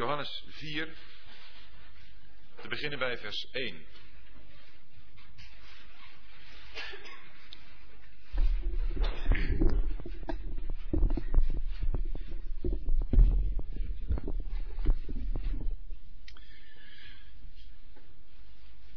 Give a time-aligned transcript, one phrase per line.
[0.00, 0.88] Johannes 4,
[2.62, 3.76] te beginnen bij vers 1.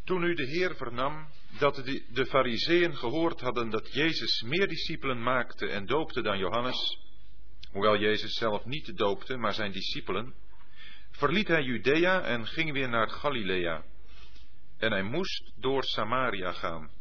[0.03, 1.27] Toen nu de Heer vernam
[1.59, 6.99] dat de, de Fariseeën gehoord hadden dat Jezus meer discipelen maakte en doopte dan Johannes,
[7.71, 10.33] hoewel Jezus zelf niet doopte, maar zijn discipelen,
[11.13, 13.83] verliet hij Judea en ging weer naar Galilea.
[14.77, 16.91] En hij moest door Samaria gaan.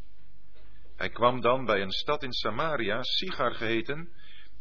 [0.95, 4.09] Hij kwam dan bij een stad in Samaria, Sigar geheten,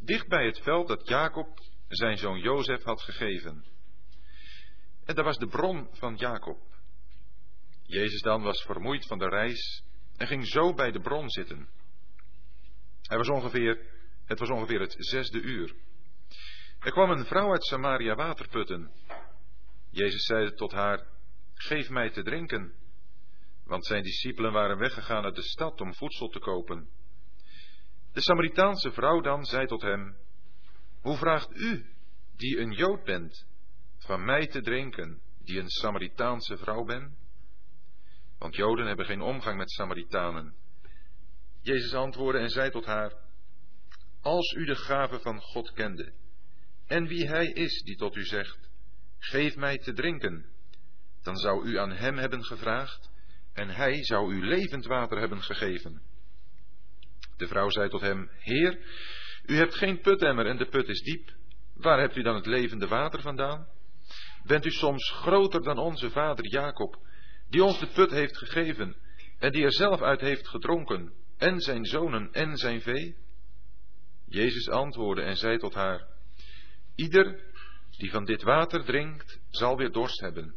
[0.00, 3.64] dicht bij het veld dat Jacob zijn zoon Jozef had gegeven.
[5.04, 6.58] En daar was de bron van Jacob.
[7.82, 9.82] Jezus dan was vermoeid van de reis
[10.16, 11.68] en ging zo bij de bron zitten.
[13.08, 13.78] Was ongeveer,
[14.24, 15.74] het was ongeveer het zesde uur.
[16.78, 18.90] Er kwam een vrouw uit Samaria water putten.
[19.92, 21.06] Jezus zei tot haar:
[21.54, 22.74] Geef mij te drinken.
[23.64, 26.88] Want zijn discipelen waren weggegaan uit de stad om voedsel te kopen.
[28.12, 30.16] De Samaritaanse vrouw dan zei tot hem:
[31.00, 31.86] Hoe vraagt u,
[32.36, 33.46] die een Jood bent,
[33.98, 37.16] van mij te drinken, die een Samaritaanse vrouw ben?
[38.38, 40.54] Want Joden hebben geen omgang met Samaritanen.
[41.60, 43.12] Jezus antwoordde en zei tot haar:
[44.20, 46.12] Als u de gave van God kende,
[46.86, 48.70] en wie hij is die tot u zegt:
[49.22, 50.46] Geef mij te drinken,
[51.22, 53.10] dan zou u aan hem hebben gevraagd,
[53.52, 56.02] en hij zou u levend water hebben gegeven.
[57.36, 58.78] De vrouw zei tot hem: Heer,
[59.46, 61.30] u hebt geen putemmer en de put is diep.
[61.74, 63.68] Waar hebt u dan het levende water vandaan?
[64.44, 66.98] Bent u soms groter dan onze vader Jacob,
[67.48, 68.96] die ons de put heeft gegeven
[69.38, 73.16] en die er zelf uit heeft gedronken, en zijn zonen en zijn vee?
[74.26, 76.06] Jezus antwoordde en zei tot haar:
[76.94, 77.51] Ieder
[77.98, 80.54] die van dit water drinkt, zal weer dorst hebben.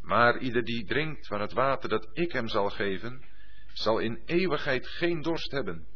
[0.00, 3.24] Maar ieder die drinkt van het water dat ik hem zal geven,
[3.72, 5.86] zal in eeuwigheid geen dorst hebben.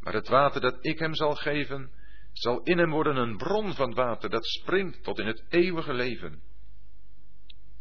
[0.00, 1.90] Maar het water dat ik hem zal geven,
[2.32, 6.42] zal in hem worden een bron van water dat springt tot in het eeuwige leven.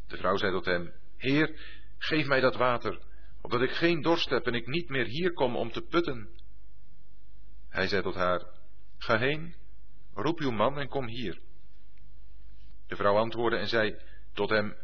[0.08, 1.60] De vrouw zei tot hem, Heer,
[1.98, 3.00] geef mij dat water,
[3.42, 6.30] opdat ik geen dorst heb en ik niet meer hier kom om te putten.
[7.70, 8.46] Hij zei tot haar,
[8.98, 9.56] Ga heen,
[10.14, 11.42] roep uw man en kom hier.
[12.92, 13.96] De vrouw antwoordde en zei
[14.34, 14.76] tot hem,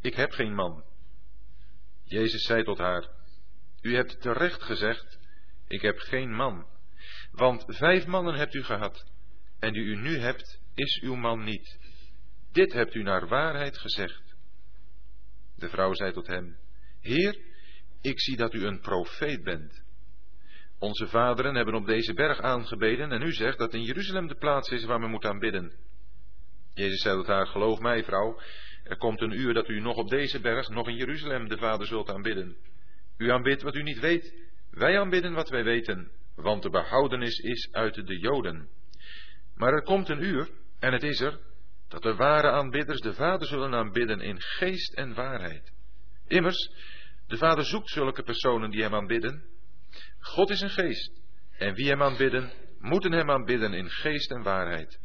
[0.00, 0.84] Ik heb geen man.
[2.04, 3.08] Jezus zei tot haar,
[3.80, 5.18] U hebt terecht gezegd,
[5.68, 6.66] ik heb geen man.
[7.32, 9.10] Want vijf mannen hebt u gehad,
[9.58, 11.78] en die u nu hebt, is uw man niet.
[12.52, 14.36] Dit hebt u naar waarheid gezegd.
[15.56, 16.56] De vrouw zei tot hem,
[17.00, 17.38] Heer,
[18.00, 19.82] ik zie dat u een profeet bent.
[20.78, 24.68] Onze vaderen hebben op deze berg aangebeden en u zegt dat in Jeruzalem de plaats
[24.68, 25.90] is waar men moet aanbidden.
[26.74, 28.40] Jezus zei tot haar, geloof mij vrouw,
[28.84, 31.86] er komt een uur dat u nog op deze berg, nog in Jeruzalem de Vader
[31.86, 32.56] zult aanbidden.
[33.16, 34.34] U aanbidt wat u niet weet,
[34.70, 38.68] wij aanbidden wat wij weten, want de behoudenis is uit de Joden.
[39.54, 41.38] Maar er komt een uur, en het is er,
[41.88, 45.72] dat de ware aanbidders de Vader zullen aanbidden in geest en waarheid.
[46.26, 46.70] Immers,
[47.26, 49.44] de Vader zoekt zulke personen die hem aanbidden.
[50.18, 51.20] God is een geest,
[51.58, 55.00] en wie hem aanbidden, moeten hem aanbidden in geest en waarheid.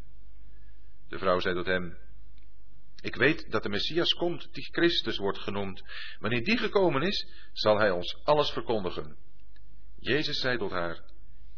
[1.09, 1.97] De vrouw zei tot hem,
[3.01, 5.83] ik weet dat de Messias komt, die Christus wordt genoemd.
[6.19, 9.17] Wanneer die gekomen is, zal hij ons alles verkondigen.
[9.99, 11.03] Jezus zei tot haar,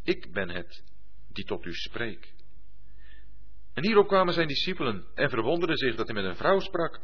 [0.04, 0.84] ik ben het
[1.28, 2.34] die tot u spreek.
[3.74, 7.00] En hierop kwamen zijn discipelen en verwonderden zich dat hij met een vrouw sprak.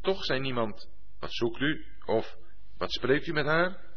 [0.00, 0.88] Toch zei niemand,
[1.18, 1.84] wat zoekt u?
[2.04, 2.36] Of,
[2.78, 3.88] wat spreekt u met haar?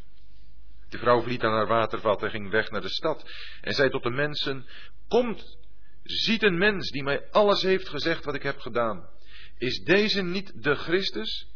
[0.90, 4.04] De vrouw verliet aan haar watervat en ging weg naar de stad en zei tot
[4.04, 4.66] de mensen,
[5.08, 5.58] komt,
[6.04, 9.10] ziet een mens die mij alles heeft gezegd wat ik heb gedaan.
[9.58, 11.48] Is deze niet de Christus?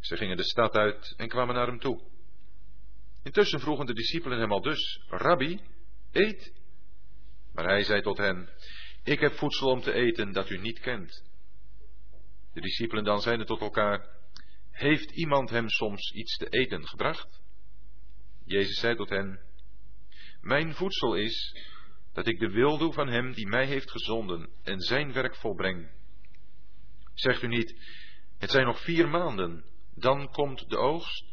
[0.00, 2.00] Ze gingen de stad uit en kwamen naar hem toe.
[3.22, 5.60] Intussen vroegen de discipelen hem al dus, Rabbi,
[6.12, 6.52] eet.
[7.52, 8.48] Maar hij zei tot hen,
[9.04, 11.24] ik heb voedsel om te eten dat u niet kent.
[12.52, 14.08] De discipelen dan zeiden tot elkaar,
[14.70, 17.40] heeft iemand hem soms iets te eten gebracht?
[18.44, 19.40] Jezus zei tot hen,
[20.40, 21.56] mijn voedsel is
[22.16, 25.90] dat ik de wil doe van hem die mij heeft gezonden en zijn werk volbreng.
[27.14, 27.74] Zegt u niet,
[28.38, 29.64] het zijn nog vier maanden,
[29.94, 31.24] dan komt de oogst?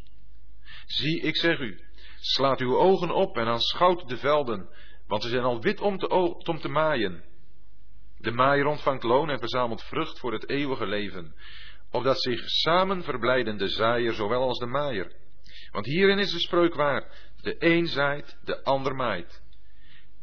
[0.85, 1.80] Zie, ik zeg u,
[2.19, 4.69] slaat uw ogen op en aanschouwt de velden,
[5.07, 6.07] want ze zijn al wit om te,
[6.45, 7.24] om te maaien.
[8.18, 11.36] De maaier ontvangt loon en verzamelt vrucht voor het eeuwige leven,
[11.91, 15.15] opdat zich samen verblijden de zaaier zowel als de maaier.
[15.71, 19.43] Want hierin is de spreuk waar, de een zaait, de ander maait.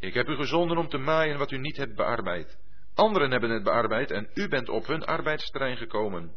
[0.00, 2.58] Ik heb u gezonden om te maaien wat u niet hebt bearbeid.
[2.94, 6.32] Anderen hebben het bearbeid en u bent op hun arbeidsterrein gekomen.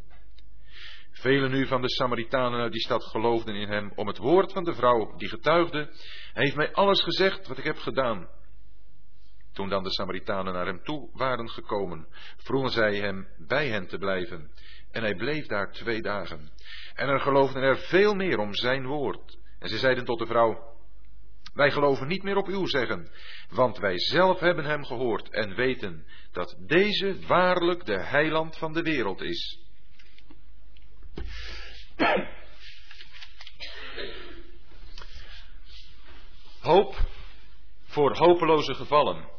[1.12, 4.64] Velen nu van de Samaritanen uit die stad geloofden in hem om het woord van
[4.64, 5.78] de vrouw die getuigde.
[6.34, 8.30] Hij heeft mij alles gezegd wat ik heb gedaan.
[9.54, 12.08] Toen dan de Samaritanen naar hem toe waren gekomen,
[12.38, 14.52] vroegen zij hem bij hen te blijven.
[14.92, 16.52] En hij bleef daar twee dagen.
[16.96, 19.38] En er geloofden er veel meer om zijn woord.
[19.60, 20.73] En ze zeiden tot de vrouw,
[21.54, 23.12] wij geloven niet meer op uw zeggen,
[23.50, 28.82] want wij zelf hebben hem gehoord en weten dat deze waarlijk de heiland van de
[28.82, 29.60] wereld is.
[36.60, 36.96] Hoop
[37.84, 39.30] voor hopeloze gevallen.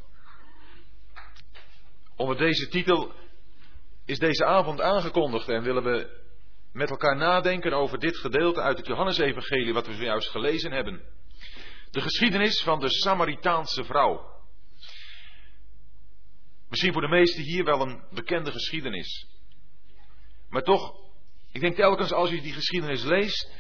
[2.16, 3.12] Onder deze titel
[4.05, 6.22] is deze avond aangekondigd en willen we
[6.72, 11.02] met elkaar nadenken over dit gedeelte uit het Johannesevangelie wat we zojuist gelezen hebben.
[11.94, 14.32] De geschiedenis van de Samaritaanse vrouw.
[16.69, 19.26] Misschien voor de meesten hier wel een bekende geschiedenis.
[20.49, 20.94] Maar toch,
[21.52, 23.52] ik denk telkens als je die geschiedenis leest,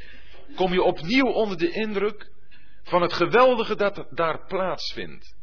[0.54, 2.30] kom je opnieuw onder de indruk
[2.82, 5.36] van het geweldige dat daar plaatsvindt.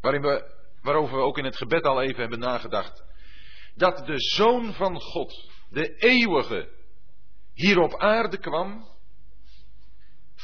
[0.00, 3.04] Waarin we, waarover we ook in het gebed al even hebben nagedacht.
[3.74, 6.68] Dat de Zoon van God, de eeuwige,
[7.54, 8.95] hier op aarde kwam,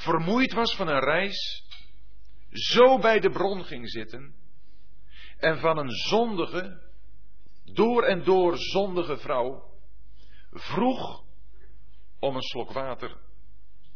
[0.02, 1.64] vermoeid was van een reis,
[2.50, 4.34] zo bij de bron ging zitten
[5.38, 6.90] en van een zondige,
[7.64, 9.70] door en door zondige vrouw,
[10.50, 11.25] vroeg
[12.19, 13.16] om een slok water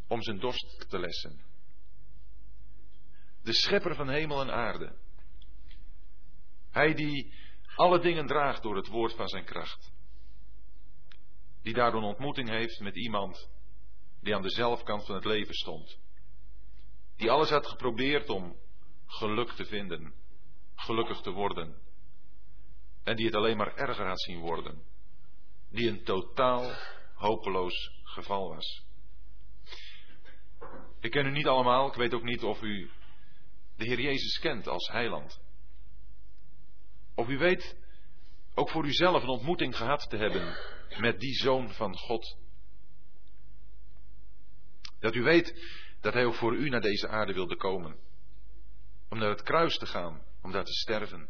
[0.09, 1.45] om zijn dorst te lessen.
[3.43, 4.97] De schepper van hemel en aarde.
[6.71, 7.35] Hij die
[7.75, 9.93] alle dingen draagt door het woord van zijn kracht.
[11.63, 13.49] Die daardoor een ontmoeting heeft met iemand
[14.27, 15.99] die aan de zelfkant van het leven stond.
[17.17, 18.57] Die alles had geprobeerd om
[19.07, 20.15] geluk te vinden,
[20.75, 21.77] gelukkig te worden.
[23.05, 24.83] En die het alleen maar erger had zien worden.
[25.71, 26.73] Die een totaal
[27.15, 28.85] hopeloos geval was.
[31.01, 32.91] Ik ken u niet allemaal, ik weet ook niet of u
[33.77, 35.41] de Heer Jezus kent als heiland.
[37.15, 37.77] Of u weet
[38.55, 40.57] ook voor uzelf een ontmoeting gehad te hebben
[40.99, 42.46] met die zoon van God.
[45.07, 45.55] Dat u weet
[46.01, 47.97] dat hij ook voor u naar deze aarde wilde komen.
[49.09, 51.29] Om naar het kruis te gaan, om daar te sterven.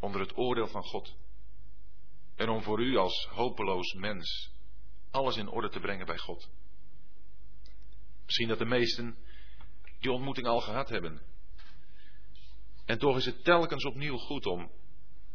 [0.00, 1.16] Onder het oordeel van God.
[2.36, 4.50] En om voor u als hopeloos mens
[5.10, 6.50] alles in orde te brengen bij God.
[8.24, 9.16] Misschien dat de meesten
[10.00, 11.22] die ontmoeting al gehad hebben.
[12.84, 14.70] En toch is het telkens opnieuw goed om,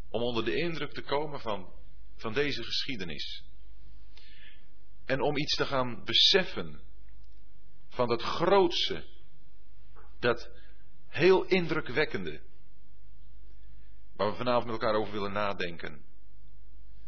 [0.09, 1.73] om onder de indruk te komen van,
[2.15, 3.43] van deze geschiedenis.
[5.05, 6.89] En om iets te gaan beseffen
[7.91, 9.05] van dat grootse,
[10.19, 10.49] dat
[11.07, 12.41] heel indrukwekkende,
[14.15, 16.05] waar we vanavond met elkaar over willen nadenken.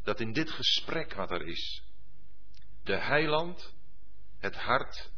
[0.04, 1.84] Dat in dit gesprek wat er is,
[2.84, 3.74] de heiland,
[4.38, 5.12] het hart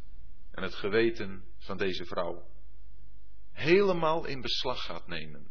[0.50, 2.54] en het geweten van deze vrouw
[3.56, 5.50] helemaal in beslag gaat nemen.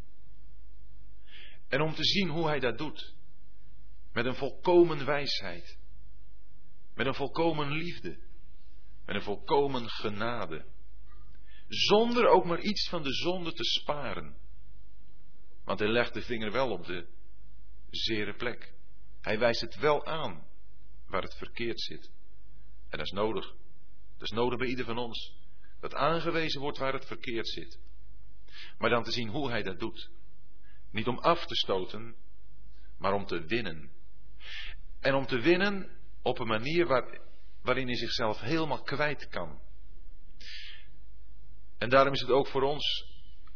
[1.68, 3.14] En om te zien hoe hij dat doet,
[4.14, 5.78] met een volkomen wijsheid,
[6.94, 8.20] met een volkomen liefde,
[9.06, 10.66] met een volkomen genade.
[11.68, 14.38] Zonder ook maar iets van de zonde te sparen.
[15.64, 17.08] Want hij legt de vinger wel op de
[17.90, 18.74] zere plek.
[19.22, 20.48] Hij wijst het wel aan
[21.08, 22.12] waar het verkeerd zit.
[22.90, 23.46] En dat is nodig.
[24.18, 25.34] Dat is nodig bij ieder van ons.
[25.80, 27.80] Dat aangewezen wordt waar het verkeerd zit.
[28.78, 30.10] Maar dan te zien hoe hij dat doet.
[30.92, 32.16] Niet om af te stoten,
[32.98, 33.92] maar om te winnen.
[35.00, 35.90] En om te winnen
[36.22, 37.20] op een manier waar,
[37.66, 39.62] waarin hij zichzelf helemaal kwijt kan.
[41.78, 43.06] En daarom is het ook voor ons,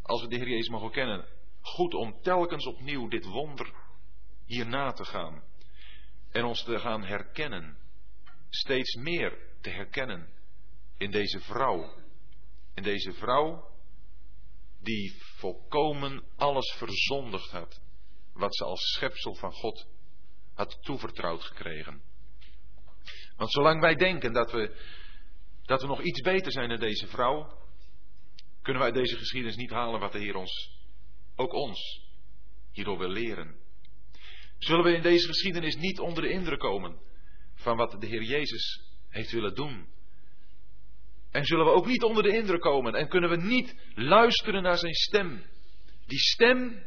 [0.02, 1.26] als we de Heer Jezus mogen kennen,
[1.62, 3.74] goed om telkens opnieuw dit wonder
[4.46, 5.44] hier na te gaan.
[6.32, 7.78] En ons te gaan herkennen.
[8.50, 10.30] Steeds meer te herkennen
[10.98, 12.04] in deze vrouw.
[12.74, 13.68] In deze vrouw
[14.80, 17.82] die volkomen alles verzondigd had.
[18.34, 19.88] Wat ze als schepsel van God
[20.54, 22.09] had toevertrouwd gekregen.
[23.40, 24.76] Want zolang wij denken dat we,
[25.64, 27.58] dat we nog iets beter zijn dan deze vrouw,
[28.62, 30.80] kunnen wij deze geschiedenis niet halen wat de Heer ons,
[31.36, 32.02] ook ons,
[32.72, 33.56] hierdoor wil leren.
[34.58, 37.00] Zullen we in deze geschiedenis niet onder de indruk komen
[37.54, 39.88] van wat de Heer Jezus heeft willen doen?
[41.32, 44.78] En zullen we ook niet onder de indruk komen en kunnen we niet luisteren naar
[44.78, 45.44] zijn stem?
[46.06, 46.86] Die stem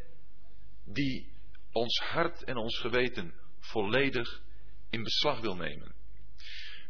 [0.84, 1.32] die
[1.72, 4.42] ons hart en ons geweten volledig
[4.90, 6.00] in beslag wil nemen.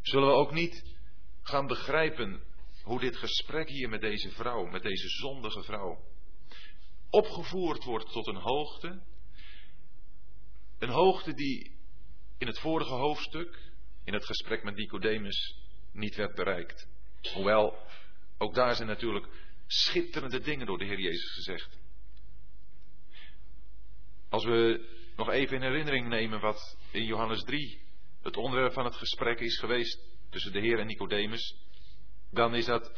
[0.02, 0.96] Zullen we ook niet
[1.42, 2.42] gaan begrijpen
[2.82, 6.04] hoe dit gesprek hier met deze vrouw, met deze zondige vrouw,
[7.10, 9.02] opgevoerd wordt tot een hoogte
[10.78, 11.72] Een hoogte die
[12.38, 13.72] in het vorige hoofdstuk,
[14.04, 15.56] in het gesprek met Nicodemus,
[15.92, 16.88] niet werd bereikt.
[17.34, 17.76] Hoewel,
[18.38, 19.28] ook daar zijn natuurlijk
[19.66, 21.78] schitterende dingen door de Heer Jezus gezegd.
[24.28, 27.81] Als we nog even in herinnering nemen wat in Johannes 3
[28.22, 30.00] het onderwerp van het gesprek is geweest
[30.30, 31.56] tussen de Heer en Nicodemus,
[32.30, 32.92] dan is dat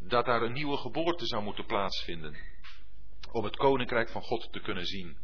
[0.00, 2.36] dat daar een nieuwe geboorte zou moeten plaatsvinden.
[3.32, 5.16] Om het koninkrijk van God te kunnen zien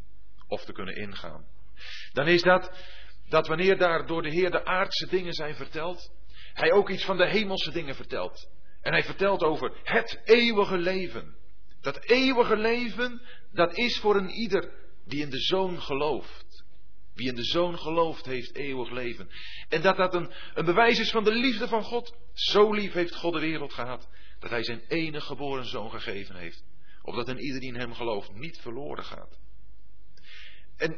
[0.49, 1.46] of te kunnen ingaan.
[2.12, 2.73] Dan is dat
[3.28, 6.12] dat wanneer daar door de Heer de aardse dingen zijn verteld,
[6.52, 8.50] hij ook iets van de hemelse dingen vertelt.
[8.80, 11.37] En hij vertelt over het eeuwige leven.
[11.80, 14.73] Dat eeuwige leven, dat is voor een ieder
[15.04, 16.43] die in de zoon gelooft.
[17.14, 19.30] Wie in de zoon gelooft, heeft eeuwig leven.
[19.68, 22.16] En dat dat een, een bewijs is van de liefde van God.
[22.33, 26.64] Zo lief heeft God de wereld gehad, dat hij zijn enige geboren zoon gegeven heeft.
[27.02, 29.38] Opdat een ieder die in hem gelooft niet verloren gaat.
[30.76, 30.92] En,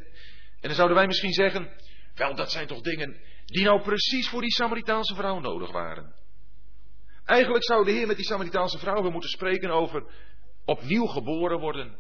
[0.61, 1.71] en dan zouden wij misschien zeggen,
[2.15, 6.15] wel dat zijn toch dingen die nou precies voor die Samaritaanse vrouw nodig waren.
[7.25, 10.07] Eigenlijk zou de Heer met die Samaritaanse vrouw weer moeten spreken over
[10.65, 11.97] opnieuw geboren worden.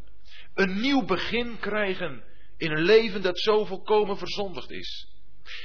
[0.54, 2.24] Een nieuw begin krijgen
[2.56, 5.08] in een leven dat zo volkomen verzondigd is.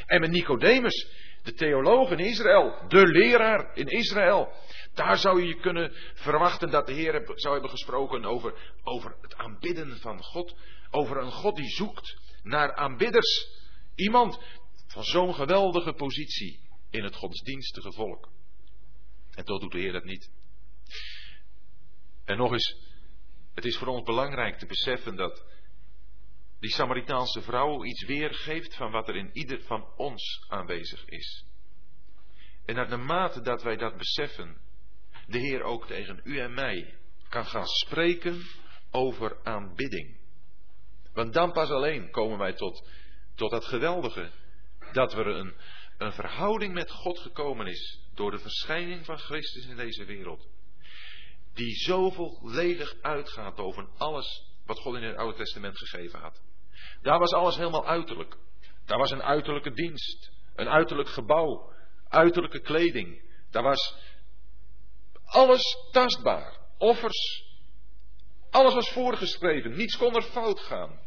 [0.06, 1.08] En met Nicodemus,
[1.44, 4.54] de theoloog in Israël, de leraar in Israël,
[4.94, 9.98] daar zou je kunnen verwachten dat de Heer zou hebben gesproken over, over het aanbidden
[10.00, 10.56] van God,
[10.90, 13.48] over een God die zoekt naar aanbidders.
[13.96, 14.40] Iemand
[14.88, 18.30] van zo'n geweldige positie in het godsdienstige volk.
[19.32, 20.30] En toch doet de Heer dat niet.
[22.26, 22.76] En nog eens,
[23.54, 25.44] het is voor ons belangrijk te beseffen dat
[26.62, 31.46] die Samaritaanse vrouw iets weergeeft van wat er in ieder van ons aanwezig is.
[32.66, 34.58] En dat naarmate dat wij dat beseffen,
[35.28, 36.98] de Heer ook tegen u en mij
[37.30, 38.42] kan gaan spreken
[38.92, 40.20] over aanbidding.
[41.14, 42.90] Want dan pas alleen komen wij tot,
[43.36, 44.32] tot dat geweldige
[44.92, 45.54] dat er een,
[45.98, 50.48] een verhouding met God gekomen is door de verschijning van Christus in deze wereld.
[51.54, 56.42] Die zoveel ledig uitgaat boven alles wat God in het Oude Testament gegeven had.
[57.02, 58.38] Daar was alles helemaal uiterlijk.
[58.86, 61.74] Daar was een uiterlijke dienst, een uiterlijk gebouw,
[62.08, 63.22] uiterlijke kleding.
[63.50, 63.96] Daar was
[65.24, 67.50] alles tastbaar, offers.
[68.50, 71.00] Alles was voorgeschreven, niets kon er fout gaan.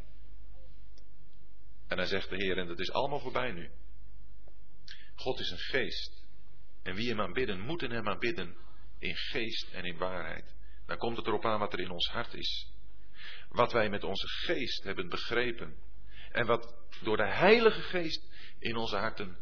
[1.89, 3.71] En dan zegt de Heer, en dat is allemaal voorbij nu.
[5.15, 6.25] God is een geest.
[6.83, 8.57] En wie hem aanbidden, moeten hem aanbidden
[8.99, 10.55] in geest en in waarheid.
[10.87, 12.74] Dan komt het erop aan wat er in ons hart is.
[13.55, 15.77] Wat wij met onze geest hebben begrepen.
[16.31, 18.23] En wat door de Heilige Geest
[18.59, 19.39] in onze harten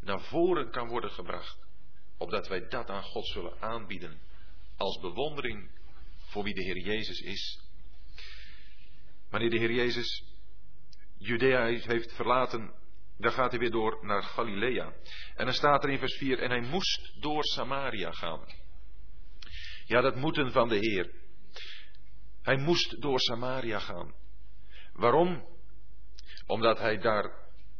[0.00, 1.58] naar voren kan worden gebracht.
[2.18, 4.20] Opdat wij dat aan God zullen aanbieden.
[4.76, 5.70] Als bewondering
[6.16, 7.60] voor wie de Heer Jezus is.
[9.30, 10.24] Wanneer de Heer Jezus
[11.18, 12.74] Judea heeft verlaten,
[13.18, 14.92] dan gaat hij weer door naar Galilea.
[15.34, 18.44] En dan staat er in vers 4, en hij moest door Samaria gaan.
[19.84, 21.21] Ja, dat moeten van de Heer.
[22.42, 24.14] Hij moest door Samaria gaan.
[24.92, 25.46] Waarom?
[26.46, 27.32] Omdat hij daar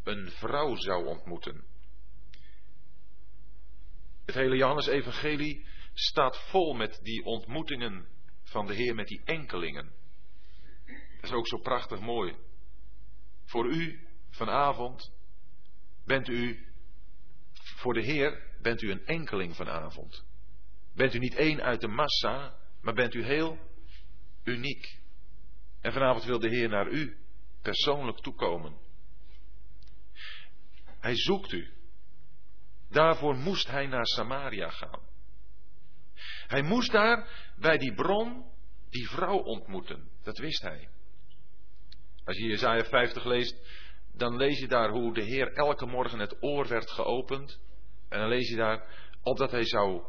[0.04, 1.64] een vrouw zou ontmoeten.
[4.25, 8.09] Het hele Johannes-evangelie staat vol met die ontmoetingen
[8.42, 9.92] van de Heer met die enkelingen.
[11.21, 12.37] Dat is ook zo prachtig mooi.
[13.45, 15.12] Voor u vanavond
[16.04, 16.66] bent u,
[17.52, 20.25] voor de Heer, bent u een enkeling vanavond.
[20.95, 23.59] Bent u niet één uit de massa, maar bent u heel
[24.44, 24.99] uniek.
[25.80, 27.16] En vanavond wil de Heer naar u
[27.62, 28.76] persoonlijk toekomen.
[31.00, 31.72] Hij zoekt u.
[32.90, 35.00] Daarvoor moest hij naar Samaria gaan.
[36.46, 38.44] Hij moest daar bij die bron
[38.90, 40.11] die vrouw ontmoeten.
[40.22, 40.88] Dat wist hij.
[42.25, 43.56] Als je Jezaja 50 leest,
[44.12, 47.61] dan lees je daar hoe de Heer elke morgen het oor werd geopend.
[48.08, 48.84] En dan lees je daar
[49.22, 50.02] opdat hij zou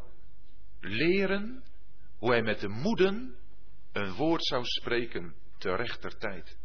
[0.80, 1.64] leren
[2.18, 3.36] hoe hij met de moeden
[3.94, 6.56] een woord zou spreken te rechter tijd.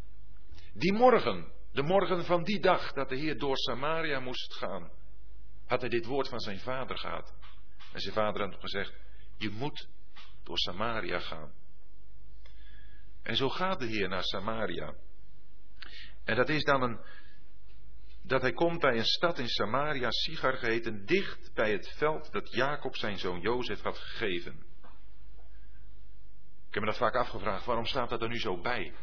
[0.72, 4.90] Die morgen, de morgen van die dag dat de Heer door Samaria moest gaan,
[5.66, 7.34] had hij dit woord van zijn vader gehad.
[7.92, 8.92] En zijn vader had gezegd,
[9.36, 9.88] je moet
[10.42, 11.52] door Samaria gaan.
[13.22, 14.94] En zo gaat de Heer naar Samaria.
[16.24, 17.00] En dat is dan een,
[18.22, 22.52] dat hij komt bij een stad in Samaria, Sigar geheten, dicht bij het veld dat
[22.52, 24.69] Jacob zijn zoon Jozef had gegeven.
[26.70, 28.94] Ik heb me dat vaak afgevraagd, waarom staat dat er nu zo bij?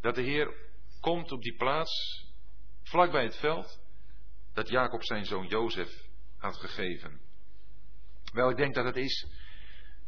[0.00, 0.54] Dat de Heer
[1.00, 2.24] komt op die plaats,
[2.82, 3.80] vlak bij het veld,
[4.54, 5.90] dat Jacob zijn zoon Jozef
[6.38, 7.20] had gegeven.
[8.32, 9.26] Wel, ik denk dat het is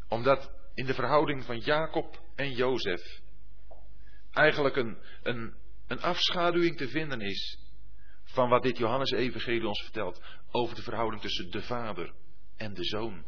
[0.09, 3.21] omdat in de verhouding van Jacob en Jozef
[4.33, 5.57] eigenlijk een, een
[5.89, 7.59] een afschaduwing te vinden is
[8.25, 12.13] van wat dit Johannes Evangelie ons vertelt over de verhouding tussen de vader
[12.57, 13.25] en de zoon.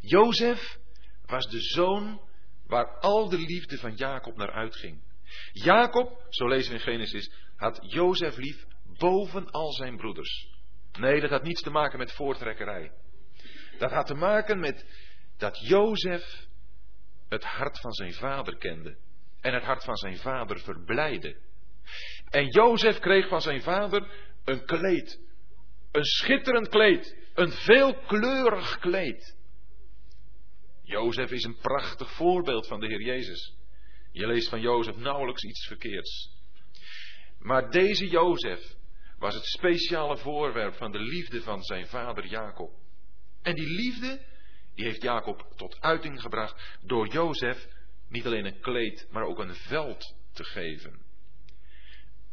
[0.00, 0.78] Jozef
[1.32, 2.20] was de zoon
[2.66, 5.02] waar al de liefde van Jacob naar uitging.
[5.52, 8.64] Jacob, zo lezen we in Genesis, had Jozef lief
[8.98, 10.48] boven al zijn broeders.
[10.98, 12.92] Nee, dat had niets te maken met voortrekkerij.
[13.78, 14.86] Dat had te maken met
[15.38, 16.46] dat Jozef
[17.28, 18.96] het hart van zijn vader kende
[19.40, 21.36] en het hart van zijn vader verblijde.
[22.28, 24.10] En Jozef kreeg van zijn vader
[24.44, 25.20] een kleed,
[25.92, 29.36] een schitterend kleed, een veelkleurig kleed.
[30.82, 33.54] Jozef is een prachtig voorbeeld van de Heer Jezus.
[34.12, 36.30] Je leest van Jozef nauwelijks iets verkeerds.
[37.38, 38.74] Maar deze Jozef
[39.18, 42.70] was het speciale voorwerp van de liefde van zijn vader Jacob.
[43.42, 44.20] En die liefde,
[44.74, 47.68] die heeft Jacob tot uiting gebracht door Jozef
[48.08, 51.00] niet alleen een kleed, maar ook een veld te geven.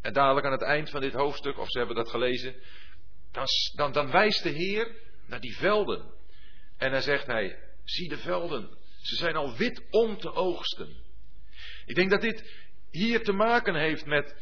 [0.02, 2.56] En dadelijk aan het eind van dit hoofdstuk, of ze hebben dat gelezen,
[3.32, 6.14] dan, dan, dan wijst de Heer naar die velden.
[6.78, 10.96] En dan zegt hij, zie de velden, ze zijn al wit om te oogsten.
[11.86, 12.54] Ik denk dat dit
[12.92, 14.36] hier te maken heeft met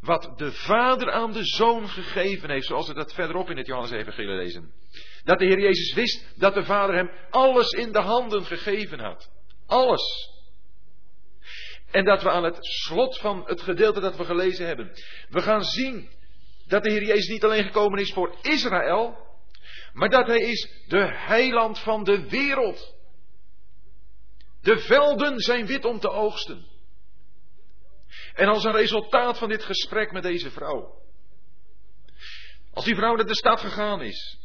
[0.00, 4.36] wat de vader aan de zoon gegeven heeft, zoals we dat verderop in het Johannes-evangelie
[4.36, 4.72] lezen.
[5.24, 9.30] Dat de Heer Jezus wist dat de vader hem alles in de handen gegeven had.
[9.66, 10.30] Alles.
[11.90, 14.90] En dat we aan het slot van het gedeelte dat we gelezen hebben,
[15.28, 16.08] we gaan zien
[16.66, 19.29] dat de Heer Jezus niet alleen gekomen is voor Israël,
[19.92, 22.94] maar dat Hij is de heiland van de wereld.
[24.60, 26.66] De velden zijn wit om te oogsten.
[28.34, 30.98] En als een resultaat van dit gesprek met deze vrouw,
[32.72, 34.40] als die vrouw naar de stad gegaan is,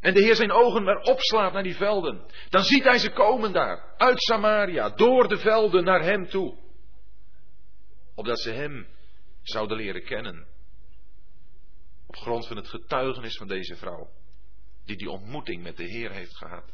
[0.00, 2.26] en de Heer zijn ogen maar opslaat naar die velden.
[2.50, 3.94] Dan ziet hij ze komen daar.
[3.96, 4.88] Uit Samaria.
[4.88, 6.58] Door de velden naar hem toe.
[8.14, 8.86] Opdat ze hem
[9.42, 10.46] zouden leren kennen.
[12.16, 14.10] Op grond van het getuigenis van deze vrouw.
[14.84, 16.72] Die die ontmoeting met de Heer heeft gehad.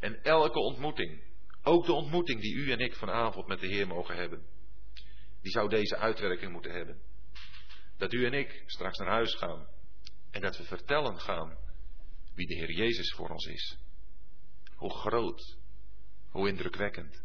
[0.00, 1.22] En elke ontmoeting.
[1.62, 4.46] Ook de ontmoeting die u en ik vanavond met de Heer mogen hebben.
[5.42, 7.00] Die zou deze uitwerking moeten hebben.
[7.96, 9.66] Dat u en ik straks naar huis gaan.
[10.30, 11.58] En dat we vertellen gaan
[12.34, 13.78] wie de Heer Jezus voor ons is.
[14.74, 15.56] Hoe groot,
[16.30, 17.22] hoe indrukwekkend.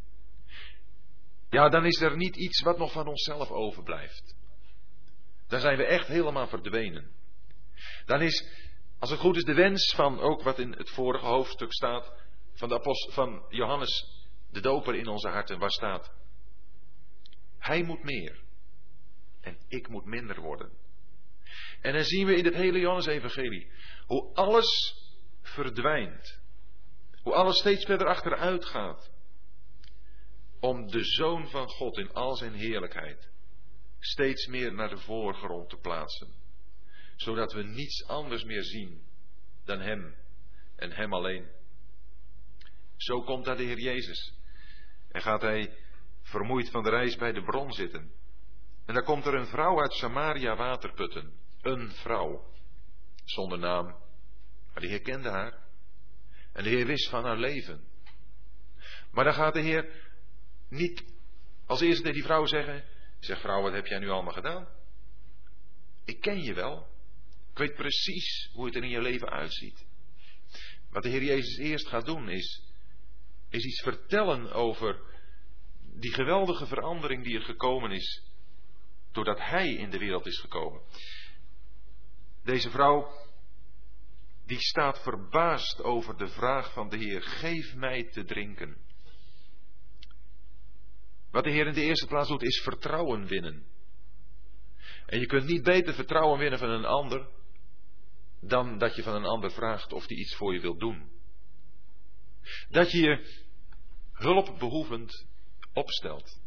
[1.50, 4.36] Ja, dan is er niet iets wat nog van onszelf overblijft.
[5.54, 7.12] Dan zijn we echt helemaal verdwenen.
[8.06, 8.46] Dan is,
[9.00, 12.14] als het goed is, de wens van ook wat in het vorige hoofdstuk staat,
[12.54, 14.06] van, de apost, van Johannes
[14.52, 16.12] de Doper in onze harten, waar staat:
[17.58, 18.44] Hij moet meer
[19.42, 20.72] en ik moet minder worden.
[21.82, 23.72] En dan zien we in het hele Johannes-evangelie
[24.06, 24.96] hoe alles
[25.42, 26.42] verdwijnt.
[27.22, 29.12] Hoe alles steeds verder achteruit gaat.
[30.60, 33.33] Om de Zoon van God in al zijn heerlijkheid
[34.06, 36.34] steeds meer naar de voorgrond te plaatsen.
[37.16, 39.04] Zodat we niets anders meer zien
[39.66, 40.16] dan Hem
[40.76, 41.52] en Hem alleen.
[42.98, 44.34] Zo komt daar de Heer Jezus.
[45.12, 45.78] En gaat Hij
[46.22, 48.12] vermoeid van de reis bij de bron zitten.
[48.86, 51.34] En daar komt er een vrouw uit Samaria waterputten.
[51.62, 52.52] Een vrouw.
[53.26, 53.86] Zonder naam,
[54.74, 55.58] maar de Heer kende haar.
[56.54, 57.88] En de Heer wist van haar leven.
[59.12, 60.12] Maar dan gaat de Heer
[60.70, 61.04] niet
[61.66, 62.84] als eerste tegen die vrouw zeggen:
[63.24, 64.68] Zeg vrouw, wat heb jij nu allemaal gedaan?
[66.06, 66.88] Ik ken je wel.
[67.52, 69.86] Ik weet precies hoe het er in je leven uitziet.
[70.90, 72.64] Wat de Heer Jezus eerst gaat doen is,
[73.50, 75.02] is iets vertellen over
[75.82, 78.24] die geweldige verandering die er gekomen is
[79.12, 80.82] doordat Hij in de wereld is gekomen.
[82.44, 83.12] Deze vrouw
[84.46, 88.83] die staat verbaasd over de vraag van de Heer: geef mij te drinken.
[91.34, 93.66] Wat de Heer in de eerste plaats doet, is vertrouwen winnen.
[95.06, 97.28] En je kunt niet beter vertrouwen winnen van een ander
[98.42, 101.12] dan dat je van een ander vraagt of die iets voor je wil doen.
[102.70, 103.44] Dat je je
[104.14, 105.26] hulpbehoevend
[105.74, 106.42] opstelt.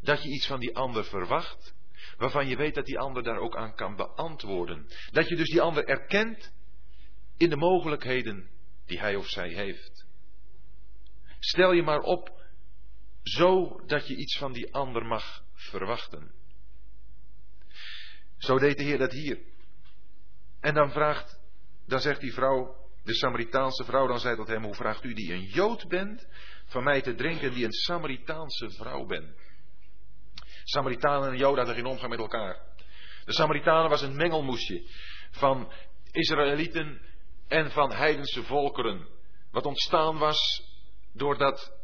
[0.00, 1.74] Dat je iets van die ander verwacht
[2.16, 4.86] waarvan je weet dat die ander daar ook aan kan beantwoorden.
[5.10, 6.52] Dat je dus die ander erkent
[7.36, 8.50] in de mogelijkheden
[8.86, 10.06] die hij of zij heeft.
[11.38, 12.37] Stel je maar op
[13.36, 16.32] zo dat je iets van die ander mag verwachten.
[18.38, 19.38] Zo deed de Heer dat hier.
[20.60, 21.40] En dan vraagt,
[21.86, 25.32] dan zegt die vrouw, de Samaritaanse vrouw, dan zei tot hem, hoe vraagt u die
[25.32, 26.26] een Jood bent,
[26.64, 29.36] van mij te drinken die een Samaritaanse vrouw bent?
[30.64, 32.60] Samaritanen en Joden hadden geen omgang met elkaar.
[33.24, 34.82] De Samaritanen was een mengelmoesje
[35.30, 35.72] van
[36.10, 37.00] Israëlieten
[37.48, 39.08] en van heidense volkeren.
[39.50, 40.62] Wat ontstaan was
[41.12, 41.77] doordat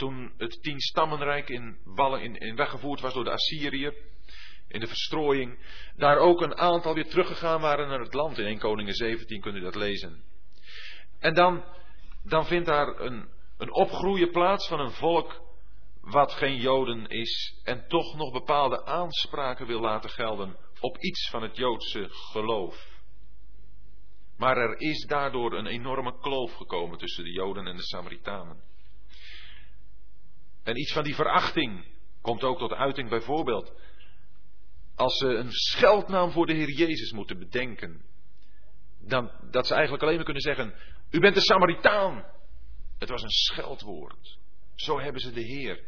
[0.00, 1.78] toen het tien stammenrijk in,
[2.38, 3.94] in, weggevoerd was door de Assyriër,
[4.68, 5.58] in de verstrooiing,
[5.96, 8.38] daar ook een aantal weer teruggegaan waren naar het land.
[8.38, 10.22] In 1 Koningen 17 kunt u dat lezen.
[11.18, 11.64] En dan,
[12.24, 15.40] dan vindt daar een, een opgroeien plaats van een volk
[16.00, 21.42] wat geen Joden is en toch nog bepaalde aanspraken wil laten gelden op iets van
[21.42, 22.88] het Joodse geloof.
[24.36, 28.69] Maar er is daardoor een enorme kloof gekomen tussen de Joden en de Samaritanen.
[30.62, 31.84] En iets van die verachting
[32.20, 33.72] komt ook tot uiting bijvoorbeeld
[35.00, 38.04] als ze een scheldnaam voor de Heer Jezus moeten bedenken.
[38.98, 40.74] Dan, dat ze eigenlijk alleen maar kunnen zeggen,
[41.10, 42.24] u bent een Samaritaan.
[42.98, 44.38] Het was een scheldwoord.
[44.74, 45.84] Zo hebben ze de Heer,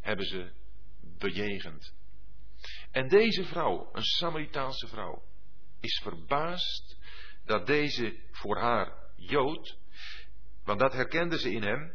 [0.00, 0.50] hebben ze
[1.18, 1.94] bejegend.
[2.90, 5.22] En deze vrouw, een Samaritaanse vrouw,
[5.80, 6.98] is verbaasd
[7.44, 9.76] dat deze voor haar Jood,
[10.64, 11.92] want dat herkende ze in hem,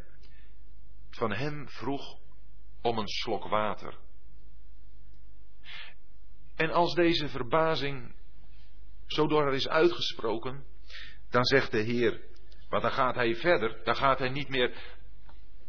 [1.16, 2.18] van hem vroeg
[2.82, 3.98] om een slok water.
[6.56, 8.14] En als deze verbazing
[9.06, 10.64] zo door is uitgesproken,
[11.30, 12.20] dan zegt de Heer,
[12.68, 14.74] want dan gaat hij verder, dan gaat hij niet meer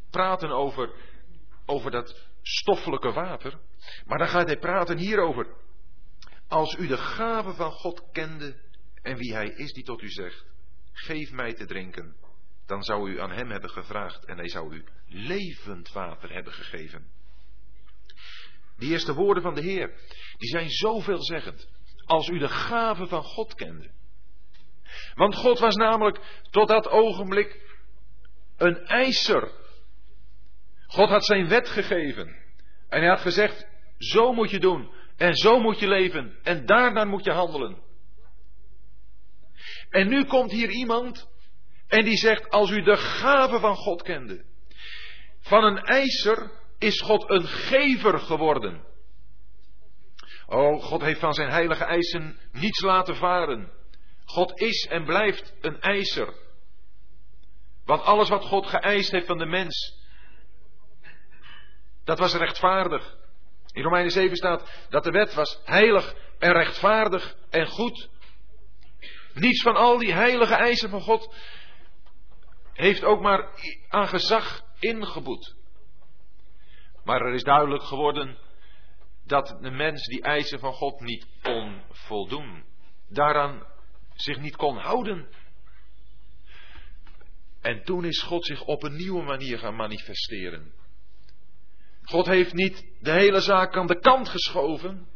[0.10, 0.94] praten over,
[1.66, 3.60] over dat stoffelijke water,
[4.06, 5.48] maar dan gaat hij praten hierover.
[6.48, 8.62] Als u de gave van God kende
[9.02, 10.46] en wie hij is die tot u zegt,
[10.92, 12.16] geef mij te drinken,
[12.66, 17.12] dan zou u aan hem hebben gevraagd en hij zou u levend water hebben gegeven.
[18.78, 19.94] Die eerste woorden van de Heer,
[20.38, 21.70] die zijn zo veelzeggend.
[22.06, 23.92] Als u de gave van God kende.
[25.16, 27.62] Want God was namelijk tot dat ogenblik
[28.58, 29.52] een eiser.
[30.88, 32.28] God had zijn wet gegeven.
[32.90, 34.92] En hij had gezegd, zo moet je doen.
[35.18, 36.38] En zo moet je leven.
[36.44, 37.82] En daarna moet je handelen.
[39.90, 41.30] En nu komt hier iemand
[41.88, 44.46] en die zegt, als u de gave van God kende.
[45.44, 48.86] Van een eiser is God een gever geworden.
[50.46, 53.72] Oh, God heeft van zijn heilige eisen niets laten varen.
[54.26, 56.34] God is en blijft een eiser.
[57.86, 60.02] Want alles wat God geëist heeft van de mens,
[62.04, 63.16] dat was rechtvaardig.
[63.72, 68.10] In Romeinen 7 staat dat de wet was heilig en rechtvaardig en goed.
[69.34, 71.36] Niets van al die heilige eisen van God
[72.74, 73.50] heeft ook maar
[73.90, 75.56] aan gezag ingeboet.
[77.04, 78.38] Maar er is duidelijk geworden
[79.26, 82.64] dat de mens die eisen van God niet kon voldoen.
[83.10, 83.64] Daaraan
[84.14, 85.28] zich niet kon houden.
[87.62, 90.74] En toen is God zich op een nieuwe manier gaan manifesteren.
[92.04, 95.08] God heeft niet de hele zaak aan de kant geschoven.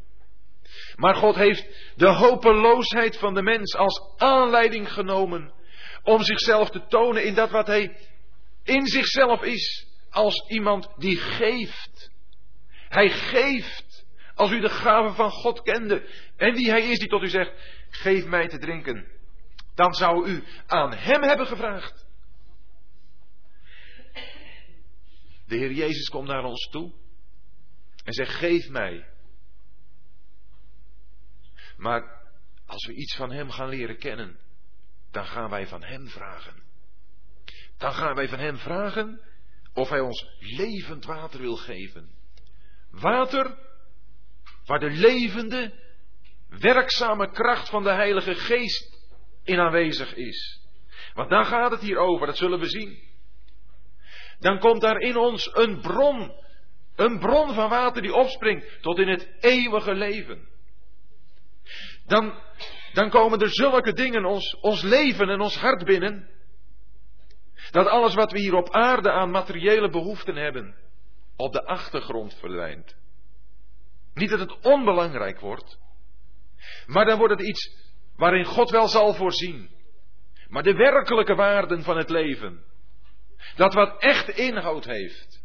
[0.96, 5.54] Maar God heeft de hopeloosheid van de mens als aanleiding genomen
[6.04, 7.98] om zichzelf te tonen in dat wat hij
[8.68, 9.88] in zichzelf is.
[10.10, 12.12] Als iemand die geeft.
[12.70, 14.06] Hij geeft.
[14.36, 17.52] Als u de gave van God kende en wie hij is die tot u zegt,
[17.90, 19.08] geef mij te drinken.
[19.76, 22.06] Dan zou u aan hem hebben gevraagd.
[25.46, 26.94] De Heer Jezus komt naar ons toe
[28.04, 29.06] en zegt, geef mij.
[31.78, 32.18] Maar
[32.66, 34.40] als we iets van Hem gaan leren kennen,
[35.12, 36.67] dan gaan wij van Hem vragen.
[37.78, 39.22] Dan gaan wij van Hem vragen
[39.74, 42.10] of Hij ons levend water wil geven.
[42.92, 43.58] Water
[44.66, 45.74] waar de levende,
[46.50, 48.98] werkzame kracht van de Heilige Geest
[49.44, 50.62] in aanwezig is.
[51.14, 53.00] Want daar gaat het hier over, dat zullen we zien.
[54.40, 56.32] Dan komt daar in ons een bron,
[56.96, 60.48] een bron van water die opspringt tot in het eeuwige leven.
[62.06, 62.42] Dan,
[62.94, 66.30] dan komen er zulke dingen ons, ons leven en ons hart binnen.
[67.72, 70.76] Dat alles wat we hier op aarde aan materiële behoeften hebben,
[71.36, 72.96] op de achtergrond verdwijnt.
[74.14, 75.80] Niet dat het onbelangrijk wordt,
[76.86, 77.76] maar dan wordt het iets
[78.16, 79.70] waarin God wel zal voorzien.
[80.48, 82.64] Maar de werkelijke waarden van het leven,
[83.56, 85.44] dat wat echt inhoud heeft,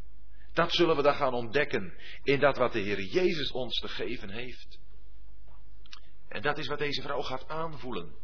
[0.52, 4.30] dat zullen we dan gaan ontdekken in dat wat de Heer Jezus ons te geven
[4.30, 4.80] heeft.
[6.28, 8.14] En dat is wat deze vrouw gaat aanvoelen.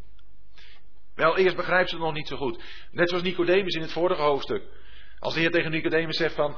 [1.19, 2.63] Wel, eerst begrijpt ze het nog niet zo goed.
[2.91, 4.63] Net zoals Nicodemus in het vorige hoofdstuk.
[5.19, 6.57] Als de Heer tegen Nicodemus zegt van,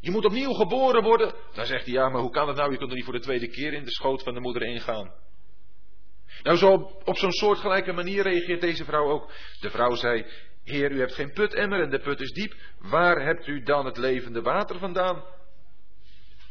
[0.00, 1.34] je moet opnieuw geboren worden.
[1.54, 2.70] Dan zegt hij, ja, maar hoe kan het nou?
[2.70, 5.12] Je kunt er niet voor de tweede keer in de schoot van de moeder ingaan.
[6.42, 6.72] Nou, zo
[7.04, 9.32] op zo'n soortgelijke manier reageert deze vrouw ook.
[9.60, 10.26] De vrouw zei,
[10.64, 12.54] Heer, u hebt geen putemmer en de put is diep.
[12.78, 15.24] Waar hebt u dan het levende water vandaan?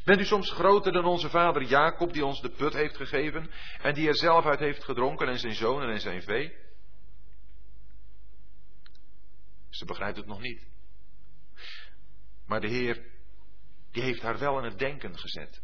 [0.06, 3.94] Bent u soms groter dan onze vader Jacob, die ons de put heeft gegeven en
[3.94, 6.66] die er zelf uit heeft gedronken en zijn zonen en zijn vee?
[9.78, 10.68] Ze begrijpt het nog niet.
[12.46, 13.06] Maar de Heer
[13.92, 15.62] die heeft haar wel aan het denken gezet.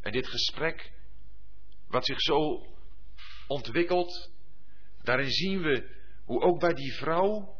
[0.00, 0.92] En dit gesprek,
[1.86, 2.66] wat zich zo
[3.46, 4.30] ontwikkelt,
[5.02, 7.56] daarin zien we hoe ook bij die vrouw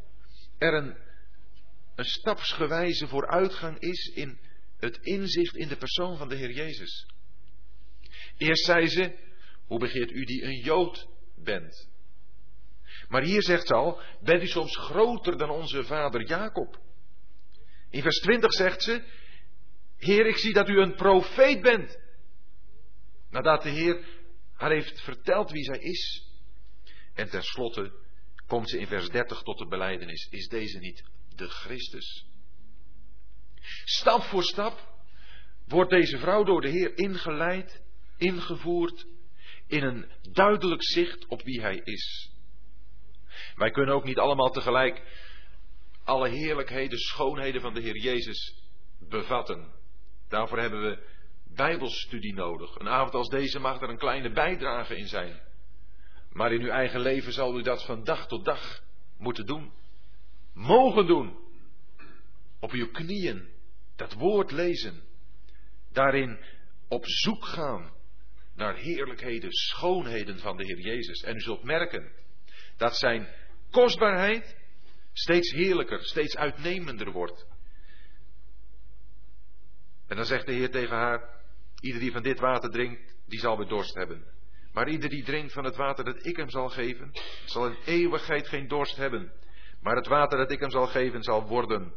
[0.57, 0.97] er een,
[1.95, 4.39] een stapsgewijze vooruitgang is in
[4.77, 7.07] het inzicht in de persoon van de Heer Jezus.
[8.37, 9.17] Eerst zei ze,
[9.65, 11.89] hoe begeert u die een Jood bent?
[13.09, 16.79] Maar hier zegt ze al, bent u soms groter dan onze vader Jacob?
[17.89, 19.03] In vers 20 zegt ze,
[19.97, 21.99] Heer, ik zie dat u een profeet bent.
[23.29, 24.05] Nadat de Heer
[24.53, 26.27] haar heeft verteld wie zij is.
[27.13, 27.91] En tenslotte
[28.47, 30.27] komt ze in vers 30 tot de beleidenis.
[30.29, 31.03] Is deze niet
[31.35, 32.25] de Christus?
[33.83, 34.87] Stap voor stap
[35.67, 37.81] wordt deze vrouw door de Heer ingeleid,
[38.17, 39.05] ingevoerd
[39.67, 42.31] in een duidelijk zicht op wie Hij is.
[43.55, 45.01] Wij kunnen ook niet allemaal tegelijk
[46.03, 48.63] alle heerlijkheden, schoonheden van de Heer Jezus
[48.99, 49.71] bevatten.
[50.27, 51.17] Daarvoor hebben we
[51.55, 52.79] Bijbelstudie nodig.
[52.79, 55.39] Een avond als deze mag er een kleine bijdrage in zijn.
[56.31, 58.83] Maar in uw eigen leven zal u dat van dag tot dag
[59.17, 59.71] moeten doen.
[60.53, 61.37] Mogen doen.
[62.59, 63.49] Op uw knieën
[63.95, 65.03] dat woord lezen.
[65.91, 66.39] Daarin
[66.87, 67.93] op zoek gaan
[68.55, 71.21] naar heerlijkheden, schoonheden van de Heer Jezus.
[71.21, 72.11] En u zult merken
[72.79, 73.27] dat zijn
[73.71, 74.57] kostbaarheid
[75.13, 77.47] steeds heerlijker, steeds uitnemender wordt.
[80.07, 81.43] En dan zegt de Heer tegen haar,
[81.81, 84.23] ieder die van dit water drinkt, die zal weer dorst hebben.
[84.73, 87.11] Maar ieder die drinkt van het water dat ik hem zal geven,
[87.45, 89.31] zal in eeuwigheid geen dorst hebben.
[89.81, 91.93] Maar het water dat ik hem zal geven zal worden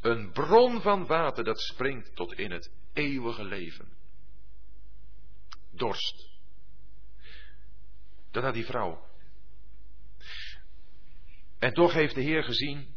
[0.00, 3.88] een bron van water dat springt tot in het eeuwige leven.
[5.70, 6.28] Dorst.
[8.30, 9.09] Dat had die vrouw.
[11.60, 12.94] En toch heeft de Heer gezien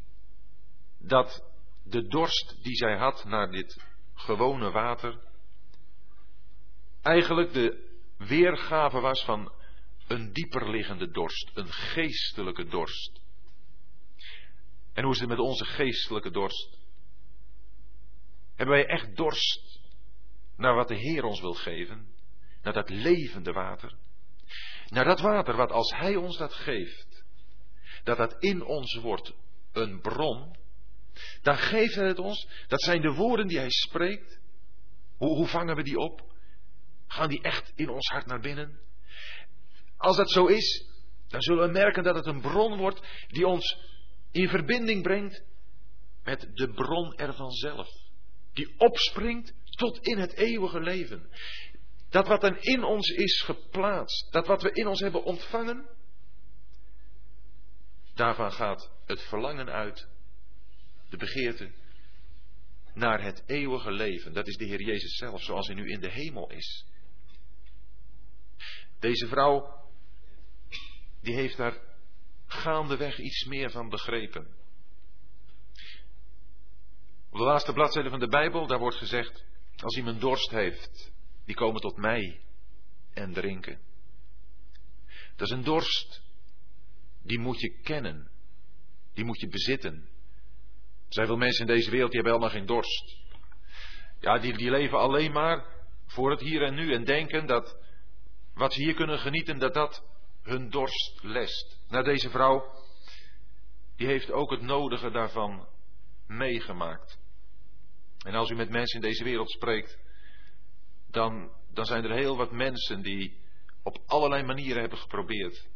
[1.00, 1.44] dat
[1.84, 5.20] de dorst die zij had naar dit gewone water
[7.02, 9.52] eigenlijk de weergave was van
[10.08, 13.22] een dieper liggende dorst, een geestelijke dorst.
[14.94, 16.78] En hoe is het met onze geestelijke dorst?
[18.56, 19.82] Hebben wij echt dorst
[20.58, 22.08] naar wat de Heer ons wil geven?
[22.62, 23.96] Naar dat levende water?
[24.88, 27.13] Naar dat water wat als Hij ons dat geeft,
[28.04, 29.34] dat dat in ons wordt
[29.72, 30.56] een bron,
[31.42, 34.40] dan geeft Hij het ons, dat zijn de woorden die Hij spreekt.
[35.18, 36.22] Hoe, hoe vangen we die op?
[37.08, 38.80] Gaan die echt in ons hart naar binnen?
[39.98, 40.86] Als dat zo is,
[41.28, 43.78] dan zullen we merken dat het een bron wordt die ons
[44.32, 45.44] in verbinding brengt
[46.24, 47.90] met de bron ervan zelf.
[48.54, 51.30] Die opspringt tot in het eeuwige leven.
[52.10, 55.86] Dat wat er in ons is geplaatst, dat wat we in ons hebben ontvangen,
[58.14, 60.08] daarvan gaat het verlangen uit,
[61.10, 61.72] de begeerte
[62.94, 64.34] naar het eeuwige leven.
[64.34, 66.86] Dat is de Heer Jezus zelf, zoals hij nu in de hemel is.
[69.00, 69.90] Deze vrouw,
[71.22, 71.78] die heeft daar
[72.46, 74.48] gaandeweg iets meer van begrepen.
[77.30, 79.46] Op de laatste bladzijde van de Bijbel, daar wordt gezegd,
[79.78, 81.12] als iemand dorst heeft,
[81.46, 82.42] die komen tot mij
[83.14, 83.80] en drinken.
[85.36, 86.23] Dat is een dorst,
[87.24, 88.32] die moet je kennen,
[89.14, 89.94] die moet je bezitten.
[91.08, 93.18] Er zijn veel mensen in deze wereld die hebben helemaal geen dorst.
[94.20, 95.66] Ja, die, die leven alleen maar
[96.06, 97.78] voor het hier en nu en denken dat
[98.54, 100.04] wat ze hier kunnen genieten, dat dat
[100.42, 101.80] hun dorst lest.
[101.88, 102.64] Nou, deze vrouw,
[103.96, 105.68] die heeft ook het nodige daarvan
[106.28, 107.20] meegemaakt.
[108.26, 109.98] En als u met mensen in deze wereld spreekt,
[111.12, 113.38] dan, dan zijn er heel wat mensen die
[113.84, 115.68] op allerlei manieren hebben geprobeerd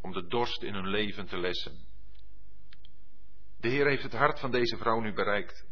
[0.00, 1.88] om de dorst in hun leven te lessen.
[3.60, 5.66] De Heer heeft het hart van deze vrouw nu bereikt.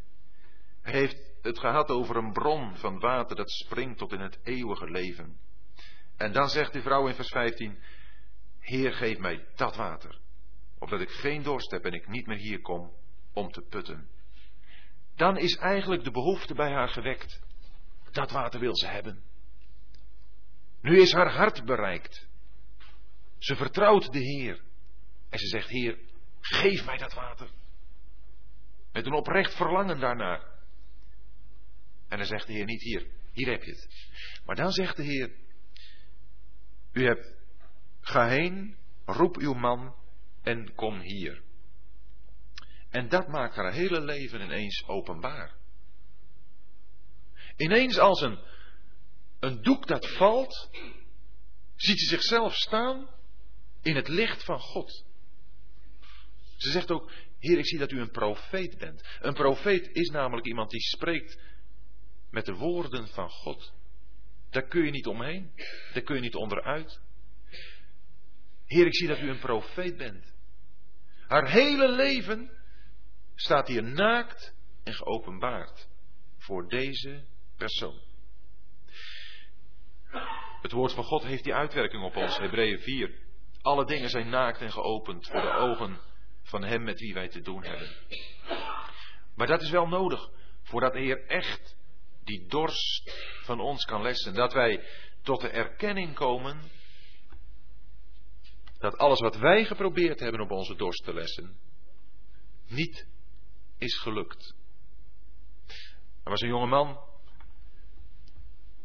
[0.83, 4.91] Hij heeft het gehad over een bron van water dat springt tot in het eeuwige
[4.91, 5.39] leven.
[6.17, 7.79] En dan zegt die vrouw in vers 15,
[8.59, 10.19] Heer geef mij dat water,
[10.79, 12.93] opdat ik geen dorst heb en ik niet meer hier kom
[13.33, 14.09] om te putten.
[15.17, 17.41] Dan is eigenlijk de behoefte bij haar gewekt.
[18.11, 19.23] Dat water wil ze hebben.
[20.81, 22.29] Nu is haar hart bereikt.
[23.39, 24.63] Ze vertrouwt de Heer.
[25.29, 25.99] En ze zegt, Heer,
[26.41, 27.51] geef mij dat water.
[28.93, 30.57] Met een oprecht verlangen daarnaar.
[32.09, 33.89] En dan zegt de Heer niet hier, hier heb je het.
[34.45, 35.31] Maar dan zegt de Heer,
[36.93, 37.35] u hebt,
[38.01, 39.95] ga heen, roep uw man
[40.43, 41.43] en kom hier.
[42.91, 45.57] En dat maakt haar hele leven ineens openbaar.
[47.57, 48.39] Ineens als een,
[49.41, 50.71] een doek dat valt,
[51.77, 53.09] ziet ze zichzelf staan
[53.83, 55.05] in het licht van God.
[56.57, 59.03] Ze zegt ook, Heer, ik zie dat u een profeet bent.
[59.21, 61.41] Een profeet is namelijk iemand die spreekt
[62.31, 63.73] met de woorden van God.
[64.51, 65.53] Daar kun je niet omheen.
[65.93, 67.01] Daar kun je niet onderuit.
[68.67, 70.33] Heer, ik zie dat u een profeet bent.
[71.27, 72.51] Haar hele leven
[73.35, 75.89] staat hier naakt en geopenbaard
[76.37, 77.25] voor deze
[77.57, 78.01] persoon.
[80.63, 83.28] Het woord van God heeft die uitwerking op ons, Hebreeën 4.
[83.63, 86.01] Alle dingen zijn naakt en geopend voor de ogen
[86.43, 87.89] van Hem met wie wij te doen hebben.
[89.35, 90.31] Maar dat is wel nodig
[90.63, 91.77] voordat de Heer echt
[92.25, 94.35] die dorst van ons kan lessen.
[94.35, 94.85] Dat wij
[95.23, 96.71] tot de erkenning komen
[98.79, 101.59] dat alles wat wij geprobeerd hebben op onze dorst te lessen,
[102.67, 103.07] niet
[103.79, 104.55] is gelukt.
[106.25, 106.99] Er was een jonge man,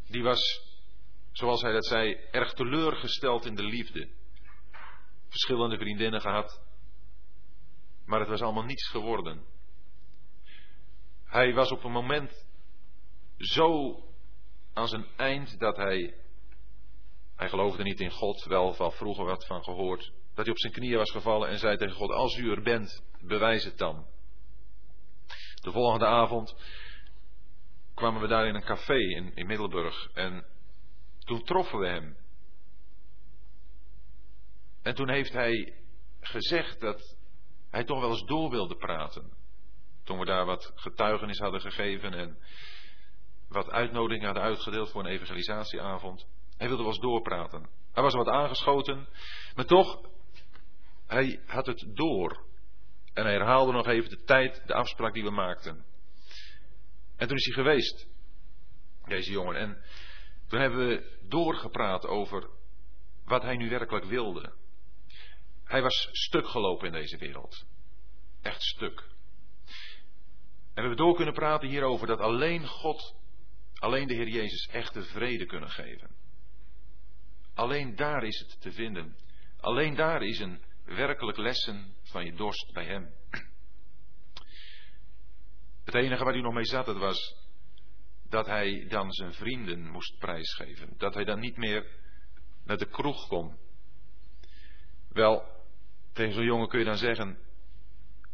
[0.08, 0.62] die was,
[1.32, 4.10] zoals hij dat zei, erg teleurgesteld in de liefde.
[5.34, 6.62] Verschillende vriendinnen gehad,
[8.06, 9.46] maar het was allemaal niets geworden.
[11.26, 12.46] Hij was op een moment
[13.38, 13.98] zo
[14.74, 16.16] aan zijn eind dat hij,
[17.36, 20.74] hij geloofde niet in God, wel van vroeger wat van gehoord, dat hij op zijn
[20.74, 24.06] knieën was gevallen en zei tegen God, als u er bent, bewijs het dan.
[25.62, 26.56] De volgende avond
[27.94, 30.46] kwamen we daar in een café in, in Middelburg en
[31.20, 32.23] toen troffen we hem.
[34.84, 35.74] En toen heeft hij
[36.20, 37.18] gezegd dat
[37.70, 39.32] hij toch wel eens door wilde praten.
[40.04, 42.38] Toen we daar wat getuigenis hadden gegeven en
[43.48, 46.28] wat uitnodigingen hadden uitgedeeld voor een evangelisatieavond.
[46.58, 47.70] Hij wilde wel eens doorpraten.
[47.94, 49.08] Hij was wat aangeschoten,
[49.56, 50.10] maar toch,
[51.08, 52.46] hij had het door.
[53.14, 55.86] En hij herhaalde nog even de tijd, de afspraak die we maakten.
[57.16, 58.08] En toen is hij geweest,
[59.06, 59.56] deze jongen.
[59.56, 59.84] En
[60.48, 62.50] toen hebben we doorgepraat over
[63.26, 64.54] wat hij nu werkelijk wilde.
[65.64, 67.66] Hij was stuk gelopen in deze wereld.
[68.42, 69.00] Echt stuk.
[70.74, 73.16] En we hebben door kunnen praten hierover dat alleen God,
[73.74, 76.16] alleen de Heer Jezus echte vrede kunnen geven.
[77.54, 79.16] Alleen daar is het te vinden.
[79.60, 83.14] Alleen daar is een werkelijk lessen van je dorst bij Hem.
[85.84, 87.36] Het enige waar hij nog mee zat, dat was
[88.30, 90.94] dat hij dan zijn vrienden moest prijsgeven.
[90.98, 91.88] Dat hij dan niet meer
[92.64, 93.58] naar de kroeg kon.
[95.10, 95.53] Wel,
[96.14, 97.38] tegen zo'n jongen kun je dan zeggen,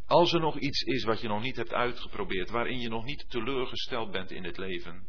[0.06, 3.30] als er nog iets is wat je nog niet hebt uitgeprobeerd, waarin je nog niet
[3.30, 5.06] teleurgesteld bent in het leven,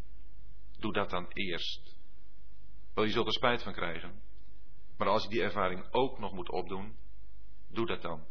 [0.80, 1.96] doe dat dan eerst.
[2.94, 4.22] Wel, je zult er spijt van krijgen.
[4.98, 6.96] Maar als je die ervaring ook nog moet opdoen,
[7.70, 8.26] doe dat dan.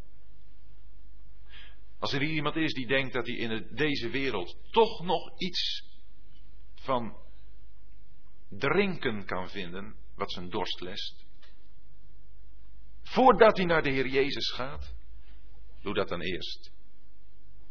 [1.99, 5.83] Als er iemand is die denkt dat hij in deze wereld toch nog iets
[6.75, 7.17] van
[8.49, 11.25] drinken kan vinden, wat zijn dorst lest,
[13.11, 14.93] voordat hij naar de Heer Jezus gaat,
[15.81, 16.71] doe dat dan eerst.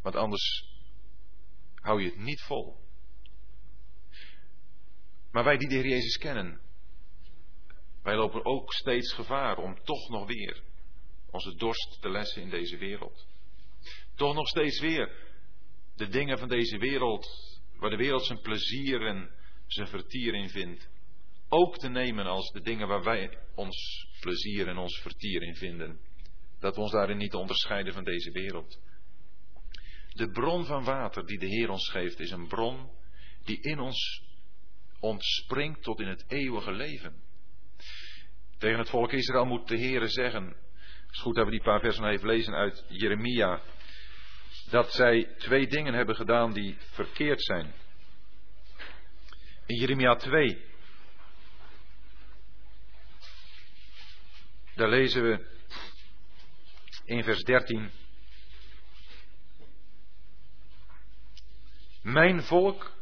[0.03, 0.65] Want anders
[1.75, 2.77] hou je het niet vol.
[5.31, 6.61] Maar wij die de Heer Jezus kennen,
[8.03, 10.63] wij lopen ook steeds gevaar om toch nog weer
[11.31, 13.27] onze dorst te lessen in deze wereld.
[14.15, 15.29] Toch nog steeds weer
[15.97, 17.27] de dingen van deze wereld,
[17.77, 19.35] waar de wereld zijn plezier en
[19.67, 20.90] zijn vertier in vindt,
[21.53, 26.01] ook te nemen als de dingen waar wij ons plezier en ons vertier in vinden.
[26.59, 28.81] Dat we ons daarin niet onderscheiden van deze wereld.
[30.09, 32.91] De bron van water die de Heer ons geeft, is een bron
[33.45, 34.23] die in ons
[35.01, 37.23] ontspringt tot in het eeuwige leven.
[38.59, 41.81] Tegen het volk Israël moet de Heer zeggen, het is goed dat we die paar
[41.81, 43.61] versen even lezen uit Jeremia,
[44.71, 47.73] dat zij twee dingen hebben gedaan die verkeerd zijn.
[49.67, 50.70] In Jeremia 2,
[54.75, 55.47] daar lezen we
[57.05, 57.91] in vers 13.
[62.03, 62.93] Mijn volk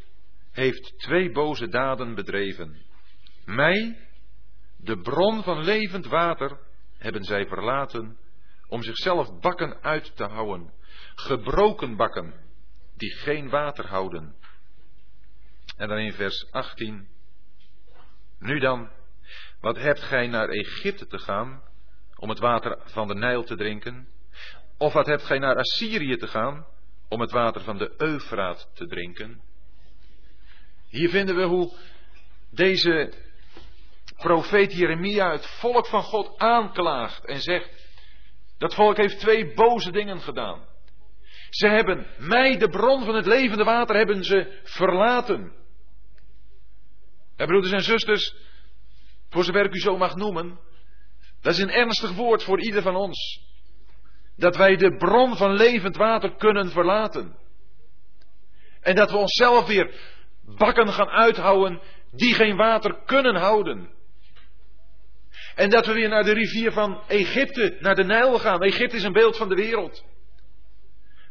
[0.52, 2.83] heeft twee boze daden bedreven.
[3.44, 4.09] Mij,
[4.76, 6.59] de bron van levend water,
[6.98, 8.18] hebben zij verlaten
[8.66, 10.76] om zichzelf bakken uit te houden
[11.18, 12.34] gebroken bakken,
[12.97, 14.34] die geen water houden.
[15.76, 17.09] En dan in vers 18.
[18.38, 18.90] Nu dan,
[19.61, 21.62] wat hebt gij naar Egypte te gaan
[22.16, 24.09] om het water van de Nijl te drinken?
[24.78, 26.66] Of wat hebt gij naar Assyrië te gaan
[27.09, 29.40] om het water van de Eufraat te drinken?
[30.88, 31.72] Hier vinden we hoe
[32.50, 33.12] deze
[34.16, 37.70] profeet Jeremia het volk van God aanklaagt en zegt:
[38.59, 40.66] dat volk heeft twee boze dingen gedaan.
[41.50, 45.52] Ze hebben mij, de bron van het levende water, hebben ze verlaten.
[47.36, 48.34] En broeders en zusters,
[49.29, 50.59] voor zover ik u zo mag noemen,
[51.41, 53.47] dat is een ernstig woord voor ieder van ons.
[54.37, 57.37] Dat wij de bron van levend water kunnen verlaten.
[58.81, 59.95] En dat we onszelf weer
[60.57, 63.97] bakken gaan uithouden die geen water kunnen houden.
[65.55, 68.62] En dat we weer naar de rivier van Egypte, naar de Nijl gaan.
[68.62, 70.05] Egypte is een beeld van de wereld.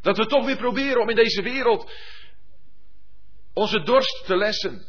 [0.00, 1.92] Dat we toch weer proberen om in deze wereld
[3.54, 4.87] onze dorst te lessen.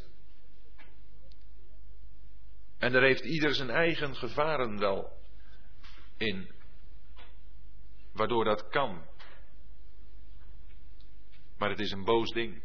[2.79, 5.17] En daar heeft ieder zijn eigen gevaren wel
[6.17, 6.51] in.
[8.13, 9.05] Waardoor dat kan.
[11.57, 12.63] Maar het is een boos ding.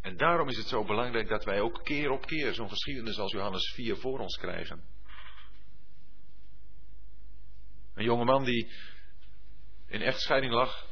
[0.00, 3.32] En daarom is het zo belangrijk dat wij ook keer op keer zo'n geschiedenis als
[3.32, 4.84] Johannes 4 voor ons krijgen.
[7.94, 8.72] Een jongeman die
[9.86, 10.86] in echtscheiding lag.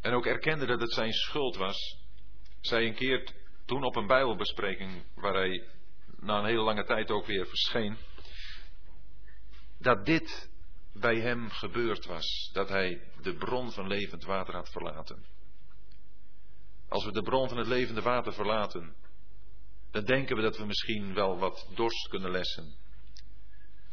[0.00, 1.98] En ook erkende dat het zijn schuld was.
[2.60, 3.32] Zei een keer
[3.64, 5.68] toen op een Bijbelbespreking, waar hij
[6.20, 7.96] na een hele lange tijd ook weer verscheen.
[9.78, 10.50] Dat dit
[10.92, 12.50] bij hem gebeurd was.
[12.52, 15.24] Dat hij de bron van levend water had verlaten.
[16.88, 18.94] Als we de bron van het levende water verlaten,
[19.90, 22.74] dan denken we dat we misschien wel wat dorst kunnen lessen.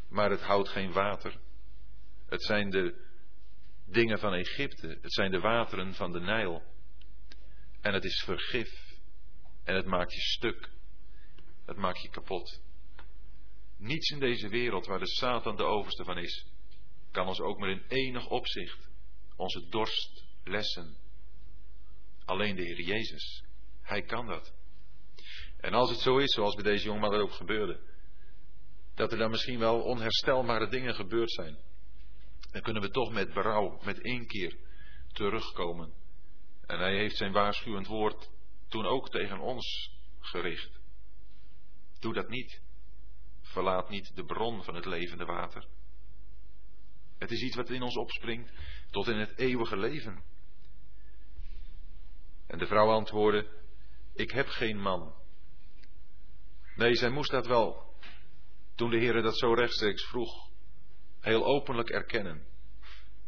[0.09, 1.39] Maar het houdt geen water.
[2.25, 3.09] Het zijn de
[3.85, 4.97] dingen van Egypte.
[5.01, 6.63] Het zijn de wateren van de Nijl.
[7.81, 8.90] En het is vergif.
[9.63, 10.69] En het maakt je stuk.
[11.65, 12.61] Het maakt je kapot.
[13.77, 16.45] Niets in deze wereld waar de Satan de overste van is,
[17.11, 18.89] kan ons ook maar in enig opzicht
[19.35, 20.97] onze dorst lessen.
[22.25, 23.43] Alleen de Heer Jezus.
[23.81, 24.53] Hij kan dat.
[25.57, 27.79] En als het zo is, zoals bij deze jongeman ook gebeurde,
[28.95, 31.57] dat er dan misschien wel onherstelbare dingen gebeurd zijn,
[32.51, 34.57] dan kunnen we toch met berouw, met één keer
[35.11, 35.93] terugkomen.
[36.65, 38.29] En hij heeft zijn waarschuwend woord
[38.71, 40.79] toen ook tegen ons gericht.
[41.99, 42.61] Doe dat niet.
[43.41, 45.67] Verlaat niet de bron van het levende water.
[47.17, 48.51] Het is iets wat in ons opspringt
[48.89, 50.23] tot in het eeuwige leven.
[52.47, 53.47] En de vrouw antwoordde:
[54.13, 55.15] Ik heb geen man.
[56.75, 57.95] Nee, zij moest dat wel,
[58.75, 60.49] toen de Heer dat zo rechtstreeks vroeg,
[61.19, 62.50] heel openlijk erkennen.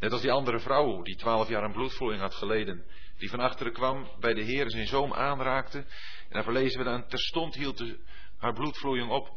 [0.03, 2.85] Net als die andere vrouw die twaalf jaar een bloedvloeiing had geleden,
[3.17, 7.07] die van achteren kwam, bij de Heer zijn zoom aanraakte, en dan verlezen we dan,
[7.07, 7.99] terstond hield de,
[8.37, 9.29] haar bloedvloeiing op,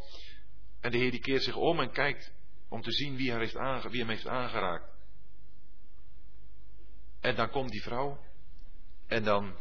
[0.80, 2.32] en de Heer die keert zich om en kijkt
[2.68, 3.52] om te zien wie, heeft
[3.90, 4.94] wie hem heeft aangeraakt.
[7.20, 8.20] En dan komt die vrouw,
[9.06, 9.56] en dan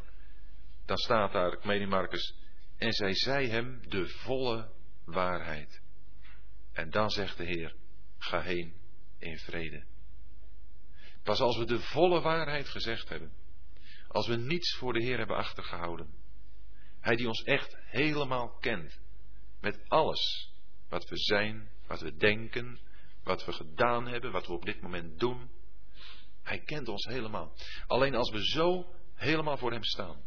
[0.86, 2.36] dan staat daar, ik meen Marcus,
[2.78, 4.72] en zij zei hem de volle
[5.06, 5.82] waarheid.
[6.74, 7.76] En dan zegt de Heer,
[8.18, 8.74] ga heen
[9.20, 9.94] in vrede.
[11.26, 13.34] Pas als we de volle waarheid gezegd hebben,
[14.08, 16.14] als we niets voor de Heer hebben achtergehouden,
[17.00, 19.00] Hij die ons echt helemaal kent,
[19.60, 20.54] met alles
[20.90, 22.80] wat we zijn, wat we denken,
[23.24, 25.50] wat we gedaan hebben, wat we op dit moment doen,
[26.44, 27.54] Hij kent ons helemaal.
[27.88, 30.24] Alleen als we zo helemaal voor Hem staan,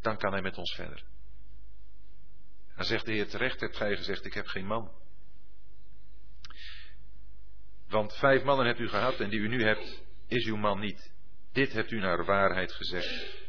[0.00, 1.04] dan kan hij met ons verder.
[2.76, 4.90] Dan zegt de Heer terecht, hebt gij gezegd, ik heb geen man.
[7.88, 11.12] Want vijf mannen hebt u gehad en die u nu hebt, is uw man niet.
[11.52, 13.44] Dit hebt u naar waarheid gezegd.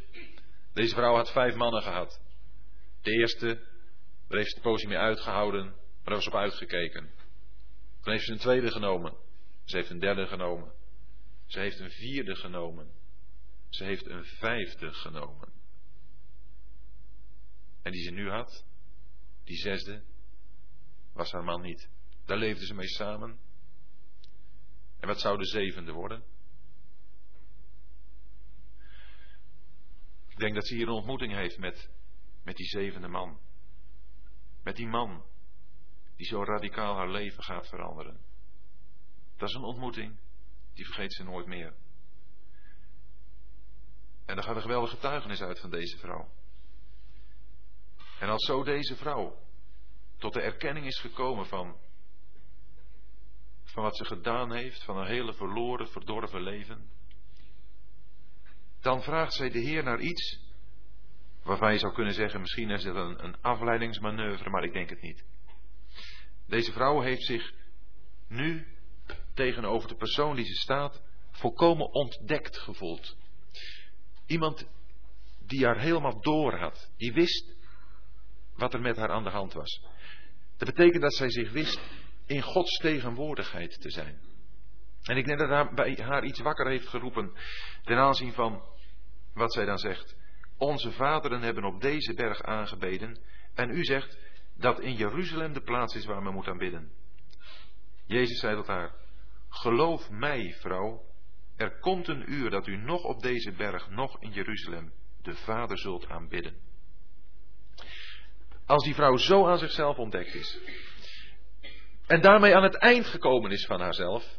[0.73, 2.21] Deze vrouw had vijf mannen gehad.
[3.01, 3.45] De eerste,
[4.27, 7.09] daar heeft ze de poosje mee uitgehouden, maar daar was op uitgekeken.
[8.01, 9.17] Toen heeft ze een tweede genomen.
[9.63, 10.71] Ze heeft een derde genomen.
[11.45, 12.91] Ze heeft een vierde genomen.
[13.69, 15.53] Ze heeft een vijfde genomen.
[17.81, 18.65] En die ze nu had,
[19.43, 20.03] die zesde,
[21.13, 21.89] was haar man niet.
[22.25, 23.39] Daar leefden ze mee samen.
[24.99, 26.23] En wat zou de zevende worden?
[30.27, 31.89] Ik denk dat ze hier een ontmoeting heeft met,
[32.43, 33.39] met die zevende man.
[34.63, 35.23] Met die man
[36.15, 38.19] die zo radicaal haar leven gaat veranderen.
[39.37, 40.17] Dat is een ontmoeting,
[40.73, 41.75] die vergeet ze nooit meer.
[44.25, 46.29] En er gaat een geweldige getuigenis uit van deze vrouw.
[48.19, 49.37] En als zo deze vrouw
[50.17, 51.77] tot de erkenning is gekomen van,
[53.77, 56.89] van wat ze gedaan heeft, van een hele verloren, verdorven leven,
[58.81, 60.39] dan vraagt zij de Heer naar iets
[61.43, 65.01] waarvan je zou kunnen zeggen, misschien is het een, een afleidingsmanoeuvre, maar ik denk het
[65.01, 65.25] niet.
[66.47, 67.53] Deze vrouw heeft zich
[68.27, 68.67] nu
[69.33, 71.01] tegenover de persoon die ze staat
[71.31, 73.17] volkomen ontdekt gevoeld.
[74.25, 74.67] Iemand
[75.39, 77.55] die haar helemaal door had, die wist
[78.55, 79.81] wat er met haar aan de hand was.
[80.57, 81.79] Dat betekent dat zij zich wist
[82.27, 84.19] in Gods tegenwoordigheid te zijn.
[85.03, 87.33] En ik denk dat haar, bij haar iets wakker heeft geroepen
[87.83, 88.63] ten aanzien van
[89.33, 90.15] wat zij dan zegt.
[90.57, 93.19] Onze vaderen hebben op deze berg aangebeden
[93.53, 94.17] en u zegt
[94.55, 96.91] dat in Jeruzalem de plaats is waar men moet aanbidden.
[98.05, 98.93] Jezus zei tot haar,
[99.49, 101.05] geloof mij vrouw,
[101.55, 105.77] Er komt een uur dat u nog op deze berg, nog in Jeruzalem, de Vader
[105.77, 106.55] zult aanbidden.
[108.65, 110.59] Als die vrouw zo aan zichzelf ontdekt is.
[112.07, 114.37] En daarmee aan het eind gekomen is van haarzelf.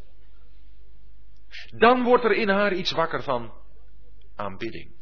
[1.77, 3.53] Dan wordt er in haar iets wakker van
[4.37, 4.97] aanbidding.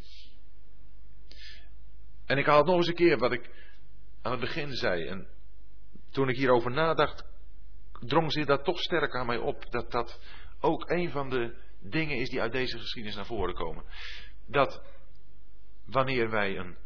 [2.27, 3.51] En ik haal nog eens een keer wat ik
[4.23, 5.07] aan het begin zei.
[5.07, 5.29] En
[6.11, 7.25] toen ik hierover nadacht,
[8.01, 9.71] drong zich dat toch sterk aan mij op.
[9.71, 10.21] Dat dat
[10.61, 13.85] ook een van de dingen is die uit deze geschiedenis naar voren komen.
[14.47, 14.83] Dat
[15.85, 16.77] wanneer wij een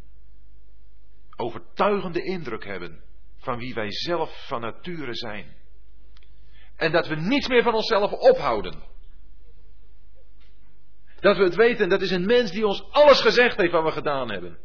[1.36, 3.02] overtuigende indruk hebben
[3.36, 5.59] van wie wij zelf van nature zijn.
[6.80, 8.82] En dat we niets meer van onszelf ophouden.
[11.20, 13.90] Dat we het weten, dat is een mens die ons alles gezegd heeft wat we
[13.90, 14.58] gedaan hebben.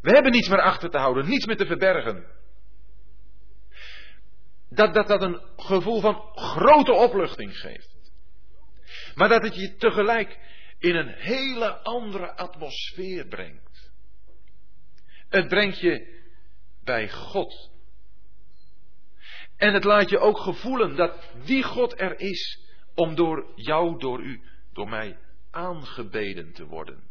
[0.00, 2.26] We hebben niets meer achter te houden, niets meer te verbergen.
[4.70, 8.12] Dat dat, dat een gevoel van grote opluchting geeft.
[9.14, 10.38] Maar dat het je tegelijk
[10.78, 13.90] in een hele andere atmosfeer brengt.
[15.28, 16.22] Het brengt je
[16.84, 17.70] bij God.
[19.58, 22.60] En het laat je ook gevoelen dat die God er is
[22.94, 24.42] om door jou, door u,
[24.72, 25.18] door mij
[25.50, 27.02] aangebeden te worden.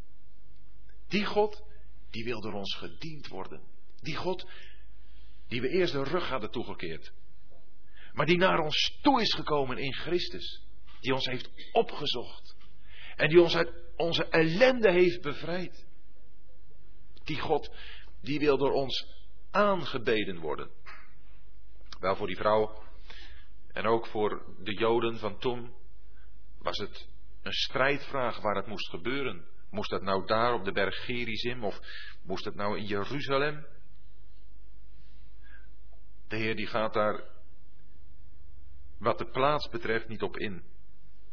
[1.07, 1.63] Die God,
[2.09, 3.61] die wil door ons gediend worden.
[4.01, 4.47] Die God,
[5.47, 7.11] die we eerst de rug hadden toegekeerd.
[8.13, 10.63] Maar die naar ons toe is gekomen in Christus.
[10.99, 12.55] Die ons heeft opgezocht.
[13.15, 15.85] En die ons uit onze ellende heeft bevrijd.
[17.23, 17.71] Die God,
[18.21, 19.07] die wil door ons
[19.51, 20.76] aangebeden worden.
[21.99, 22.83] Wel voor die vrouw
[23.73, 25.73] en ook voor de Joden van toen
[26.59, 27.07] was het
[27.41, 29.45] een strijdvraag waar het moest gebeuren.
[29.69, 31.79] Moest dat nou daar op de berg Gerizim of
[32.23, 33.65] moest het nou in Jeruzalem?
[36.27, 37.23] De Heer die gaat daar
[38.99, 40.63] wat de plaats betreft niet op in.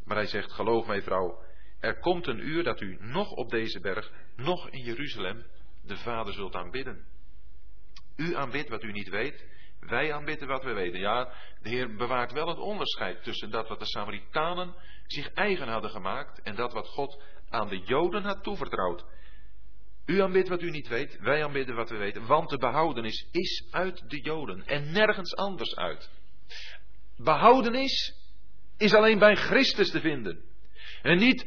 [0.03, 1.43] Maar hij zegt, geloof mij vrouw,
[1.79, 5.45] er komt een uur dat u nog op deze berg, nog in Jeruzalem,
[5.83, 7.05] de Vader zult aanbidden.
[8.15, 9.45] U aanbidt wat u niet weet,
[9.87, 10.99] wij aanbidden wat we weten.
[10.99, 14.75] Ja, de Heer bewaart wel het onderscheid tussen dat wat de Samaritanen
[15.07, 19.05] zich eigen hadden gemaakt en dat wat God aan de Joden had toevertrouwd.
[20.05, 23.67] U aanbidt wat u niet weet, wij aanbidden wat we weten, want de behoudenis is
[23.71, 26.09] uit de Joden en nergens anders uit.
[27.17, 28.13] Behoudenis
[28.77, 30.43] is alleen bij Christus te vinden.
[31.01, 31.45] En niet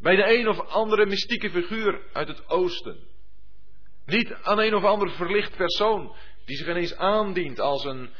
[0.00, 2.98] bij de een of andere mystieke figuur uit het oosten.
[4.06, 6.16] Niet aan een of ander verlicht persoon
[6.46, 8.10] die zich ineens aandient als een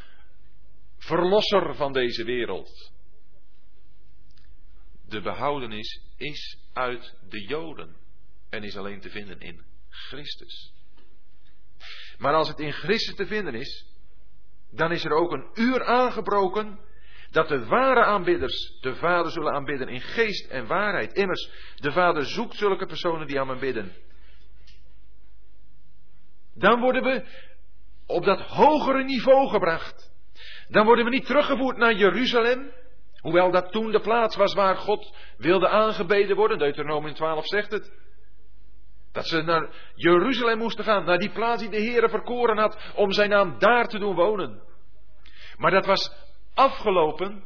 [0.98, 2.92] verlosser van deze wereld.
[5.08, 7.96] De behoudenis is uit de Joden
[8.50, 10.72] en is alleen te vinden in Christus.
[12.18, 13.86] Maar als het in Christus te vinden is,
[14.70, 16.78] dan is er ook een uur aangebroken
[17.30, 21.12] dat de ware aanbidders de Vader zullen aanbidden in geest en waarheid.
[21.12, 23.92] Immers, de Vader zoekt zulke personen die aan hem bidden.
[26.54, 27.24] Dan worden we
[28.06, 30.14] op dat hogere niveau gebracht.
[30.68, 32.72] Dan worden we niet teruggevoerd naar Jeruzalem,
[33.20, 36.58] hoewel dat toen de plaats was waar God wilde aangebeden worden.
[36.58, 37.92] Deuteronomium 12 zegt het.
[39.12, 43.12] Dat ze naar Jeruzalem moesten gaan, naar die plaats die de Heer verkoren had om
[43.12, 44.62] zijn naam daar te doen wonen.
[45.56, 46.12] Maar dat was
[46.54, 47.44] afgelopen.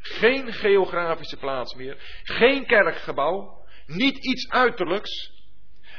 [0.00, 1.96] Geen geografische plaats meer.
[2.22, 3.66] Geen kerkgebouw.
[3.86, 5.32] Niet iets uiterlijks.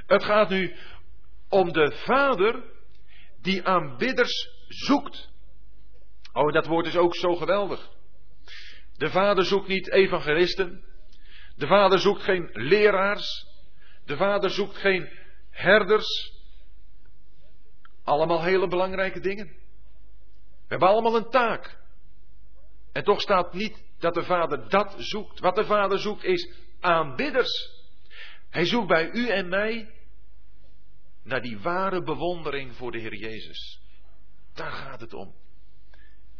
[0.08, 0.76] Het gaat nu
[1.50, 2.64] om de Vader
[3.42, 5.30] die aanbidders zoekt.
[6.34, 7.90] Oh, dat woord is ook zo geweldig.
[8.98, 10.84] De Vader zoekt niet evangelisten.
[11.56, 13.46] De Vader zoekt geen leraars.
[14.06, 15.10] De Vader zoekt geen
[15.50, 16.34] herders.
[18.04, 19.48] Allemaal hele belangrijke dingen.
[19.48, 21.78] We hebben allemaal een taak.
[22.92, 25.40] En toch staat niet dat de Vader dat zoekt.
[25.40, 27.78] Wat de Vader zoekt is aanbidders.
[28.50, 29.99] Hij zoekt bij u en mij
[31.24, 33.82] naar die ware bewondering voor de Heer Jezus.
[34.54, 35.36] Daar gaat het om.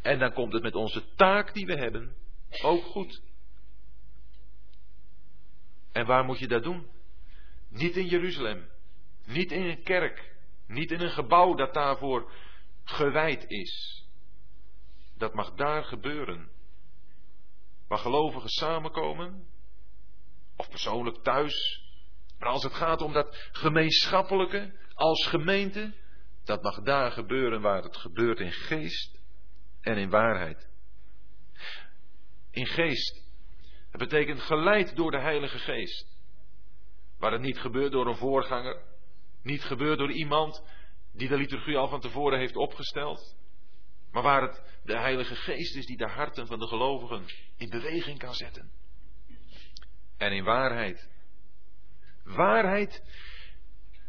[0.02, 2.16] En dan komt het met onze taak die we hebben
[2.62, 3.22] ook goed.
[5.92, 6.86] En waar moet je dat doen?
[7.68, 8.68] Niet in Jeruzalem.
[9.24, 10.34] Niet in een kerk.
[10.66, 12.32] Niet in een gebouw dat daarvoor
[12.84, 14.04] gewijd is.
[15.16, 16.50] Dat mag daar gebeuren.
[17.88, 19.46] Waar gelovigen samenkomen.
[20.56, 21.84] Of persoonlijk thuis.
[22.40, 25.94] Maar als het gaat om dat gemeenschappelijke, als gemeente,
[26.44, 29.20] dat mag daar gebeuren waar het gebeurt in geest
[29.80, 30.68] en in waarheid.
[32.50, 33.28] In geest.
[33.90, 36.06] Dat betekent geleid door de Heilige Geest.
[37.18, 38.82] Waar het niet gebeurt door een voorganger,
[39.42, 40.62] niet gebeurt door iemand
[41.12, 43.36] die de liturgie al van tevoren heeft opgesteld,
[44.10, 47.24] maar waar het de Heilige Geest is die de harten van de gelovigen
[47.56, 48.70] in beweging kan zetten.
[50.16, 51.08] en in waarheid.
[52.34, 53.02] Waarheid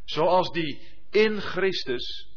[0.05, 2.30] zoals die in Christus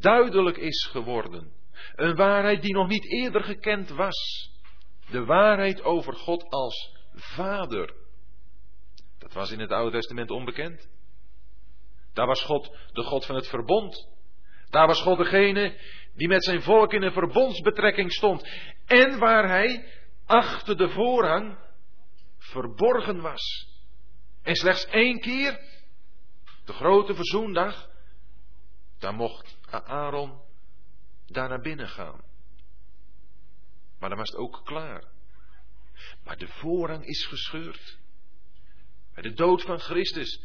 [0.00, 1.52] duidelijk is geworden.
[1.94, 4.50] Een waarheid die nog niet eerder gekend was.
[5.10, 7.94] De waarheid over God als Vader.
[9.18, 10.88] Dat was in het Oude Testament onbekend.
[12.12, 14.08] Daar was God de God van het verbond.
[14.70, 15.80] Daar was God degene
[16.14, 18.48] die met zijn volk in een verbondsbetrekking stond.
[18.86, 19.84] En waar hij
[20.26, 21.58] achter de voorhang
[22.38, 23.73] verborgen was.
[24.44, 25.60] En slechts één keer,
[26.64, 27.90] de grote verzoendag,
[28.98, 30.40] daar mocht Aaron
[31.26, 32.20] daar naar binnen gaan.
[33.98, 35.04] Maar dan was het ook klaar.
[36.24, 37.98] Maar de voorhang is gescheurd.
[39.14, 40.42] Bij de dood van Christus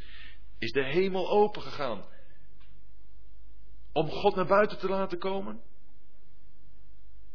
[0.57, 2.05] is de hemel opengegaan.
[3.91, 5.61] Om God naar buiten te laten komen?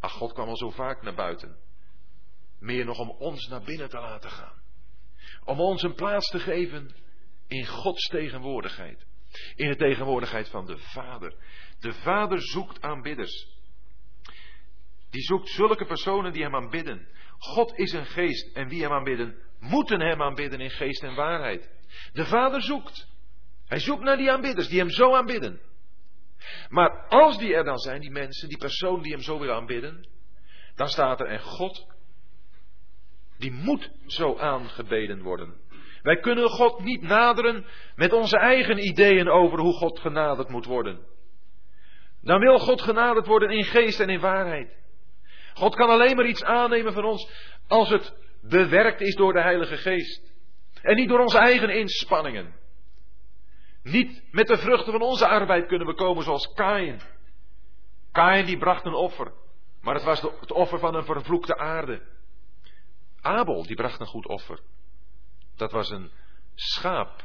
[0.00, 1.56] Ach, God kwam al zo vaak naar buiten.
[2.58, 4.62] Meer nog om ons naar binnen te laten gaan.
[5.44, 6.94] Om ons een plaats te geven
[7.48, 9.06] in Gods tegenwoordigheid.
[9.54, 11.34] In de tegenwoordigheid van de Vader.
[11.80, 13.48] De Vader zoekt aanbidders.
[15.10, 17.08] Die zoekt zulke personen die hem aanbidden.
[17.38, 21.70] God is een geest en wie hem aanbidden, moeten hem aanbidden in geest en waarheid.
[22.12, 23.08] De Vader zoekt.
[23.66, 25.60] Hij zoekt naar die aanbidders die hem zo aanbidden.
[26.68, 30.08] Maar als die er dan zijn, die mensen, die personen die hem zo willen aanbidden,
[30.74, 31.93] dan staat er en God,
[33.44, 35.54] die moet zo aangebeden worden.
[36.02, 37.66] Wij kunnen God niet naderen
[37.96, 40.98] met onze eigen ideeën over hoe God genaderd moet worden.
[42.22, 44.76] Dan wil God genaderd worden in geest en in waarheid.
[45.54, 47.28] God kan alleen maar iets aannemen van ons
[47.68, 50.22] als het bewerkt is door de Heilige Geest.
[50.82, 52.54] En niet door onze eigen inspanningen.
[53.82, 57.00] Niet met de vruchten van onze arbeid kunnen we komen zoals Kain.
[58.12, 59.32] Kain die bracht een offer.
[59.80, 62.12] Maar het was het offer van een vervloekte aarde.
[63.24, 64.60] Abel die bracht een goed offer.
[65.56, 66.10] Dat was een
[66.54, 67.24] schaap.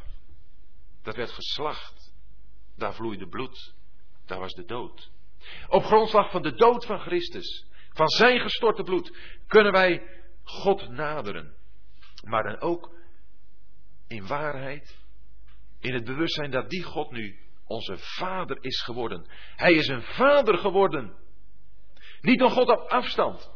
[1.03, 2.13] Dat werd geslacht.
[2.75, 3.73] Daar vloeide bloed.
[4.25, 5.11] Daar was de dood.
[5.67, 11.53] Op grondslag van de dood van Christus, van zijn gestorte bloed, kunnen wij God naderen.
[12.23, 12.91] Maar dan ook
[14.07, 14.97] in waarheid,
[15.79, 19.25] in het bewustzijn dat die God nu onze vader is geworden.
[19.55, 21.17] Hij is een vader geworden.
[22.21, 23.51] Niet een God op afstand,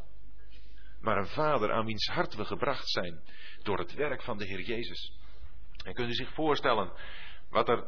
[1.04, 3.22] maar een vader aan wiens hart we gebracht zijn
[3.62, 5.14] door het werk van de Heer Jezus.
[5.84, 6.92] En kunt u zich voorstellen
[7.50, 7.86] wat er,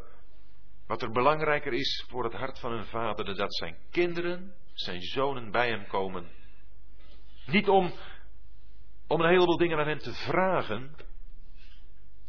[0.88, 5.52] wat er belangrijker is voor het hart van een vader, dat zijn kinderen, zijn zonen
[5.52, 6.28] bij hem komen.
[7.46, 7.94] Niet om,
[9.08, 10.96] om een heleboel dingen aan hem te vragen.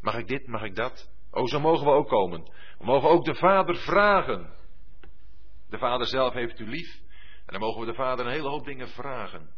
[0.00, 1.10] Mag ik dit, mag ik dat?
[1.30, 2.42] Oh, zo mogen we ook komen.
[2.78, 4.54] We mogen ook de vader vragen.
[5.68, 7.00] De vader zelf heeft u lief.
[7.46, 9.54] En dan mogen we de vader een hele hoop dingen vragen.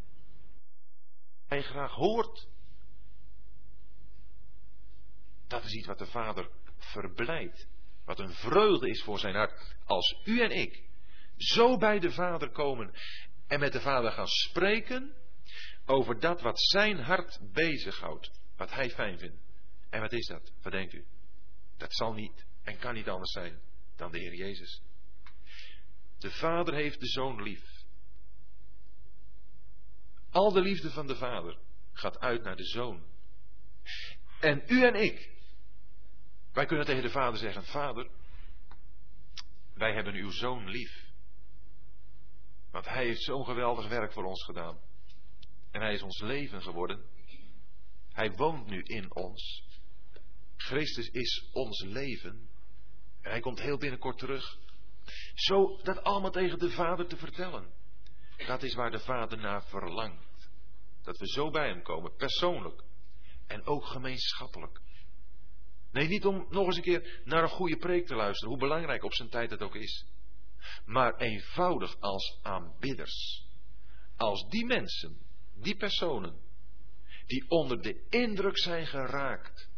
[1.49, 2.49] Hij graag hoort.
[5.47, 7.69] Dat is iets wat de vader verblijdt.
[8.05, 9.77] Wat een vreugde is voor zijn hart.
[9.85, 10.89] Als u en ik
[11.37, 12.95] zo bij de vader komen
[13.47, 15.15] en met de vader gaan spreken
[15.87, 18.31] over dat wat zijn hart bezighoudt.
[18.57, 19.43] Wat hij fijn vindt.
[19.91, 20.53] En wat is dat?
[20.63, 21.07] Wat denkt u?
[21.77, 23.61] Dat zal niet en kan niet anders zijn
[23.97, 24.83] dan de Heer Jezus.
[26.19, 27.78] De Vader heeft de Zoon lief.
[30.39, 31.59] Al de liefde van de Vader
[31.93, 33.03] gaat uit naar de Zoon.
[34.41, 35.31] En u en ik,
[36.53, 38.11] wij kunnen tegen de Vader zeggen: Vader,
[39.75, 41.07] wij hebben uw Zoon lief.
[42.71, 44.79] Want Hij heeft zo'n geweldig werk voor ons gedaan.
[45.71, 47.05] En Hij is ons leven geworden.
[48.13, 49.65] Hij woont nu in ons.
[50.57, 52.49] Christus is ons leven.
[53.21, 54.59] En hij komt heel binnenkort terug.
[55.35, 57.73] Zo dat allemaal tegen de Vader te vertellen.
[58.47, 60.28] Dat is waar de Vader naar verlangt.
[61.03, 62.83] Dat we zo bij hem komen, persoonlijk.
[63.47, 64.81] En ook gemeenschappelijk.
[65.93, 69.05] Nee, niet om nog eens een keer naar een goede preek te luisteren, hoe belangrijk
[69.05, 70.07] op zijn tijd het ook is.
[70.85, 73.47] Maar eenvoudig als aanbidders.
[74.17, 75.19] Als die mensen,
[75.55, 76.41] die personen,
[77.27, 79.71] die onder de indruk zijn geraakt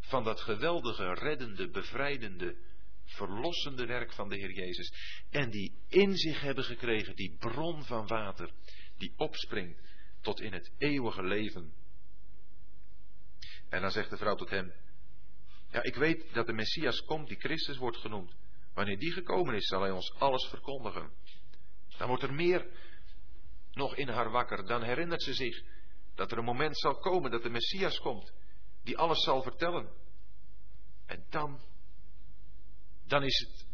[0.00, 2.56] van dat geweldige, reddende, bevrijdende,
[3.04, 4.92] verlossende werk van de Heer Jezus.
[5.30, 8.50] En die in zich hebben gekregen die bron van water,
[8.96, 9.80] die opspringt
[10.24, 11.72] tot in het eeuwige leven.
[13.68, 14.72] En dan zegt de vrouw tot hem,
[15.70, 18.34] ja ik weet dat de Messias komt die Christus wordt genoemd.
[18.74, 21.12] Wanneer die gekomen is, zal hij ons alles verkondigen.
[21.98, 22.66] Dan wordt er meer
[23.72, 24.66] nog in haar wakker.
[24.66, 25.62] Dan herinnert ze zich
[26.14, 28.32] dat er een moment zal komen dat de Messias komt
[28.82, 29.88] die alles zal vertellen.
[31.06, 31.60] En dan,
[33.06, 33.66] dan is het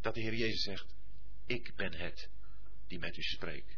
[0.00, 0.94] dat de Heer Jezus zegt,
[1.46, 2.30] ik ben het
[2.86, 3.75] die met u spreekt.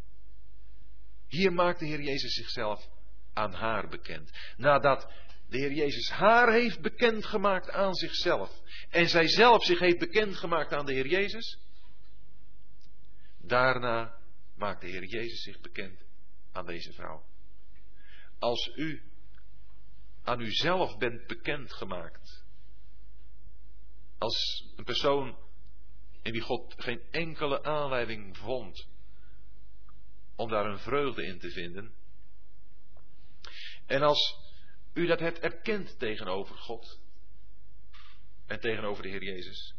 [1.28, 2.88] Hier maakt de Heer Jezus zichzelf
[3.32, 4.30] aan haar bekend.
[4.56, 5.12] Nadat
[5.48, 8.60] de Heer Jezus haar heeft bekendgemaakt aan zichzelf
[8.90, 11.58] en zij zelf zich heeft bekendgemaakt aan de Heer Jezus,
[13.38, 14.18] daarna
[14.56, 16.04] maakt de Heer Jezus zich bekend
[16.52, 17.24] aan deze vrouw.
[18.38, 19.02] Als u
[20.22, 22.44] aan uzelf bent bekendgemaakt,
[24.18, 25.38] als een persoon
[26.22, 28.88] in wie God geen enkele aanleiding vond
[30.38, 31.94] om daar een vreugde in te vinden,
[33.86, 34.36] en als
[34.94, 37.00] u dat hebt erkend tegenover God
[38.46, 39.74] en tegenover de Heer Jezus,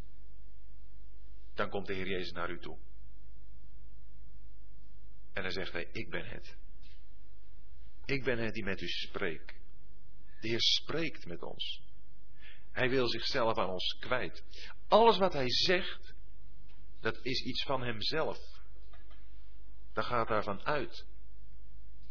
[1.54, 2.78] dan komt de Heer Jezus naar u toe.
[5.34, 6.58] En dan zegt hij, ik ben het.
[8.06, 9.56] Ik ben het die met u spreekt.
[10.40, 11.82] De Heer spreekt met ons.
[12.72, 14.44] Hij wil zichzelf aan ons kwijt.
[14.88, 16.14] Alles wat hij zegt,
[17.00, 18.59] dat is iets van hemzelf.
[20.00, 21.06] Dat gaat daarvan uit.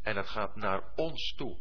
[0.03, 1.59] En dat gaat naar ons toe.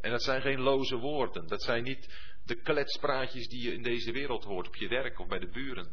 [0.00, 1.46] En dat zijn geen loze woorden.
[1.46, 5.26] Dat zijn niet de kletspraatjes die je in deze wereld hoort, op je werk of
[5.26, 5.92] bij de buren.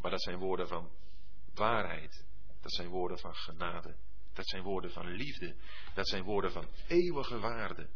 [0.00, 0.90] Maar dat zijn woorden van
[1.54, 2.26] waarheid.
[2.60, 3.96] Dat zijn woorden van genade.
[4.32, 5.56] Dat zijn woorden van liefde.
[5.94, 7.88] Dat zijn woorden van eeuwige waarde.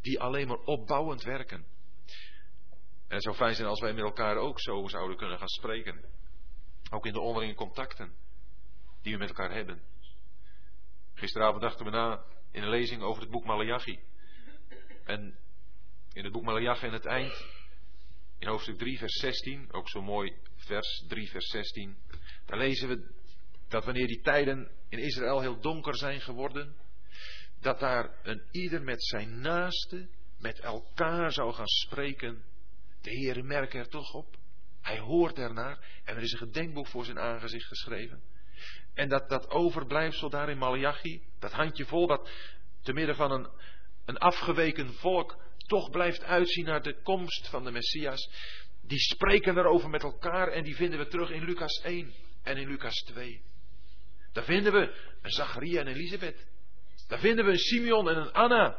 [0.00, 1.66] Die alleen maar opbouwend werken.
[3.08, 6.04] En het zou fijn zijn als wij met elkaar ook zo zouden kunnen gaan spreken.
[6.90, 8.23] Ook in de onderlinge contacten
[9.04, 9.82] die we met elkaar hebben.
[11.14, 13.98] Gisteravond dachten we na in een lezing over het boek Malachi.
[15.04, 15.38] En
[16.12, 17.44] in het boek Malachi in het eind,
[18.38, 21.96] in hoofdstuk 3, vers 16, ook zo mooi vers 3, vers 16,
[22.44, 23.12] daar lezen we
[23.68, 26.76] dat wanneer die tijden in Israël heel donker zijn geworden,
[27.60, 32.44] dat daar een ieder met zijn naaste, met elkaar zou gaan spreken.
[33.00, 34.36] De Heer merkt er toch op.
[34.80, 38.22] Hij hoort ernaar en er is een gedenkboek voor zijn aangezicht geschreven.
[38.94, 42.30] En dat, dat overblijfsel daar in Malachi, dat handjevol, dat
[42.82, 43.48] te midden van een,
[44.04, 45.36] een afgeweken volk
[45.66, 48.30] toch blijft uitzien naar de komst van de Messias,
[48.82, 52.68] die spreken erover met elkaar en die vinden we terug in Lucas 1 en in
[52.68, 53.42] Lucas 2.
[54.32, 56.46] Daar vinden we een Zacharia en Elisabeth.
[57.08, 58.76] Daar vinden we een Simeon en een Anna.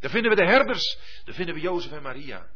[0.00, 0.98] Daar vinden we de herders.
[1.24, 2.46] Daar vinden we Jozef en Maria.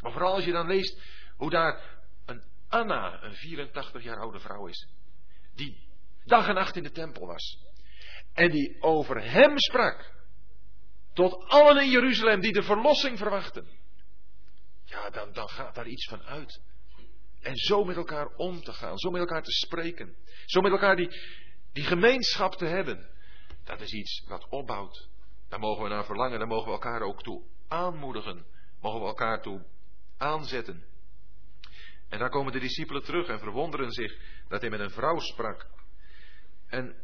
[0.00, 1.00] Maar vooral als je dan leest
[1.36, 4.88] hoe daar een Anna, een 84 jaar oude vrouw is.
[5.54, 5.83] Die
[6.24, 7.58] dag en nacht in de tempel was.
[8.32, 10.12] En die over hem sprak.
[11.12, 13.68] Tot allen in Jeruzalem die de verlossing verwachten.
[14.84, 16.60] Ja, dan, dan gaat daar iets van uit.
[17.40, 20.16] En zo met elkaar om te gaan, zo met elkaar te spreken.
[20.46, 21.08] Zo met elkaar die,
[21.72, 23.08] die gemeenschap te hebben.
[23.64, 25.08] Dat is iets wat opbouwt.
[25.48, 28.46] Daar mogen we naar verlangen, daar mogen we elkaar ook toe aanmoedigen.
[28.80, 29.64] Mogen we elkaar toe
[30.18, 30.84] aanzetten.
[32.08, 34.18] En daar komen de discipelen terug en verwonderen zich
[34.48, 35.66] dat hij met een vrouw sprak.
[36.74, 36.96] En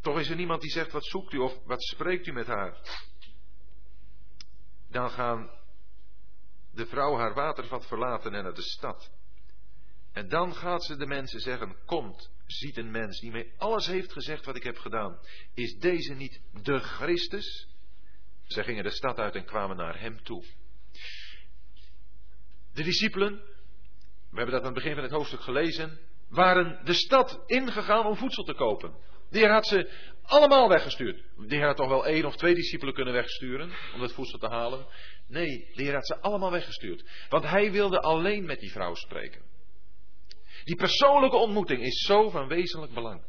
[0.00, 2.80] toch is er niemand die zegt, wat zoekt u of wat spreekt u met haar?
[4.88, 5.50] Dan gaan
[6.72, 9.10] de vrouw haar watervat verlaten en naar de stad.
[10.12, 14.12] En dan gaat ze de mensen zeggen, komt, ziet een mens die mij alles heeft
[14.12, 15.18] gezegd wat ik heb gedaan.
[15.54, 17.68] Is deze niet de Christus?
[18.42, 20.44] Zij gingen de stad uit en kwamen naar hem toe.
[22.72, 23.32] De discipelen,
[24.30, 28.16] we hebben dat aan het begin van het hoofdstuk gelezen, waren de stad ingegaan om
[28.16, 28.94] voedsel te kopen.
[29.30, 29.90] De Heer had ze
[30.22, 31.22] allemaal weggestuurd.
[31.36, 34.48] De Heer had toch wel één of twee discipelen kunnen wegsturen om dat voedsel te
[34.48, 34.86] halen.
[35.26, 37.04] Nee, de Heer had ze allemaal weggestuurd.
[37.28, 39.42] Want hij wilde alleen met die vrouw spreken.
[40.64, 43.24] Die persoonlijke ontmoeting is zo van wezenlijk belang.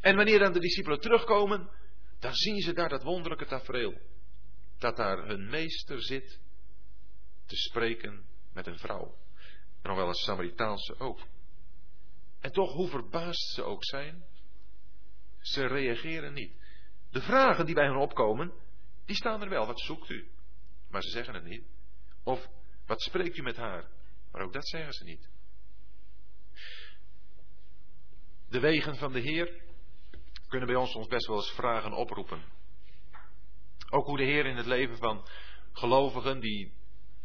[0.00, 1.70] En wanneer dan de discipelen terugkomen,
[2.20, 4.00] dan zien ze daar dat wonderlijke tafereel.
[4.78, 6.40] Dat daar hun meester zit
[7.46, 9.14] te spreken met een vrouw.
[9.82, 11.18] En nog wel een Samaritaanse ook.
[12.42, 14.24] En toch, hoe verbaasd ze ook zijn,
[15.40, 16.52] ze reageren niet.
[17.10, 18.52] De vragen die bij hen opkomen,
[19.04, 19.66] die staan er wel.
[19.66, 20.30] Wat zoekt u?
[20.90, 21.64] Maar ze zeggen het niet.
[22.24, 22.48] Of,
[22.86, 23.88] wat spreekt u met haar?
[24.32, 25.28] Maar ook dat zeggen ze niet.
[28.48, 29.62] De wegen van de Heer
[30.48, 32.44] kunnen bij ons soms best wel eens vragen oproepen.
[33.90, 35.28] Ook hoe de Heer in het leven van
[35.72, 36.72] gelovigen die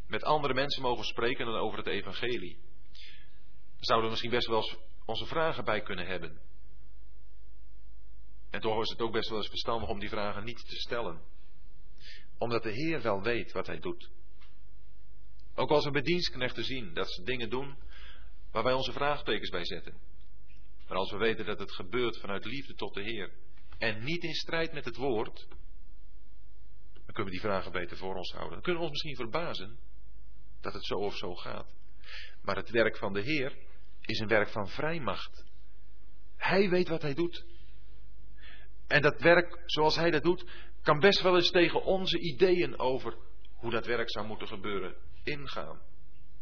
[0.08, 2.60] met andere mensen mogen spreken dan over het evangelie.
[3.80, 4.78] Zouden misschien best wel eens
[5.08, 6.40] onze vragen bij kunnen hebben.
[8.50, 11.22] En toch is het ook best wel eens verstandig om die vragen niet te stellen.
[12.38, 14.10] Omdat de Heer wel weet wat Hij doet.
[15.56, 17.78] Ook als we bij dienstknechten zien dat ze dingen doen
[18.52, 19.98] waar wij onze vraagtekens bij zetten.
[20.88, 23.32] Maar als we weten dat het gebeurt vanuit liefde tot de Heer
[23.78, 25.48] en niet in strijd met het woord,
[26.94, 28.54] dan kunnen we die vragen beter voor ons houden.
[28.54, 29.80] Dan kunnen we ons misschien verbazen
[30.62, 31.74] dat het zo of zo gaat.
[32.42, 33.67] Maar het werk van de Heer
[34.08, 35.46] is een werk van vrijmacht.
[36.38, 37.46] Hij weet wat hij doet.
[38.88, 40.46] En dat werk zoals hij dat doet,
[40.82, 43.18] kan best wel eens tegen onze ideeën over
[43.54, 45.82] hoe dat werk zou moeten gebeuren ingaan.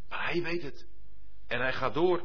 [0.09, 0.88] Maar hij weet het.
[1.47, 2.24] En hij gaat door.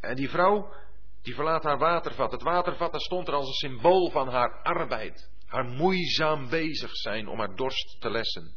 [0.00, 0.74] En die vrouw,
[1.22, 2.32] die verlaat haar watervat.
[2.32, 5.30] Het watervat, dat stond er als een symbool van haar arbeid.
[5.46, 8.54] Haar moeizaam bezig zijn om haar dorst te lessen.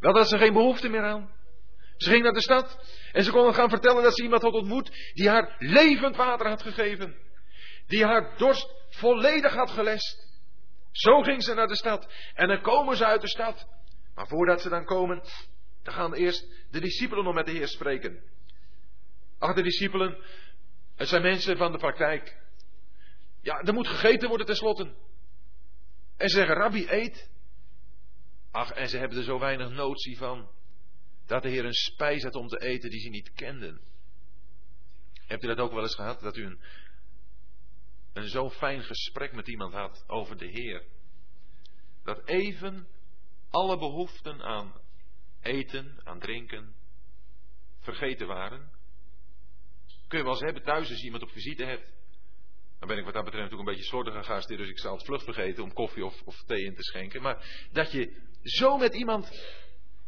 [0.00, 1.30] Wel, dat ze geen behoefte meer aan.
[2.02, 2.78] Ze ging naar de stad
[3.12, 6.62] en ze kon gaan vertellen dat ze iemand had ontmoet die haar levend water had
[6.62, 7.16] gegeven.
[7.86, 10.30] Die haar dorst volledig had gelest.
[10.90, 12.12] Zo ging ze naar de stad.
[12.34, 13.66] En dan komen ze uit de stad.
[14.14, 15.22] Maar voordat ze dan komen,
[15.82, 18.22] dan gaan eerst de discipelen nog met de Heer spreken.
[19.38, 20.24] Ach, de discipelen,
[20.96, 22.36] het zijn mensen van de praktijk.
[23.40, 24.94] Ja, er moet gegeten worden tenslotte.
[26.16, 27.30] En ze zeggen, Rabbi, eet.
[28.50, 30.48] Ach, en ze hebben er zo weinig notie van.
[31.26, 33.80] Dat de Heer een spijs had om te eten die ze niet kenden.
[35.26, 36.20] Hebt u dat ook wel eens gehad?
[36.20, 36.60] Dat u een,
[38.12, 40.84] een zo fijn gesprek met iemand had over de Heer.
[42.04, 42.86] Dat even
[43.50, 44.80] alle behoeften aan
[45.40, 46.74] eten, aan drinken,
[47.78, 48.70] vergeten waren.
[50.08, 51.92] Kun je wel eens hebben thuis als iemand op visite hebt.
[52.78, 55.04] Dan ben ik wat dat betreft natuurlijk een beetje slordiger gast, dus ik zal het
[55.04, 57.22] vlug vergeten om koffie of, of thee in te schenken.
[57.22, 59.30] Maar dat je zo met iemand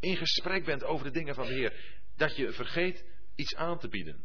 [0.05, 3.89] in gesprek bent over de dingen van de Heer, dat je vergeet iets aan te
[3.89, 4.25] bieden.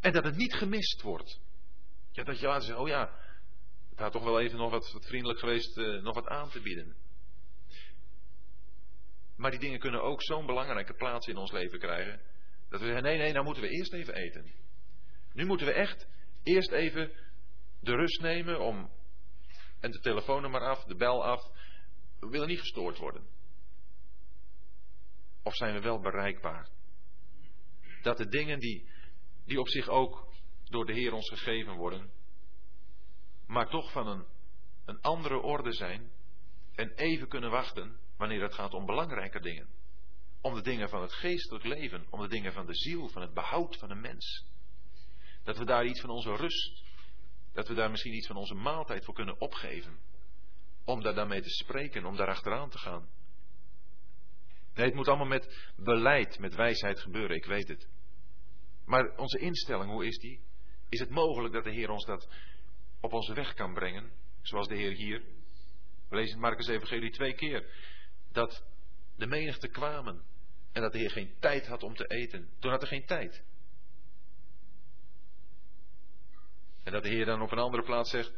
[0.00, 1.40] En dat het niet gemist wordt.
[2.12, 3.10] Ja, dat je laat zeggen, oh ja,
[3.90, 6.60] het had toch wel even nog wat, wat vriendelijk geweest, uh, nog wat aan te
[6.60, 6.96] bieden.
[9.36, 12.20] Maar die dingen kunnen ook zo'n belangrijke plaats in ons leven krijgen.
[12.68, 14.52] Dat we zeggen, nee, nee, nou moeten we eerst even eten.
[15.32, 16.06] Nu moeten we echt
[16.42, 17.12] eerst even
[17.80, 18.90] de rust nemen om.
[19.80, 21.50] En de telefoon maar af, de bel af.
[22.20, 23.26] We willen niet gestoord worden.
[25.48, 26.68] Of zijn we wel bereikbaar?
[28.02, 28.88] Dat de dingen die,
[29.44, 30.34] die op zich ook
[30.64, 32.10] door de Heer ons gegeven worden,
[33.46, 34.26] maar toch van een,
[34.84, 36.10] een andere orde zijn
[36.74, 39.68] en even kunnen wachten wanneer het gaat om belangrijke dingen.
[40.40, 43.34] Om de dingen van het geestelijk leven, om de dingen van de ziel, van het
[43.34, 44.46] behoud van een mens.
[45.42, 46.82] Dat we daar iets van onze rust,
[47.52, 49.98] dat we daar misschien iets van onze maaltijd voor kunnen opgeven.
[50.84, 53.17] Om daar dan mee te spreken, om daar achteraan te gaan.
[54.78, 57.88] Nee, het moet allemaal met beleid, met wijsheid gebeuren, ik weet het.
[58.84, 60.40] Maar onze instelling, hoe is die?
[60.88, 62.28] Is het mogelijk dat de Heer ons dat
[63.00, 64.10] op onze weg kan brengen?
[64.42, 65.22] Zoals de Heer hier.
[66.08, 67.70] We lezen in Marcus Evangelie twee keer.
[68.32, 68.64] Dat
[69.16, 70.22] de menigte kwamen.
[70.72, 72.48] En dat de Heer geen tijd had om te eten.
[72.58, 73.44] Toen had hij geen tijd.
[76.84, 78.32] En dat de Heer dan op een andere plaats zegt.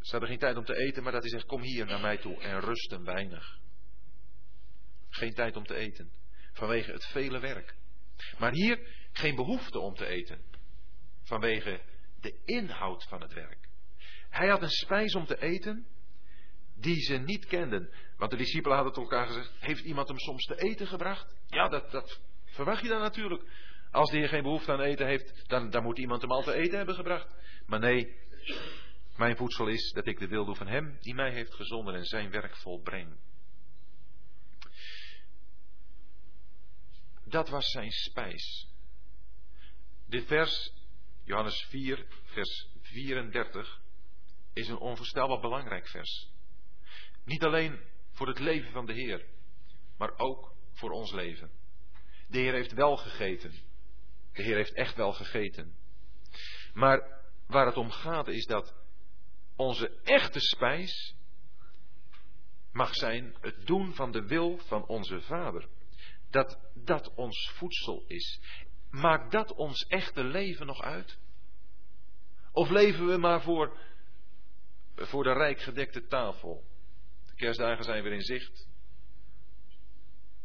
[0.00, 2.18] Ze hadden geen tijd om te eten, maar dat hij zegt: Kom hier naar mij
[2.18, 3.59] toe en rust een weinig.
[5.10, 6.10] Geen tijd om te eten.
[6.52, 7.74] Vanwege het vele werk.
[8.38, 8.78] Maar hier
[9.12, 10.40] geen behoefte om te eten.
[11.22, 11.80] Vanwege
[12.20, 13.68] de inhoud van het werk.
[14.28, 15.86] Hij had een spijs om te eten
[16.74, 17.90] die ze niet kenden.
[18.16, 21.36] Want de discipelen hadden tot elkaar gezegd: Heeft iemand hem soms te eten gebracht?
[21.46, 23.42] Ja, dat, dat verwacht je dan natuurlijk.
[23.90, 26.76] Als Heer geen behoefte aan eten heeft, dan, dan moet iemand hem al te eten
[26.76, 27.34] hebben gebracht.
[27.66, 28.16] Maar nee,
[29.16, 32.04] mijn voedsel is dat ik de wil doe van Hem die mij heeft gezonden en
[32.04, 33.16] zijn werk volbreng.
[37.30, 38.68] Dat was zijn spijs.
[40.06, 40.72] Dit vers,
[41.24, 43.80] Johannes 4, vers 34,
[44.52, 46.28] is een onvoorstelbaar belangrijk vers.
[47.24, 49.26] Niet alleen voor het leven van de Heer,
[49.96, 51.50] maar ook voor ons leven.
[52.28, 53.52] De Heer heeft wel gegeten.
[54.32, 55.76] De Heer heeft echt wel gegeten.
[56.72, 58.74] Maar waar het om gaat is dat
[59.56, 61.14] onze echte spijs
[62.72, 65.68] mag zijn het doen van de wil van onze Vader.
[66.30, 68.40] Dat dat ons voedsel is.
[68.90, 71.18] Maakt dat ons echte leven nog uit?
[72.52, 73.78] Of leven we maar voor,
[74.94, 76.64] voor de rijk gedekte tafel?
[77.26, 78.68] De kerstdagen zijn weer in zicht.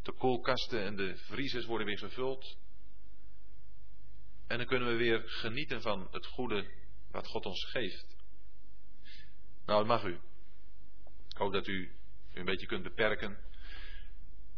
[0.02, 2.56] De koelkasten en de vriezers worden weer gevuld.
[4.46, 6.70] En dan kunnen we weer genieten van het goede
[7.10, 8.16] wat God ons geeft.
[9.64, 10.20] Nou, dat mag u.
[11.28, 11.96] Ik hoop dat u
[12.36, 13.38] u een beetje kunt beperken.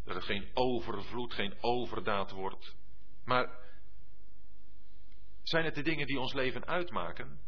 [0.09, 2.75] Dat het geen overvloed, geen overdaad wordt.
[3.25, 3.59] Maar
[5.43, 7.41] zijn het de dingen die ons leven uitmaken?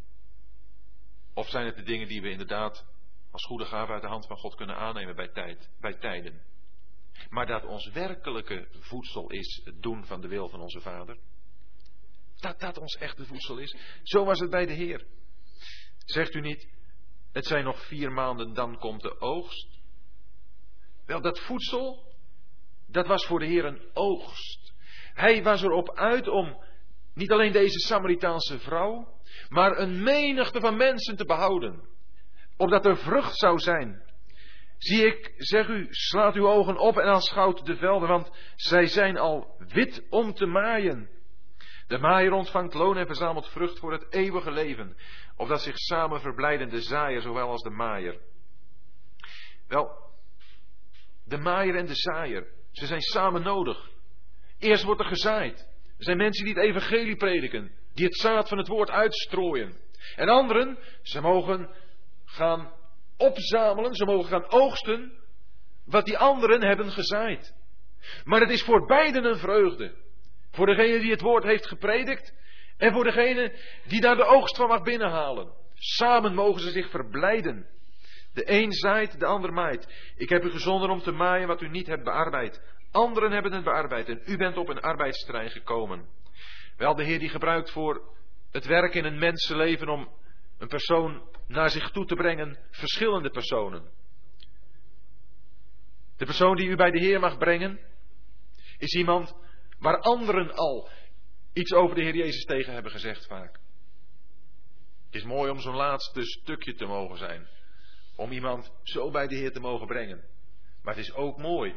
[1.35, 2.87] Of zijn het de dingen die we inderdaad
[3.31, 6.43] als goede gave uit de hand van God kunnen aannemen bij, tijd, bij tijden?
[7.29, 11.19] Maar dat ons werkelijke voedsel is het doen van de wil van onze Vader?
[12.37, 13.77] Dat dat ons echte voedsel is?
[14.03, 15.07] Zo was het bij de Heer.
[16.05, 16.69] Zegt u niet,
[17.33, 19.69] het zijn nog vier maanden, dan komt de oogst?
[21.07, 22.10] Wel, dat voedsel,
[22.91, 24.75] dat was voor de Heer een oogst.
[25.15, 26.63] Hij was erop uit om
[27.15, 29.19] niet alleen deze Samaritaanse vrouw,
[29.49, 31.89] maar een menigte van mensen te behouden.
[32.57, 34.03] opdat er vrucht zou zijn.
[34.79, 39.19] Zie ik, zeg u, slaat uw ogen op en aanschouwt de velden, want zij zijn
[39.19, 41.11] al wit om te maaien.
[41.87, 44.97] De maaier ontvangt loon en verzamelt vrucht voor het eeuwige leven,
[45.37, 48.21] opdat zich samen verblijden de zaaier zowel als de maaier.
[49.69, 49.91] Wel,
[51.25, 53.91] de maaier en de zaaier, ze zijn samen nodig.
[54.59, 55.69] Eerst wordt er gezaaid.
[55.99, 59.77] Er zijn mensen die het evangelie prediken, die het zaad van het woord uitstrooien.
[60.17, 61.71] En anderen, ze mogen
[62.25, 62.73] gaan
[63.17, 65.13] opzamelen, ze mogen gaan oogsten
[65.85, 67.55] wat die anderen hebben gezaaid.
[68.25, 69.95] Maar het is voor beiden een vreugde.
[70.51, 72.35] Voor degene die het woord heeft gepredikt
[72.77, 75.53] en voor degene die daar de oogst van mag binnenhalen.
[75.75, 77.67] Samen mogen ze zich verblijden.
[78.33, 80.13] De een zaait, de ander maait.
[80.17, 82.63] Ik heb u gezonden om te maaien wat u niet hebt bearbeid.
[82.91, 86.09] Anderen hebben het bearbeid en u bent op een arbeidsterrein gekomen.
[86.77, 88.15] Wel, de Heer die gebruikt voor
[88.51, 90.09] het werk in een mensenleven om
[90.59, 93.91] een persoon naar zich toe te brengen, verschillende personen.
[96.17, 97.81] De persoon die u bij de Heer mag brengen,
[98.79, 99.35] is iemand
[99.79, 100.89] waar anderen al
[101.53, 103.61] iets over de Heer Jezus tegen hebben gezegd vaak.
[105.07, 107.49] Het is mooi om zo'n laatste stukje te mogen zijn.
[108.21, 110.25] Om iemand zo bij de Heer te mogen brengen.
[110.83, 111.75] Maar het is ook mooi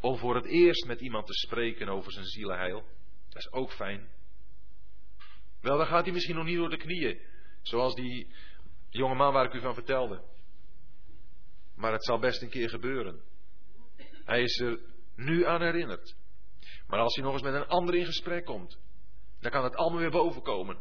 [0.00, 2.84] om voor het eerst met iemand te spreken over zijn zielenheil.
[3.28, 4.08] Dat is ook fijn.
[5.60, 7.20] Wel, dan gaat hij misschien nog niet door de knieën.
[7.62, 8.34] Zoals die
[8.90, 10.22] jonge man waar ik u van vertelde.
[11.74, 13.20] Maar het zal best een keer gebeuren.
[14.24, 14.80] Hij is er
[15.16, 16.16] nu aan herinnerd.
[16.86, 18.78] Maar als hij nog eens met een ander in gesprek komt,
[19.40, 20.78] dan kan het allemaal weer bovenkomen.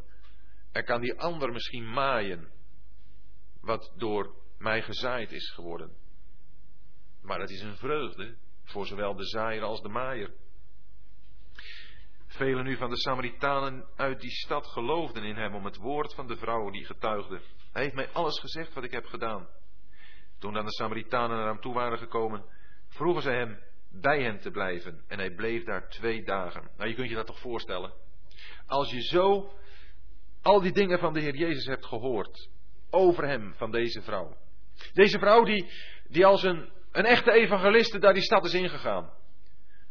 [0.71, 2.51] En kan die ander misschien maaien
[3.61, 5.91] wat door mij gezaaid is geworden.
[7.21, 10.33] Maar het is een vreugde voor zowel de zaaier als de maaier.
[12.27, 16.27] Velen nu van de Samaritanen uit die stad geloofden in hem om het woord van
[16.27, 17.41] de vrouw die getuigde.
[17.71, 19.47] Hij heeft mij alles gezegd wat ik heb gedaan.
[20.39, 22.45] Toen dan de Samaritanen naar hem toe waren gekomen,
[22.87, 23.59] vroegen zij hem
[23.91, 25.03] bij hen te blijven.
[25.07, 26.69] En hij bleef daar twee dagen.
[26.77, 27.93] Nou, je kunt je dat toch voorstellen.
[28.65, 29.53] Als je zo
[30.41, 32.49] al die dingen van de Heer Jezus hebt gehoord,
[32.89, 34.37] over hem, van deze vrouw.
[34.93, 35.71] Deze vrouw die,
[36.07, 39.13] die als een, een echte evangeliste daar die stad is ingegaan.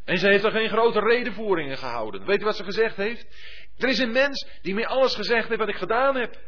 [0.04, 2.26] En ze heeft er geen grote redenvoeringen gehouden.
[2.26, 3.26] Weet u wat ze gezegd heeft?
[3.78, 6.40] Er is een mens die mij alles gezegd heeft wat ik gedaan heb.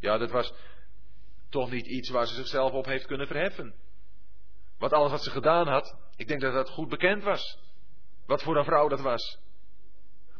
[0.00, 0.54] Ja, dat was
[1.50, 3.74] toch niet iets waar ze zichzelf op heeft kunnen verheffen.
[4.78, 7.58] Want alles wat ze gedaan had, ik denk dat dat goed bekend was.
[8.26, 9.38] Wat voor een vrouw dat was.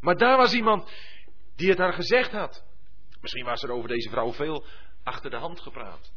[0.01, 0.93] Maar daar was iemand
[1.57, 2.65] die het haar gezegd had.
[3.21, 4.65] Misschien was er over deze vrouw veel
[5.03, 6.13] achter de hand gepraat.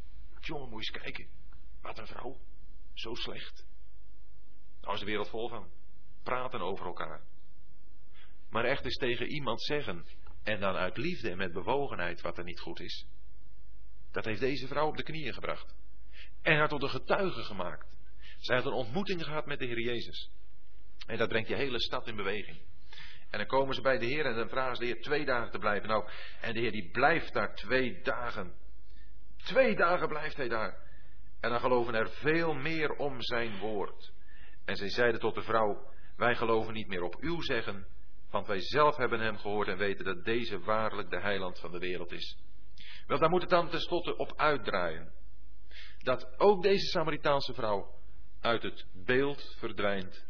[0.45, 1.27] Jongen, moet eens kijken.
[1.81, 2.37] Wat een vrouw.
[2.93, 3.65] Zo slecht.
[4.81, 5.69] Daar is de wereld vol van.
[6.23, 7.21] Praten over elkaar.
[8.49, 10.05] Maar echt eens tegen iemand zeggen.
[10.43, 13.05] En dan uit liefde en met bewogenheid wat er niet goed is.
[14.11, 15.75] Dat heeft deze vrouw op de knieën gebracht.
[16.41, 17.97] En haar tot een getuige gemaakt.
[18.37, 20.29] Zij had een ontmoeting gehad met de Heer Jezus.
[21.07, 22.61] En dat brengt je hele stad in beweging.
[23.29, 25.51] En dan komen ze bij de Heer en dan vragen ze de Heer twee dagen
[25.51, 25.87] te blijven.
[25.87, 26.09] Nou,
[26.41, 28.53] en de Heer die blijft daar twee dagen.
[29.45, 30.77] Twee dagen blijft hij daar.
[31.39, 34.11] En dan geloven er veel meer om zijn woord.
[34.65, 37.87] En zij zeiden tot de vrouw, wij geloven niet meer op uw zeggen,
[38.29, 41.79] want wij zelf hebben hem gehoord en weten dat deze waarlijk de heiland van de
[41.79, 42.37] wereld is.
[43.07, 45.13] Wel, daar moet het dan tenslotte op uitdraaien.
[45.97, 47.93] Dat ook deze Samaritaanse vrouw
[48.41, 50.25] uit het beeld verdwijnt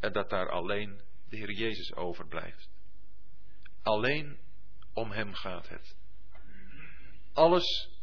[0.00, 2.70] en dat daar alleen de Heer Jezus overblijft.
[3.82, 4.38] Alleen
[4.92, 5.96] om Hem gaat het.
[7.32, 7.95] Alles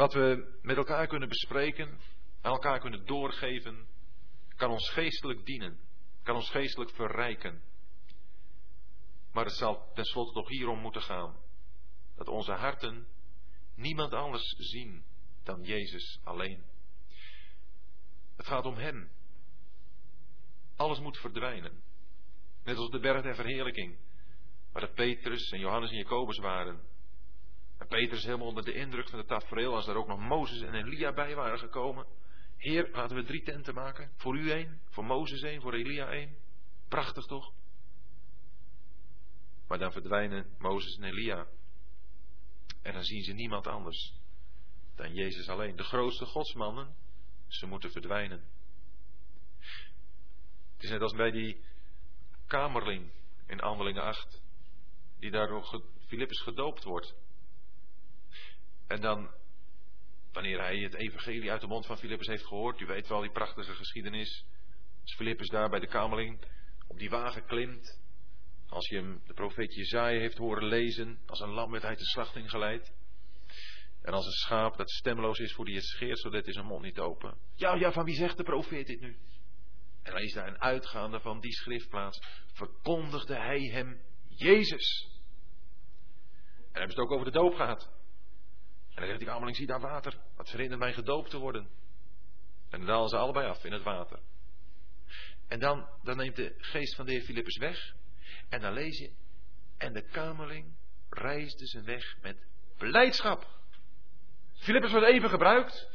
[0.00, 2.00] wat we met elkaar kunnen bespreken,
[2.40, 3.86] aan elkaar kunnen doorgeven,
[4.56, 5.80] kan ons geestelijk dienen,
[6.22, 7.62] kan ons geestelijk verrijken.
[9.32, 11.36] Maar het zal tenslotte toch hierom moeten gaan.
[12.16, 13.06] Dat onze harten
[13.74, 15.04] niemand anders zien
[15.42, 16.64] dan Jezus alleen.
[18.36, 19.10] Het gaat om Hem.
[20.76, 21.82] Alles moet verdwijnen.
[22.64, 23.98] Net als de berg der verheerlijking,
[24.72, 26.89] waar de Petrus en Johannes en Jacobus waren.
[27.88, 30.74] Petrus is helemaal onder de indruk van het tafereel, als er ook nog Mozes en
[30.74, 32.06] Elia bij waren gekomen.
[32.56, 34.12] Heer, laten we drie tenten maken.
[34.16, 36.36] Voor u één, voor Mozes één, voor Elia één.
[36.88, 37.52] Prachtig toch?
[39.68, 41.46] Maar dan verdwijnen Mozes en Elia.
[42.82, 44.14] En dan zien ze niemand anders
[44.94, 45.76] dan Jezus alleen.
[45.76, 46.94] De grootste godsmannen,
[47.48, 48.44] ze moeten verdwijnen.
[50.74, 51.64] Het is net als bij die
[52.46, 53.10] kamerling
[53.46, 54.42] in Handelingen 8,
[55.18, 57.14] die daardoor Filippus gedoopt wordt.
[58.90, 59.30] En dan
[60.32, 62.80] wanneer hij het evangelie uit de mond van Filippus heeft gehoord.
[62.80, 64.44] U weet wel die prachtige geschiedenis.
[65.02, 66.46] Als Filippus daar bij de kameling
[66.88, 68.00] op die wagen klimt.
[68.68, 71.20] Als je hem de profeet Jezaja heeft horen lezen.
[71.26, 72.92] Als een lam werd hij de slachting geleid.
[74.02, 76.82] En als een schaap dat stemloos is voor die het scheert, zodat hij zijn mond
[76.82, 77.36] niet open.
[77.54, 79.18] Ja, ja, van wie zegt de profeet dit nu?
[80.02, 82.20] En lees daar een uitgaande van die schriftplaats.
[82.52, 85.08] Verkondigde hij hem Jezus.
[86.56, 87.99] En hebben ze het ook over de doop gehad.
[88.90, 90.16] En dan zegt die kamerling, zie daar water.
[90.36, 91.68] Wat herinnert mij gedoopt te worden.
[92.70, 94.18] En dan dalen ze allebei af in het water.
[95.48, 97.94] En dan, dan neemt de geest van de heer Filippus weg.
[98.48, 99.10] En dan lees je.
[99.78, 100.76] En de kamerling
[101.10, 102.36] reisde zijn weg met
[102.78, 103.46] blijdschap.
[104.54, 105.88] Filippus was even gebruikt.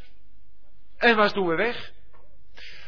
[0.98, 1.93] En was toen weer weg.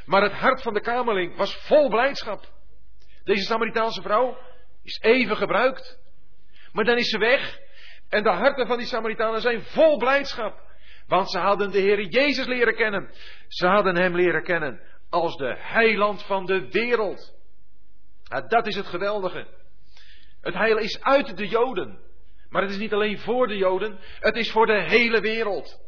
[0.05, 2.53] Maar het hart van de kamerling was vol blijdschap.
[3.23, 4.37] Deze Samaritaanse vrouw
[4.83, 5.99] is even gebruikt.
[6.71, 7.59] Maar dan is ze weg.
[8.09, 10.65] En de harten van die Samaritanen zijn vol blijdschap.
[11.07, 13.09] Want ze hadden de Heer Jezus leren kennen.
[13.47, 17.33] Ze hadden Hem leren kennen als de heiland van de wereld.
[18.47, 19.47] dat is het geweldige.
[20.41, 21.99] Het heil is uit de Joden.
[22.49, 25.79] Maar het is niet alleen voor de Joden, het is voor de hele wereld.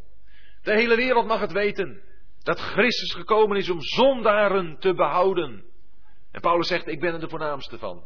[0.61, 2.01] De hele wereld mag het weten
[2.43, 5.63] dat Christus gekomen is om zondaren te behouden.
[6.31, 8.03] En Paulus zegt, ik ben er de voornaamste van.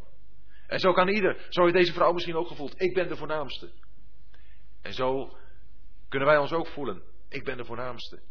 [0.66, 3.70] En zo kan ieder, zo heeft deze vrouw misschien ook gevoeld, ik ben de voornaamste.
[4.84, 5.36] En zo
[6.08, 8.22] kunnen wij ons ook voelen, ik ben de voornaamste.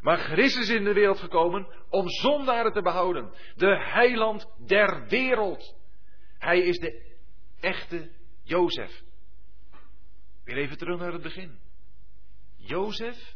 [0.00, 3.32] Maar Christus is in de wereld gekomen om zondaren te behouden.
[3.54, 5.76] De heiland der wereld.
[6.38, 7.16] Hij is de
[7.60, 8.10] echte
[8.42, 9.02] Jozef.
[10.44, 11.58] Weer even terug naar het begin.
[12.56, 13.34] Jozef,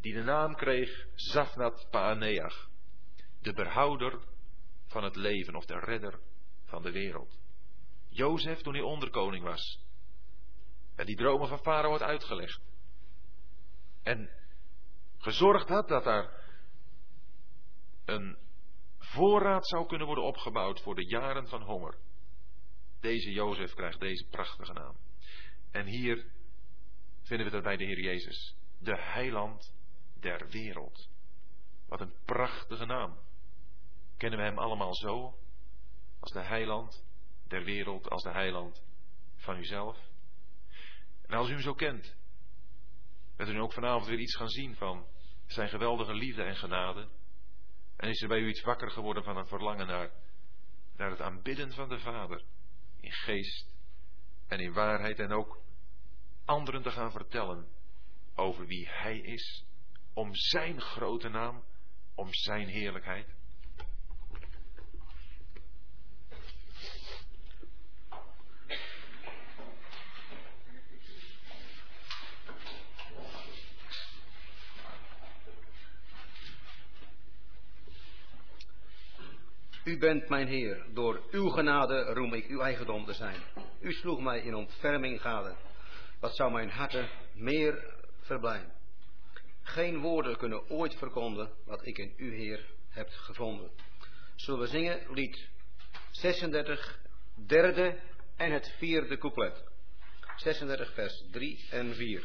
[0.00, 2.68] die de naam kreeg Zafnat Paaneach.
[3.42, 4.18] De berhouder
[4.86, 6.20] van het leven of de redder
[6.64, 7.38] van de wereld.
[8.08, 9.83] Jozef toen hij onderkoning was.
[10.96, 12.60] En die dromen van Farao had uitgelegd.
[14.02, 14.30] En
[15.18, 16.42] gezorgd had dat er
[18.04, 18.38] een
[18.98, 21.98] voorraad zou kunnen worden opgebouwd voor de jaren van honger.
[23.00, 24.96] Deze Jozef krijgt deze prachtige naam.
[25.70, 26.26] En hier
[27.22, 28.56] vinden we dat bij de Heer Jezus.
[28.78, 29.74] De heiland
[30.20, 31.08] der wereld.
[31.88, 33.18] Wat een prachtige naam.
[34.16, 35.38] Kennen we hem allemaal zo?
[36.20, 37.04] Als de heiland
[37.46, 38.82] der wereld, als de heiland
[39.36, 40.12] van uzelf?
[41.34, 42.14] En als u hem zo kent,
[43.36, 45.06] bent u nu ook vanavond weer iets gaan zien van
[45.46, 47.08] zijn geweldige liefde en genade.
[47.96, 50.10] En is er bij u iets wakker geworden van een verlangen naar,
[50.96, 52.44] naar het aanbidden van de Vader.
[53.00, 53.74] In geest
[54.48, 55.62] en in waarheid en ook
[56.44, 57.68] anderen te gaan vertellen
[58.34, 59.64] over wie Hij is.
[60.12, 61.64] Om Zijn grote naam,
[62.14, 63.34] om Zijn heerlijkheid.
[79.84, 83.40] U bent mijn Heer, door uw genade roem ik uw eigendom te zijn.
[83.80, 85.54] U sloeg mij in ontferming gade.
[86.20, 88.72] Wat zou mijn harte meer verblijden?
[89.62, 93.70] Geen woorden kunnen ooit verkonden wat ik in u, Heer, heb gevonden.
[94.34, 95.48] Zullen we zingen lied
[96.10, 96.98] 36,
[97.46, 98.00] derde
[98.36, 99.64] en het vierde couplet.
[100.36, 102.24] 36 vers 3 en 4.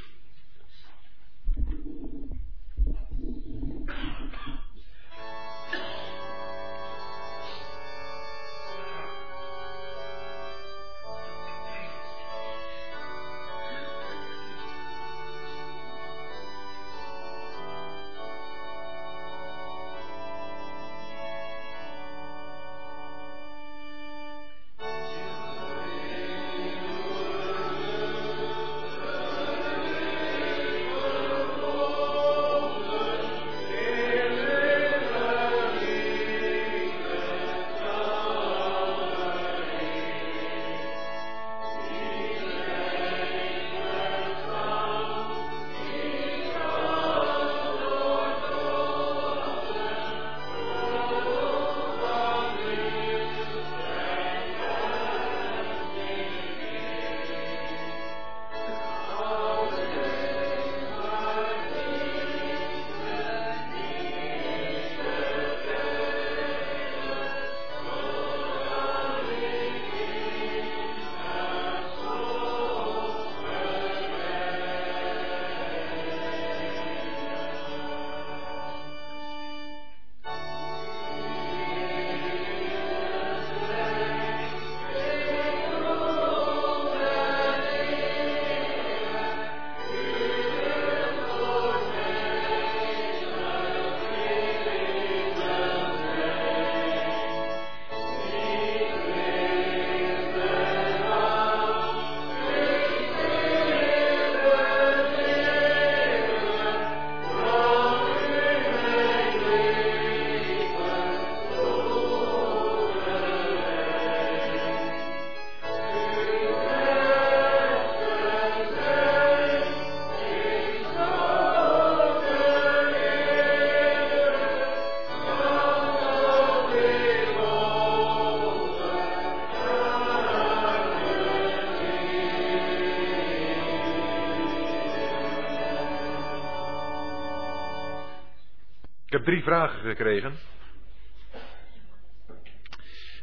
[139.43, 140.37] Vragen gekregen.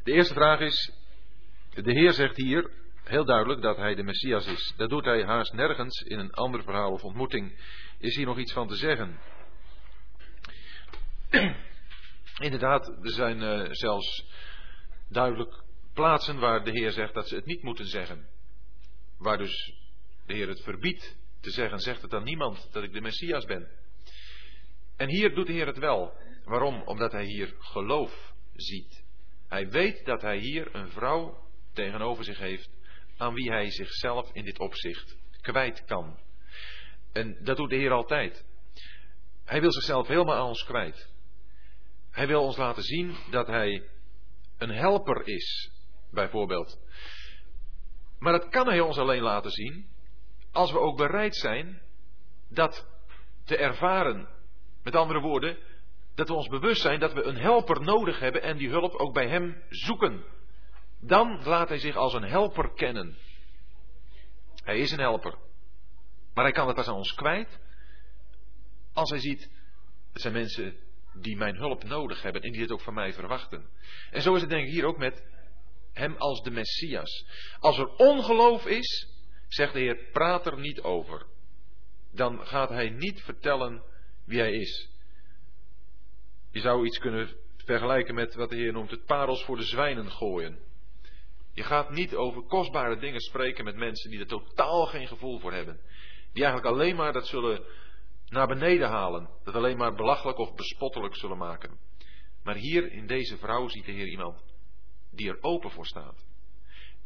[0.05, 0.93] De eerste vraag is,
[1.75, 2.71] de Heer zegt hier
[3.05, 4.75] heel duidelijk dat hij de Messias is.
[4.77, 7.61] Dat doet hij haast nergens in een ander verhaal of ontmoeting.
[7.99, 9.19] Is hier nog iets van te zeggen?
[12.39, 14.27] Inderdaad, er zijn uh, zelfs
[15.09, 15.63] duidelijk
[15.95, 18.29] plaatsen waar de Heer zegt dat ze het niet moeten zeggen.
[19.19, 19.73] Waar dus
[20.27, 23.69] de Heer het verbiedt te zeggen, zegt het aan niemand dat ik de Messias ben.
[25.07, 26.12] En hier doet de Heer het wel.
[26.45, 26.83] Waarom?
[26.83, 29.05] Omdat hij hier geloof ziet.
[29.49, 31.39] Hij weet dat hij hier een vrouw
[31.73, 32.70] tegenover zich heeft
[33.16, 36.19] aan wie hij zichzelf in dit opzicht kwijt kan.
[37.12, 38.45] En dat doet de Heer altijd.
[39.45, 41.12] Hij wil zichzelf helemaal aan ons kwijt.
[42.11, 43.89] Hij wil ons laten zien dat hij
[44.59, 45.70] een helper is,
[46.11, 46.78] bijvoorbeeld.
[48.19, 49.87] Maar dat kan hij ons alleen laten zien
[50.53, 51.83] als we ook bereid zijn
[52.49, 52.89] dat
[53.45, 54.35] te ervaren.
[54.87, 55.59] Met andere woorden,
[56.15, 59.15] dat we ons bewust zijn dat we een helper nodig hebben en die hulp ook
[59.15, 60.25] bij hem zoeken.
[61.01, 63.17] Dan laat hij zich als een helper kennen.
[64.65, 65.35] Hij is een helper.
[66.35, 67.59] Maar hij kan het pas aan ons kwijt
[68.93, 69.51] als hij ziet,
[70.13, 70.77] het zijn mensen
[71.13, 73.69] die mijn hulp nodig hebben en die dit ook van mij verwachten.
[74.11, 75.25] En zo is het denk ik hier ook met
[75.93, 77.27] hem als de Messias.
[77.59, 79.09] Als er ongeloof is,
[79.49, 81.27] zegt de Heer, praat er niet over.
[82.13, 83.83] Dan gaat hij niet vertellen
[84.27, 84.90] wie hij is.
[86.51, 90.11] Je zou iets kunnen vergelijken met wat de Heer noemt het parels voor de zwijnen
[90.11, 90.59] gooien.
[91.53, 95.53] Je gaat niet over kostbare dingen spreken met mensen die er totaal geen gevoel voor
[95.53, 95.81] hebben.
[96.32, 97.65] Die eigenlijk alleen maar dat zullen
[98.28, 99.28] naar beneden halen.
[99.44, 101.78] Dat alleen maar belachelijk of bespottelijk zullen maken.
[102.43, 104.44] Maar hier in deze vrouw ziet de Heer iemand
[105.11, 106.27] die er open voor staat.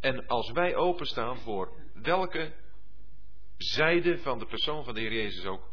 [0.01, 2.53] En als wij openstaan voor welke
[3.57, 5.70] zijde van de persoon van de Heer Jezus ook,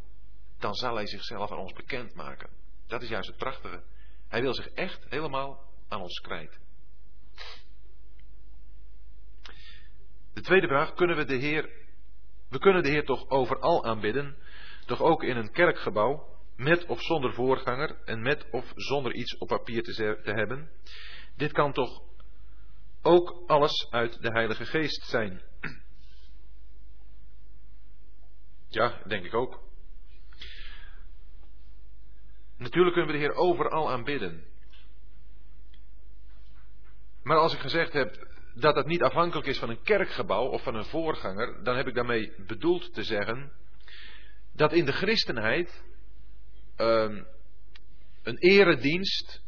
[0.60, 2.50] dan zal Hij zichzelf aan ons bekendmaken.
[2.88, 3.84] Dat is juist het prachtige.
[4.28, 6.60] Hij wil zich echt helemaal aan ons kwijt.
[10.34, 11.70] De tweede vraag, kunnen we de Heer,
[12.50, 14.38] we kunnen de Heer toch overal aanbidden,
[14.86, 19.48] toch ook in een kerkgebouw, met of zonder voorganger en met of zonder iets op
[19.48, 19.94] papier te,
[20.24, 20.70] te hebben.
[21.36, 22.02] Dit kan toch
[23.02, 25.42] ook alles uit de Heilige Geest zijn.
[28.70, 29.67] Ja, denk ik ook.
[32.58, 34.46] Natuurlijk kunnen we de Heer overal aanbidden.
[37.24, 40.76] Maar als ik gezegd heb dat het niet afhankelijk is van een kerkgebouw of van
[40.76, 43.52] een voorganger, dan heb ik daarmee bedoeld te zeggen
[44.54, 45.84] dat in de christenheid
[46.78, 47.28] um,
[48.24, 49.46] een eredienst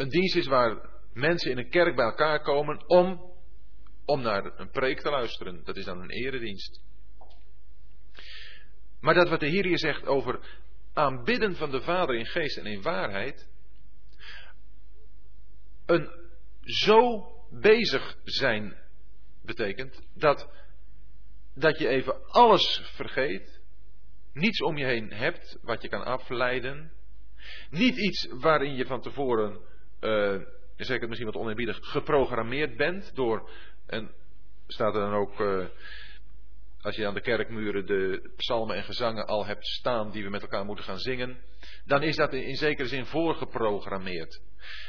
[0.00, 3.32] een dienst is waar mensen in een kerk bij elkaar komen om,
[4.04, 5.64] om naar een preek te luisteren.
[5.64, 6.80] Dat is dan een eredienst.
[9.00, 10.40] Maar dat wat de Heer hier zegt over
[10.92, 13.48] aanbidden van de Vader in geest en in waarheid,
[15.86, 16.10] een
[16.62, 18.76] zo bezig zijn
[19.42, 20.50] betekent dat,
[21.54, 23.60] dat je even alles vergeet,
[24.32, 26.92] niets om je heen hebt wat je kan afleiden,
[27.70, 29.60] niet iets waarin je van tevoren,
[30.00, 30.40] uh,
[30.76, 33.50] zeker misschien wat oneerbiedig, geprogrammeerd bent door,
[33.86, 34.10] en
[34.66, 35.66] staat er dan ook, uh,
[36.82, 40.42] als je aan de kerkmuren de psalmen en gezangen al hebt staan die we met
[40.42, 41.38] elkaar moeten gaan zingen,
[41.84, 44.40] dan is dat in zekere zin voorgeprogrammeerd.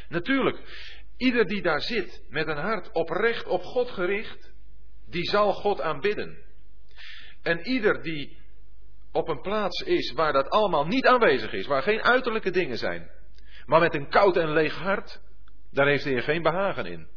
[0.09, 0.59] Natuurlijk,
[1.17, 4.51] ieder die daar zit met een hart oprecht op God gericht,
[5.09, 6.37] die zal God aanbidden.
[7.41, 8.37] En ieder die
[9.11, 13.09] op een plaats is waar dat allemaal niet aanwezig is, waar geen uiterlijke dingen zijn,
[13.65, 15.21] maar met een koud en leeg hart,
[15.71, 17.07] daar heeft Heer geen behagen in.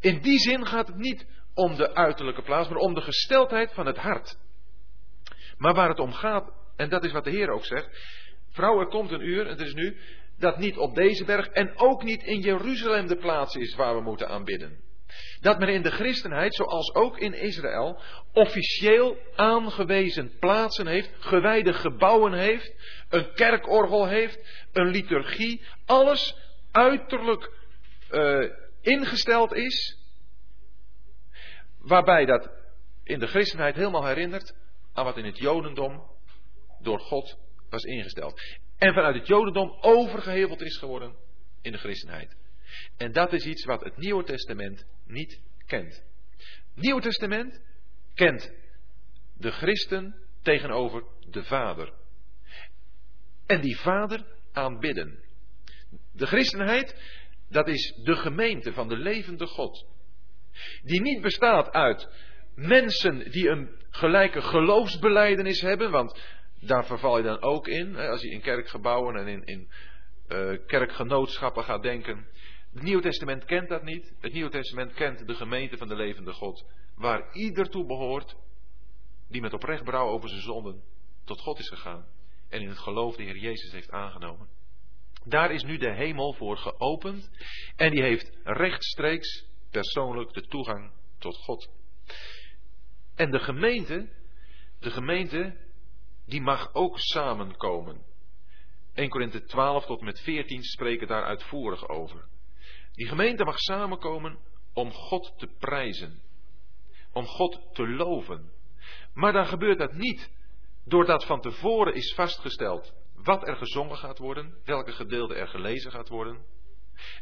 [0.00, 3.86] In die zin gaat het niet om de uiterlijke plaats, maar om de gesteldheid van
[3.86, 4.38] het hart.
[5.56, 7.88] Maar waar het om gaat, en dat is wat de Heer ook zegt,
[8.50, 9.96] vrouw, er komt een uur, en het is nu,
[10.38, 14.00] dat niet op deze berg en ook niet in Jeruzalem de plaats is waar we
[14.00, 14.82] moeten aanbidden.
[15.40, 18.00] Dat men in de christenheid, zoals ook in Israël,
[18.32, 22.72] officieel aangewezen plaatsen heeft, gewijde gebouwen heeft,
[23.08, 24.38] een kerkorgel heeft,
[24.72, 26.36] een liturgie, alles
[26.70, 27.50] uiterlijk
[28.10, 28.50] uh,
[28.80, 30.03] ingesteld is,
[31.84, 32.50] waarbij dat
[33.02, 34.54] in de christenheid helemaal herinnert
[34.92, 36.02] aan wat in het Jodendom
[36.80, 37.38] door God
[37.70, 38.40] was ingesteld.
[38.78, 41.14] En vanuit het Jodendom overgeheveld is geworden
[41.62, 42.36] in de christenheid.
[42.96, 46.02] En dat is iets wat het Nieuwe Testament niet kent.
[46.74, 47.60] Het Nieuwe Testament
[48.14, 48.52] kent
[49.36, 51.92] de christen tegenover de Vader.
[53.46, 55.22] En die Vader aanbidden.
[56.12, 56.96] De christenheid,
[57.48, 59.86] dat is de gemeente van de levende God.
[60.82, 62.08] Die niet bestaat uit
[62.54, 66.20] mensen die een gelijke geloofsbeleidenis hebben, want
[66.60, 67.96] daar verval je dan ook in.
[67.96, 69.70] Als je in kerkgebouwen en in, in
[70.28, 72.26] uh, kerkgenootschappen gaat denken.
[72.72, 74.14] Het Nieuwe Testament kent dat niet.
[74.20, 76.64] Het Nieuwe Testament kent de gemeente van de levende God.
[76.96, 78.36] Waar ieder toe behoort
[79.28, 80.82] die met oprecht brouw over zijn zonden
[81.24, 82.06] tot God is gegaan.
[82.48, 84.48] En in het geloof de Heer Jezus heeft aangenomen.
[85.24, 87.30] Daar is nu de hemel voor geopend.
[87.76, 91.70] En die heeft rechtstreeks persoonlijk de toegang tot God.
[93.14, 94.08] En de gemeente,
[94.78, 95.56] de gemeente,
[96.26, 98.02] die mag ook samenkomen.
[98.92, 102.28] 1 Korinthe 12 tot met 14 spreken daar uitvoerig over.
[102.92, 104.38] Die gemeente mag samenkomen
[104.72, 106.22] om God te prijzen.
[107.12, 108.52] Om God te loven.
[109.14, 110.30] Maar dan gebeurt dat niet
[110.84, 116.08] doordat van tevoren is vastgesteld wat er gezongen gaat worden, welke gedeelte er gelezen gaat
[116.08, 116.44] worden.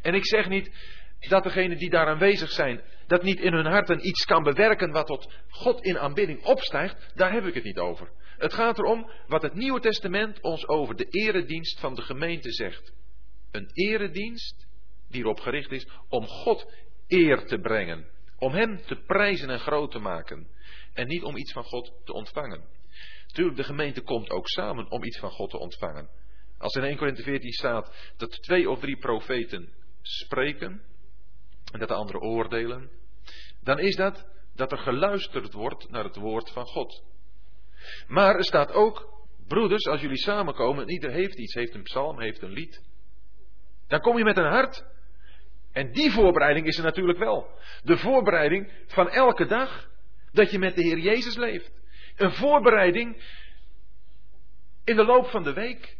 [0.02, 0.70] En ik zeg niet
[1.28, 5.06] dat degenen die daar aanwezig zijn, dat niet in hun harten iets kan bewerken wat
[5.06, 8.10] tot God in aanbidding opstijgt, daar heb ik het niet over.
[8.38, 12.92] Het gaat erom wat het Nieuwe Testament ons over de eredienst van de gemeente zegt.
[13.50, 14.66] Een eredienst
[15.08, 16.72] die erop gericht is om God
[17.08, 18.06] eer te brengen,
[18.38, 20.48] om Hem te prijzen en groot te maken
[20.92, 22.64] en niet om iets van God te ontvangen.
[23.26, 26.08] Natuurlijk, de gemeente komt ook samen om iets van God te ontvangen.
[26.58, 29.72] Als in 1 Korinthe 14 staat dat twee of drie profeten
[30.02, 30.82] spreken
[31.72, 32.90] en dat de anderen oordelen,
[33.62, 37.02] dan is dat dat er geluisterd wordt naar het woord van God.
[38.06, 42.42] Maar er staat ook, broeders, als jullie samenkomen, ieder heeft iets, heeft een psalm, heeft
[42.42, 42.82] een lied,
[43.86, 44.84] dan kom je met een hart.
[45.72, 47.58] En die voorbereiding is er natuurlijk wel.
[47.82, 49.88] De voorbereiding van elke dag
[50.32, 51.72] dat je met de Heer Jezus leeft.
[52.16, 53.22] Een voorbereiding
[54.84, 55.96] in de loop van de week.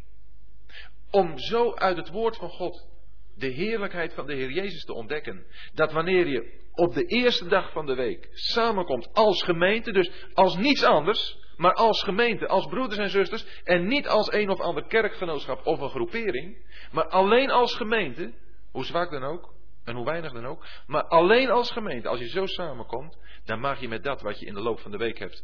[1.11, 2.87] Om zo uit het woord van God
[3.35, 5.45] de heerlijkheid van de Heer Jezus te ontdekken.
[5.73, 10.57] Dat wanneer je op de eerste dag van de week samenkomt als gemeente, dus als
[10.57, 14.87] niets anders, maar als gemeente, als broeders en zusters, en niet als een of ander
[14.87, 16.57] kerkgenootschap of een groepering,
[16.91, 18.33] maar alleen als gemeente,
[18.71, 19.53] hoe zwak dan ook,
[19.83, 23.79] en hoe weinig dan ook, maar alleen als gemeente, als je zo samenkomt, dan mag
[23.79, 25.43] je met dat wat je in de loop van de week hebt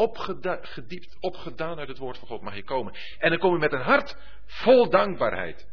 [0.00, 2.94] opgediept, opgedaan uit het woord van God, mag je komen.
[3.18, 4.16] En dan kom je met een hart
[4.46, 5.68] vol dankbaarheid.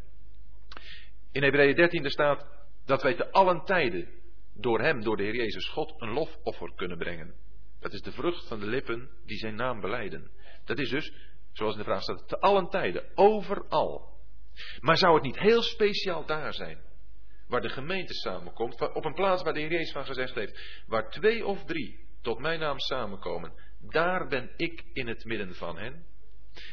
[1.32, 2.48] In Hebreeën 13 staat
[2.86, 4.10] dat wij te allen tijden
[4.54, 7.36] door hem, door de Heer Jezus God, een lofoffer kunnen brengen.
[7.80, 10.32] Dat is de vrucht van de lippen die zijn naam beleiden.
[10.66, 11.14] Dat is dus,
[11.54, 14.16] zoals in de vraag staat, te allen tijden, overal.
[14.80, 16.86] Maar zou het niet heel speciaal daar zijn?
[17.48, 21.10] Waar de gemeente samenkomt, op een plaats waar de Heer Jezus van gezegd heeft, waar
[21.10, 26.06] twee of drie tot mijn naam samenkomen, daar ben ik in het midden van hen.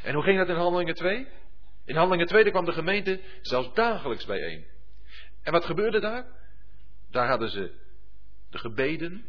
[0.03, 1.29] En hoe ging dat in Handelingen 2?
[1.85, 4.67] In Handelingen 2 kwam de gemeente zelfs dagelijks bijeen.
[5.43, 6.27] En wat gebeurde daar?
[7.11, 7.73] Daar hadden ze
[8.51, 9.27] de gebeden,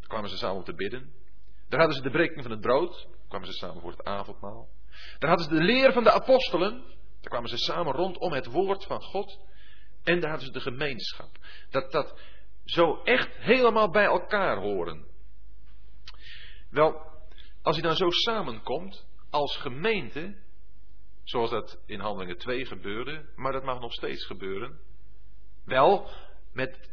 [0.00, 1.12] daar kwamen ze samen om te bidden.
[1.68, 4.68] Daar hadden ze de breking van het brood, daar kwamen ze samen voor het avondmaal.
[5.18, 6.82] Daar hadden ze de leer van de apostelen,
[7.20, 9.38] daar kwamen ze samen rondom het woord van God.
[10.02, 11.30] En daar hadden ze de gemeenschap.
[11.70, 12.20] Dat dat
[12.64, 15.06] zo echt helemaal bij elkaar horen.
[16.70, 17.12] Wel,
[17.62, 20.36] als je dan zo samenkomt als gemeente,
[21.24, 24.78] zoals dat in Handelingen 2 gebeurde, maar dat mag nog steeds gebeuren,
[25.64, 26.08] wel
[26.52, 26.90] met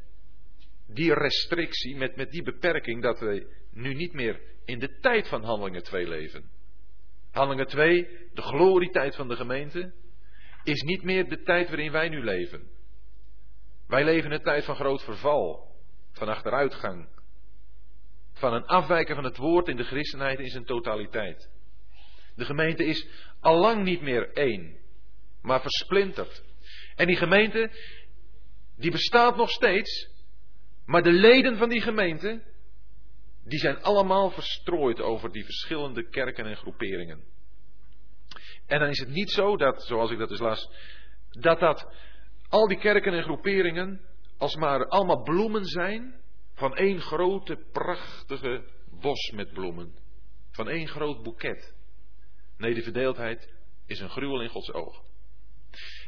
[0.87, 5.43] die restrictie, met, met die beperking dat we nu niet meer in de tijd van
[5.43, 6.49] Handelingen 2 leven.
[7.31, 9.93] Handelingen 2, de glorietijd van de gemeente,
[10.63, 12.69] is niet meer de tijd waarin wij nu leven.
[13.87, 15.75] Wij leven in een tijd van groot verval,
[16.11, 17.09] van achteruitgang,
[18.33, 21.49] van een afwijken van het woord in de christenheid in zijn totaliteit.
[22.35, 23.07] De gemeente is
[23.39, 24.77] allang niet meer één,
[25.41, 26.43] maar versplinterd.
[26.95, 27.71] En die gemeente,
[28.77, 30.09] die bestaat nog steeds,
[30.85, 32.43] maar de leden van die gemeente,
[33.43, 37.23] die zijn allemaal verstrooid over die verschillende kerken en groeperingen.
[38.65, 40.69] En dan is het niet zo dat, zoals ik dat dus las,
[41.29, 41.93] dat dat
[42.49, 44.01] al die kerken en groeperingen
[44.37, 46.15] als maar allemaal bloemen zijn
[46.53, 48.63] van één grote prachtige
[49.01, 49.93] bos met bloemen.
[50.51, 51.75] Van één groot boeket.
[52.61, 53.53] Nee, de verdeeldheid
[53.85, 55.03] is een gruwel in Gods oog.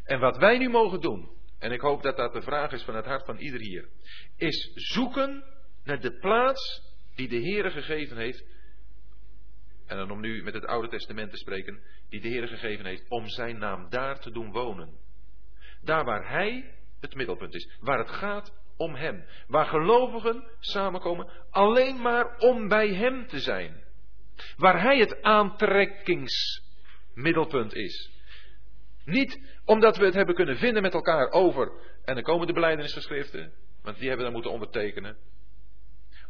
[0.03, 2.95] En wat wij nu mogen doen, en ik hoop dat dat de vraag is van
[2.95, 3.89] het hart van ieder hier,
[4.37, 5.43] is zoeken
[5.83, 6.81] naar de plaats
[7.15, 8.45] die de Heer gegeven heeft.
[9.85, 13.09] En dan om nu met het Oude Testament te spreken, die de Heer gegeven heeft
[13.09, 14.97] om zijn naam daar te doen wonen.
[15.81, 19.25] Daar waar Hij het middelpunt is, waar het gaat om Hem.
[19.47, 23.82] Waar gelovigen samenkomen alleen maar om bij Hem te zijn.
[24.57, 28.11] Waar Hij het aantrekkingsmiddelpunt is.
[29.05, 31.71] Niet omdat we het hebben kunnen vinden met elkaar over,
[32.05, 35.17] en dan komen de beleidenisgeschriften, want die hebben we dan moeten ondertekenen.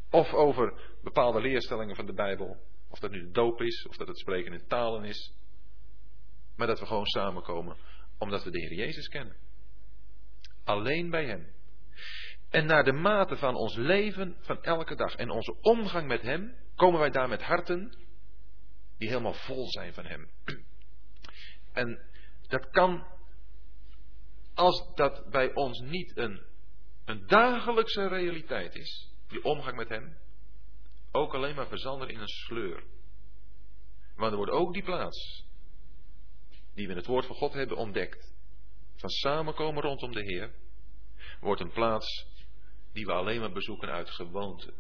[0.10, 0.73] Of over
[1.03, 2.57] bepaalde leerstellingen van de Bijbel.
[2.90, 5.34] Of dat nu de doop is, of dat het spreken in talen is.
[6.56, 7.77] Maar dat we gewoon samenkomen
[8.18, 9.35] Omdat we de Heer Jezus kennen.
[10.64, 11.48] Alleen bij Hem.
[12.49, 16.56] En naar de mate van ons leven van elke dag en onze omgang met Hem,
[16.76, 18.02] komen wij daar met harten
[19.03, 20.30] die helemaal vol zijn van Hem.
[21.73, 21.99] En
[22.47, 23.07] dat kan,
[24.53, 26.45] als dat bij ons niet een,
[27.05, 30.17] een dagelijkse realiteit is, die omgang met Hem,
[31.11, 32.84] ook alleen maar verzanden in een sleur.
[34.15, 35.45] Want er wordt ook die plaats,
[36.73, 38.34] die we in het woord van God hebben ontdekt,
[38.95, 40.53] van samenkomen rondom de Heer,
[41.39, 42.27] wordt een plaats
[42.91, 44.73] die we alleen maar bezoeken uit gewoonte.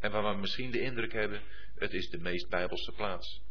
[0.00, 1.42] En waar we misschien de indruk hebben,
[1.78, 3.42] het is de meest bijbelse plaats.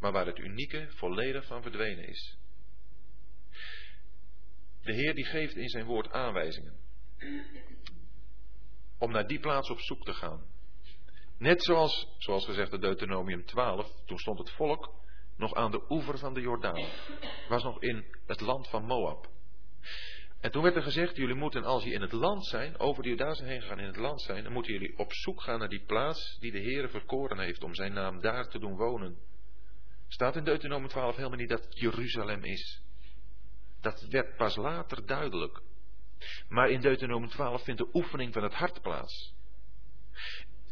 [0.00, 2.38] Maar waar het unieke volledig van verdwenen is.
[4.82, 6.78] De Heer die geeft in zijn woord aanwijzingen.
[8.98, 10.46] Om naar die plaats op zoek te gaan.
[11.38, 14.94] Net zoals, zoals gezegd in Deuteronomium 12, toen stond het volk
[15.36, 16.88] nog aan de oever van de Jordaan.
[17.48, 19.28] Was nog in het land van Moab.
[20.40, 23.08] En toen werd er gezegd, jullie moeten als je in het land zijn, over de
[23.08, 25.84] Jordaanse heen gaan in het land zijn, dan moeten jullie op zoek gaan naar die
[25.84, 29.18] plaats die de Heer verkoren heeft om zijn naam daar te doen wonen.
[30.08, 32.82] Staat in Deuteronomium 12 helemaal niet dat Jeruzalem is.
[33.80, 35.62] Dat werd pas later duidelijk.
[36.48, 39.34] Maar in Deuteronomium 12 vindt de oefening van het hart plaats.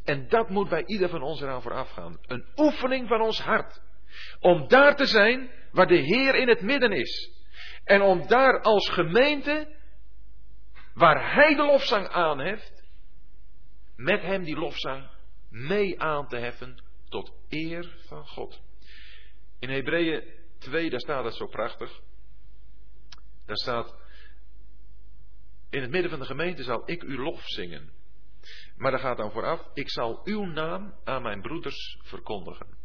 [0.04, 2.18] En dat moet bij ieder van ons eraan vooraf gaan.
[2.26, 3.82] Een oefening van ons hart.
[4.40, 7.37] Om daar te zijn waar de Heer in het midden is.
[7.88, 9.76] En om daar als gemeente,
[10.94, 12.84] waar hij de lofzang aanheft,
[13.96, 15.10] met hem die lofzang
[15.50, 18.60] mee aan te heffen tot eer van God.
[19.58, 20.24] In Hebreeën
[20.58, 22.00] 2, daar staat het zo prachtig.
[23.46, 23.96] Daar staat,
[25.70, 27.92] in het midden van de gemeente zal ik uw lof zingen.
[28.76, 32.76] Maar daar gaat dan vooraf, ik zal uw naam aan mijn broeders verkondigen.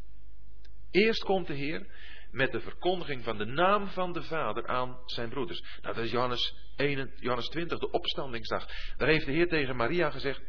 [0.91, 1.87] Eerst komt de Heer
[2.33, 5.61] met de verkondiging van de naam van de Vader aan zijn broeders.
[5.81, 8.67] Nou, dat is Johannes, 1, Johannes 20, de opstandingsdag.
[8.97, 10.41] Daar heeft de Heer tegen Maria gezegd: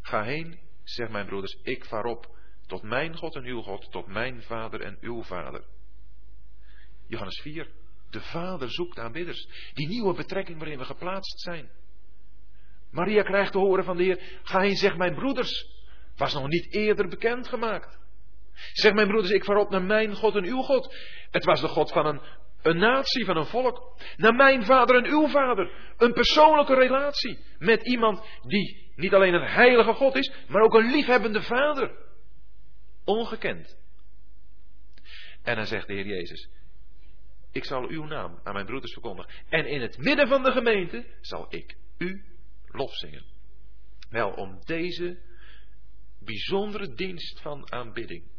[0.00, 2.36] Ga heen, zeg mijn broeders, ik vaar op
[2.66, 5.64] tot mijn God en uw God, tot mijn Vader en uw Vader.
[7.06, 7.70] Johannes 4,
[8.10, 9.70] de Vader zoekt aanbidders.
[9.74, 11.70] Die nieuwe betrekking waarin we geplaatst zijn.
[12.90, 15.80] Maria krijgt te horen van de Heer: Ga heen, zeg mijn broeders.
[16.16, 18.01] Was nog niet eerder bekendgemaakt.
[18.72, 20.94] Zeg mijn broeders, ik vaar op naar mijn God en uw God.
[21.30, 22.20] Het was de God van een,
[22.62, 24.00] een natie, van een volk.
[24.16, 25.94] Naar mijn vader en uw vader.
[25.96, 30.90] Een persoonlijke relatie met iemand die niet alleen een heilige God is, maar ook een
[30.90, 31.90] liefhebbende vader.
[33.04, 33.80] Ongekend.
[35.42, 36.48] En dan zegt de Heer Jezus,
[37.52, 39.32] ik zal uw naam aan mijn broeders verkondigen.
[39.48, 42.24] En in het midden van de gemeente zal ik u
[42.66, 43.24] lof zingen.
[44.10, 45.18] Wel, om deze
[46.20, 48.30] bijzondere dienst van aanbidding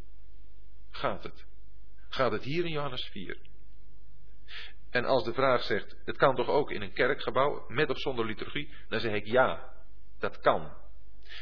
[0.96, 1.46] gaat het.
[2.10, 3.38] Gaat het hier in Johannes 4.
[4.90, 8.26] En als de vraag zegt, het kan toch ook in een kerkgebouw, met of zonder
[8.26, 9.74] liturgie, dan zeg ik ja,
[10.20, 10.72] dat kan.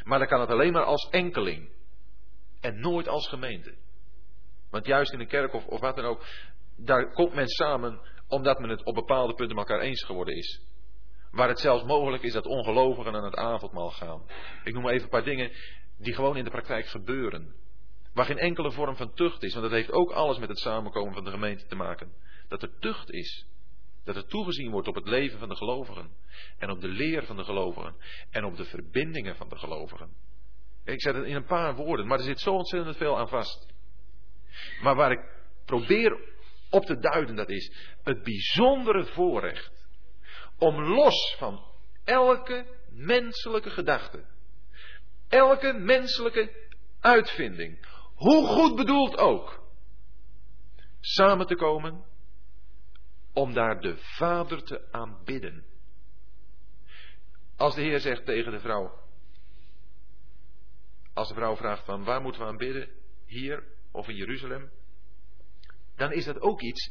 [0.04, 1.70] Maar dan kan het alleen maar als enkeling.
[2.60, 3.74] En nooit als gemeente.
[4.70, 6.24] Want juist in een kerk of, of wat dan ook,
[6.76, 10.60] daar komt men samen omdat men het op bepaalde punten met elkaar eens geworden is.
[11.30, 14.22] Waar het zelfs mogelijk is dat ongelovigen aan het avondmaal gaan.
[14.64, 15.52] Ik noem even een paar dingen
[15.98, 17.54] die gewoon in de praktijk gebeuren.
[18.12, 21.14] Waar geen enkele vorm van tucht is, want dat heeft ook alles met het samenkomen
[21.14, 22.12] van de gemeente te maken.
[22.48, 23.46] Dat er tucht is.
[24.04, 26.10] Dat er toegezien wordt op het leven van de gelovigen.
[26.58, 27.94] En op de leer van de gelovigen.
[28.30, 30.10] En op de verbindingen van de gelovigen.
[30.84, 33.66] Ik zeg het in een paar woorden, maar er zit zo ontzettend veel aan vast.
[34.82, 35.20] Maar waar ik
[35.64, 36.18] probeer
[36.70, 37.72] op te duiden, dat is
[38.02, 39.86] het bijzondere voorrecht.
[40.58, 41.64] Om los van
[42.04, 44.24] elke menselijke gedachte.
[45.28, 46.70] Elke menselijke
[47.00, 47.86] uitvinding
[48.22, 49.62] hoe goed bedoeld ook,
[51.00, 52.04] samen te komen
[53.32, 55.64] om daar de Vader te aanbidden.
[57.56, 59.00] Als de Heer zegt tegen de vrouw,
[61.12, 62.88] als de vrouw vraagt van waar moeten we aanbidden,
[63.26, 64.70] hier of in Jeruzalem,
[65.96, 66.90] dan is dat ook iets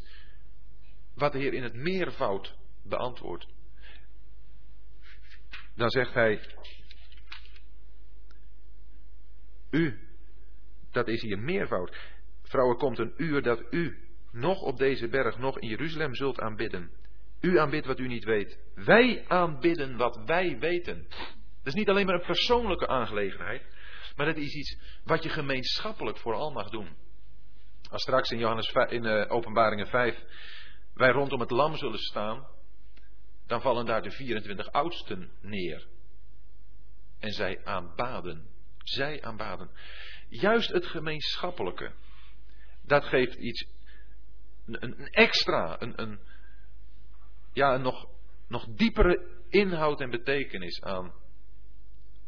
[1.13, 3.47] wat de Heer in het meervoud beantwoordt.
[5.75, 6.55] Dan zegt hij,
[9.69, 10.10] u
[10.91, 11.97] dat is hier meervoud.
[12.43, 13.97] Vrouwen, komt een uur dat u
[14.31, 16.91] nog op deze berg, nog in Jeruzalem zult aanbidden.
[17.41, 18.59] U aanbidt wat u niet weet.
[18.75, 21.05] Wij aanbidden wat wij weten.
[21.09, 23.65] Dat is niet alleen maar een persoonlijke aangelegenheid,
[24.15, 26.95] maar dat is iets wat je gemeenschappelijk vooral mag doen.
[27.89, 30.23] Als straks in, Johannes, in uh, Openbaringen 5
[30.93, 32.47] wij rondom het lam zullen staan,
[33.47, 35.87] dan vallen daar de 24 oudsten neer.
[37.19, 38.47] En zij aanbaden.
[38.77, 39.69] Zij aanbaden.
[40.31, 41.91] Juist het gemeenschappelijke.
[42.81, 43.65] Dat geeft iets
[44.65, 46.19] een, extra, een, een,
[47.53, 48.07] ja, een nog,
[48.47, 51.13] nog diepere inhoud en betekenis aan,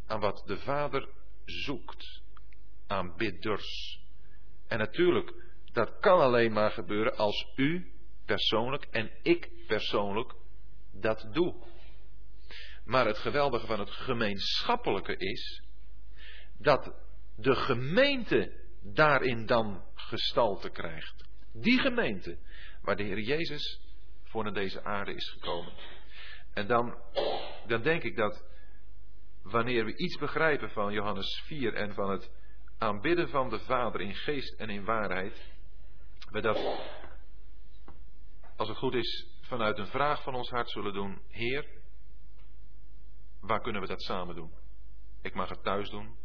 [0.08, 1.10] aan wat de Vader
[1.46, 2.22] zoekt.
[2.88, 4.00] Aan bidders.
[4.68, 5.34] En natuurlijk,
[5.72, 7.94] dat kan alleen maar gebeuren als u
[8.26, 10.34] persoonlijk en ik persoonlijk
[10.92, 11.56] dat doe.
[12.86, 15.64] Maar het geweldige van het gemeenschappelijke is
[16.58, 17.03] dat
[17.36, 21.28] de gemeente daarin dan gestalte krijgt.
[21.54, 22.38] Die gemeente
[22.82, 23.82] waar de Heer Jezus
[24.24, 25.74] voor naar deze aarde is gekomen.
[26.54, 26.98] En dan,
[27.68, 28.46] dan denk ik dat
[29.44, 32.32] wanneer we iets begrijpen van Johannes 4 en van het
[32.78, 35.52] aanbidden van de Vader in geest en in waarheid,
[36.32, 36.58] we dat,
[38.56, 41.66] als het goed is, vanuit een vraag van ons hart zullen doen: Heer,
[43.42, 44.54] waar kunnen we dat samen doen?
[45.22, 46.18] Ik mag het thuis doen,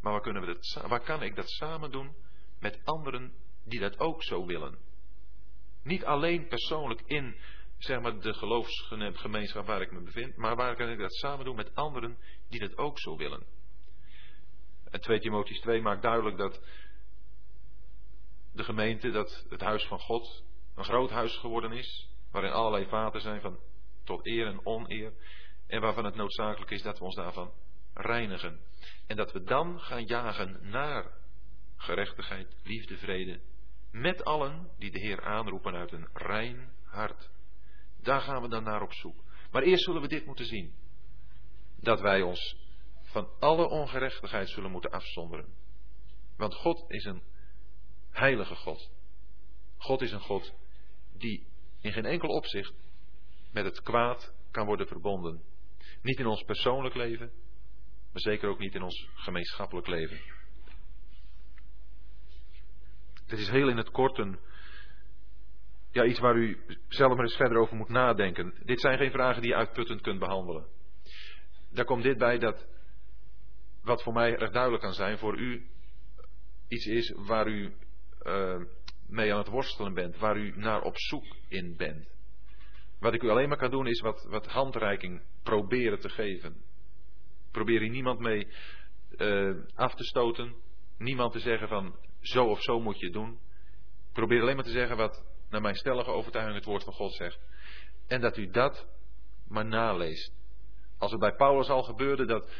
[0.00, 2.14] maar waar, kunnen we dat, waar kan ik dat samen doen
[2.58, 3.32] met anderen
[3.64, 4.78] die dat ook zo willen?
[5.82, 7.36] Niet alleen persoonlijk in
[7.78, 11.56] zeg maar, de geloofsgemeenschap waar ik me bevind, maar waar kan ik dat samen doen
[11.56, 12.18] met anderen
[12.48, 13.46] die dat ook zo willen?
[14.90, 16.60] En 2 Timotheus 2 maakt duidelijk dat
[18.52, 20.44] de gemeente, dat het huis van God,
[20.74, 23.58] een groot huis geworden is, waarin allerlei vaten zijn van
[24.04, 25.12] tot eer en oneer,
[25.66, 27.52] en waarvan het noodzakelijk is dat we ons daarvan
[28.00, 28.60] reinigen.
[29.06, 31.12] En dat we dan gaan jagen naar
[31.76, 33.40] gerechtigheid, liefde, vrede,
[33.90, 37.30] met allen die de Heer aanroepen uit een rein hart.
[38.02, 39.24] Daar gaan we dan naar op zoek.
[39.50, 40.74] Maar eerst zullen we dit moeten zien.
[41.76, 42.56] Dat wij ons
[43.02, 45.54] van alle ongerechtigheid zullen moeten afzonderen.
[46.36, 47.22] Want God is een
[48.10, 48.90] heilige God.
[49.76, 50.54] God is een God
[51.12, 51.46] die
[51.80, 52.74] in geen enkel opzicht
[53.52, 55.42] met het kwaad kan worden verbonden.
[56.02, 57.32] Niet in ons persoonlijk leven,
[58.12, 60.20] maar zeker ook niet in ons gemeenschappelijk leven.
[63.26, 64.38] Dit is heel in het kort een,
[65.90, 68.54] ja, iets waar u zelf maar eens verder over moet nadenken.
[68.64, 70.66] Dit zijn geen vragen die je uitputtend kunt behandelen.
[71.72, 72.66] Daar komt dit bij dat,
[73.82, 75.66] wat voor mij erg duidelijk kan zijn, voor u
[76.68, 77.72] iets is waar u
[78.22, 78.60] uh,
[79.06, 82.08] mee aan het worstelen bent, waar u naar op zoek in bent.
[83.00, 86.69] Wat ik u alleen maar kan doen is wat, wat handreiking proberen te geven.
[87.50, 88.48] Probeer hier niemand mee
[89.16, 90.54] uh, af te stoten.
[90.98, 93.38] Niemand te zeggen van zo of zo moet je het doen.
[94.12, 97.38] Probeer alleen maar te zeggen wat naar mijn stellige overtuiging het woord van God zegt.
[98.06, 98.86] En dat u dat
[99.48, 100.32] maar naleest.
[100.98, 102.50] Als het bij Paulus al gebeurde dat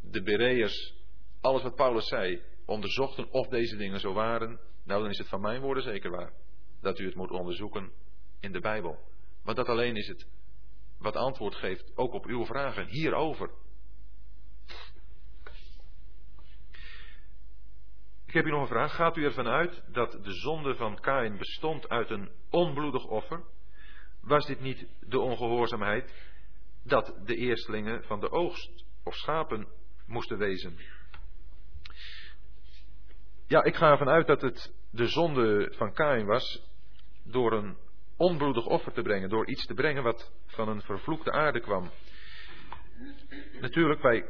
[0.00, 0.94] de Bereërs
[1.40, 5.40] alles wat Paulus zei onderzochten of deze dingen zo waren, nou dan is het van
[5.40, 6.32] mijn woorden zeker waar.
[6.80, 7.92] Dat u het moet onderzoeken
[8.40, 8.98] in de Bijbel.
[9.42, 10.26] Want dat alleen is het
[10.98, 13.50] wat antwoord geeft ook op uw vragen hierover.
[18.34, 18.94] Ik heb u nog een vraag.
[18.94, 23.44] Gaat u ervan uit dat de zonde van Kain bestond uit een onbloedig offer?
[24.22, 26.14] Was dit niet de ongehoorzaamheid
[26.84, 29.66] dat de eerstelingen van de oogst of schapen
[30.06, 30.78] moesten wezen?
[33.46, 36.70] Ja, ik ga ervan uit dat het de zonde van Kain was
[37.24, 37.76] door een
[38.16, 41.90] onbloedig offer te brengen, door iets te brengen wat van een vervloekte aarde kwam.
[43.60, 44.24] Natuurlijk, bij,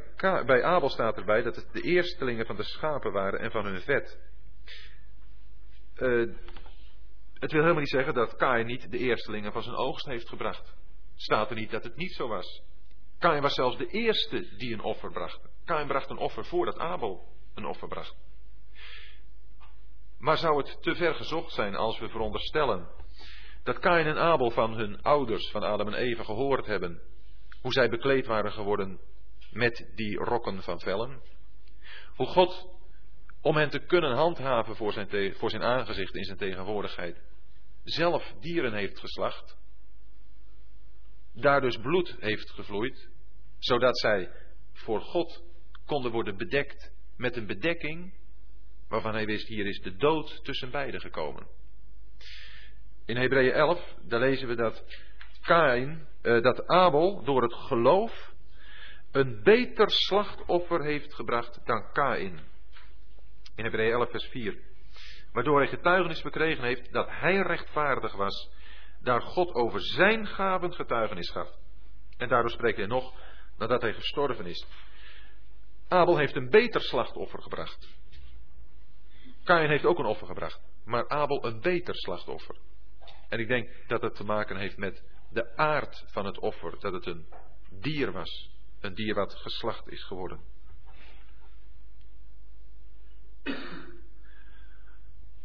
[0.45, 3.81] bij Abel staat erbij dat het de eerstelingen van de schapen waren en van hun
[3.81, 4.19] vet.
[5.97, 6.33] Uh,
[7.33, 10.73] het wil helemaal niet zeggen dat Kain niet de eerstelingen van zijn oogst heeft gebracht.
[11.15, 12.61] Staat er niet dat het niet zo was.
[13.19, 15.39] Kain was zelfs de eerste die een offer bracht.
[15.65, 18.15] Kain bracht een offer voordat Abel een offer bracht.
[20.19, 22.87] Maar zou het te ver gezocht zijn als we veronderstellen
[23.63, 27.01] dat Kain en Abel van hun ouders, van Adam en Eva, gehoord hebben
[27.65, 28.99] hoe zij bekleed waren geworden
[29.51, 31.21] met die rokken van vellen?
[32.15, 32.67] Hoe God,
[33.41, 37.21] om hen te kunnen handhaven voor zijn, voor zijn aangezicht in zijn tegenwoordigheid,
[37.83, 39.57] zelf dieren heeft geslacht,
[41.33, 43.09] daar dus bloed heeft gevloeid,
[43.59, 44.31] zodat zij
[44.73, 45.43] voor God
[45.85, 48.13] konden worden bedekt met een bedekking
[48.87, 51.47] waarvan hij wist, hier is de dood tussen beiden gekomen.
[53.05, 54.83] In Hebreeën 11, daar lezen we dat
[55.45, 58.33] Kain, eh, dat Abel door het geloof
[59.11, 62.39] een beter slachtoffer heeft gebracht dan Kain.
[63.55, 64.57] In Hebreeën 11, vers 4.
[65.31, 68.49] Waardoor hij getuigenis verkregen heeft dat hij rechtvaardig was,
[69.01, 71.49] daar God over zijn gaven getuigenis gaf.
[72.17, 73.13] En daardoor spreekt hij nog
[73.57, 74.67] nadat hij gestorven is.
[75.87, 77.89] Abel heeft een beter slachtoffer gebracht.
[79.43, 82.55] Kain heeft ook een offer gebracht, maar Abel een beter slachtoffer.
[83.29, 85.03] En ik denk dat het te maken heeft met
[85.35, 87.25] de aard van het offer, dat het een
[87.69, 88.49] dier was,
[88.79, 90.39] een dier wat geslacht is geworden.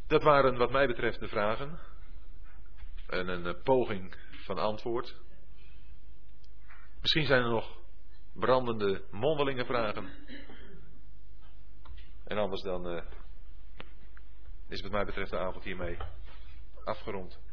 [0.06, 1.78] Dat waren wat mij betreft de vragen.
[3.06, 5.16] en een eh, poging van antwoord.
[7.00, 7.78] Misschien zijn er nog
[8.32, 10.10] brandende mondelinge vragen.
[12.24, 13.02] En anders dan uh,
[14.68, 15.96] is wat mij betreft de avond hiermee
[16.84, 17.49] afgerond.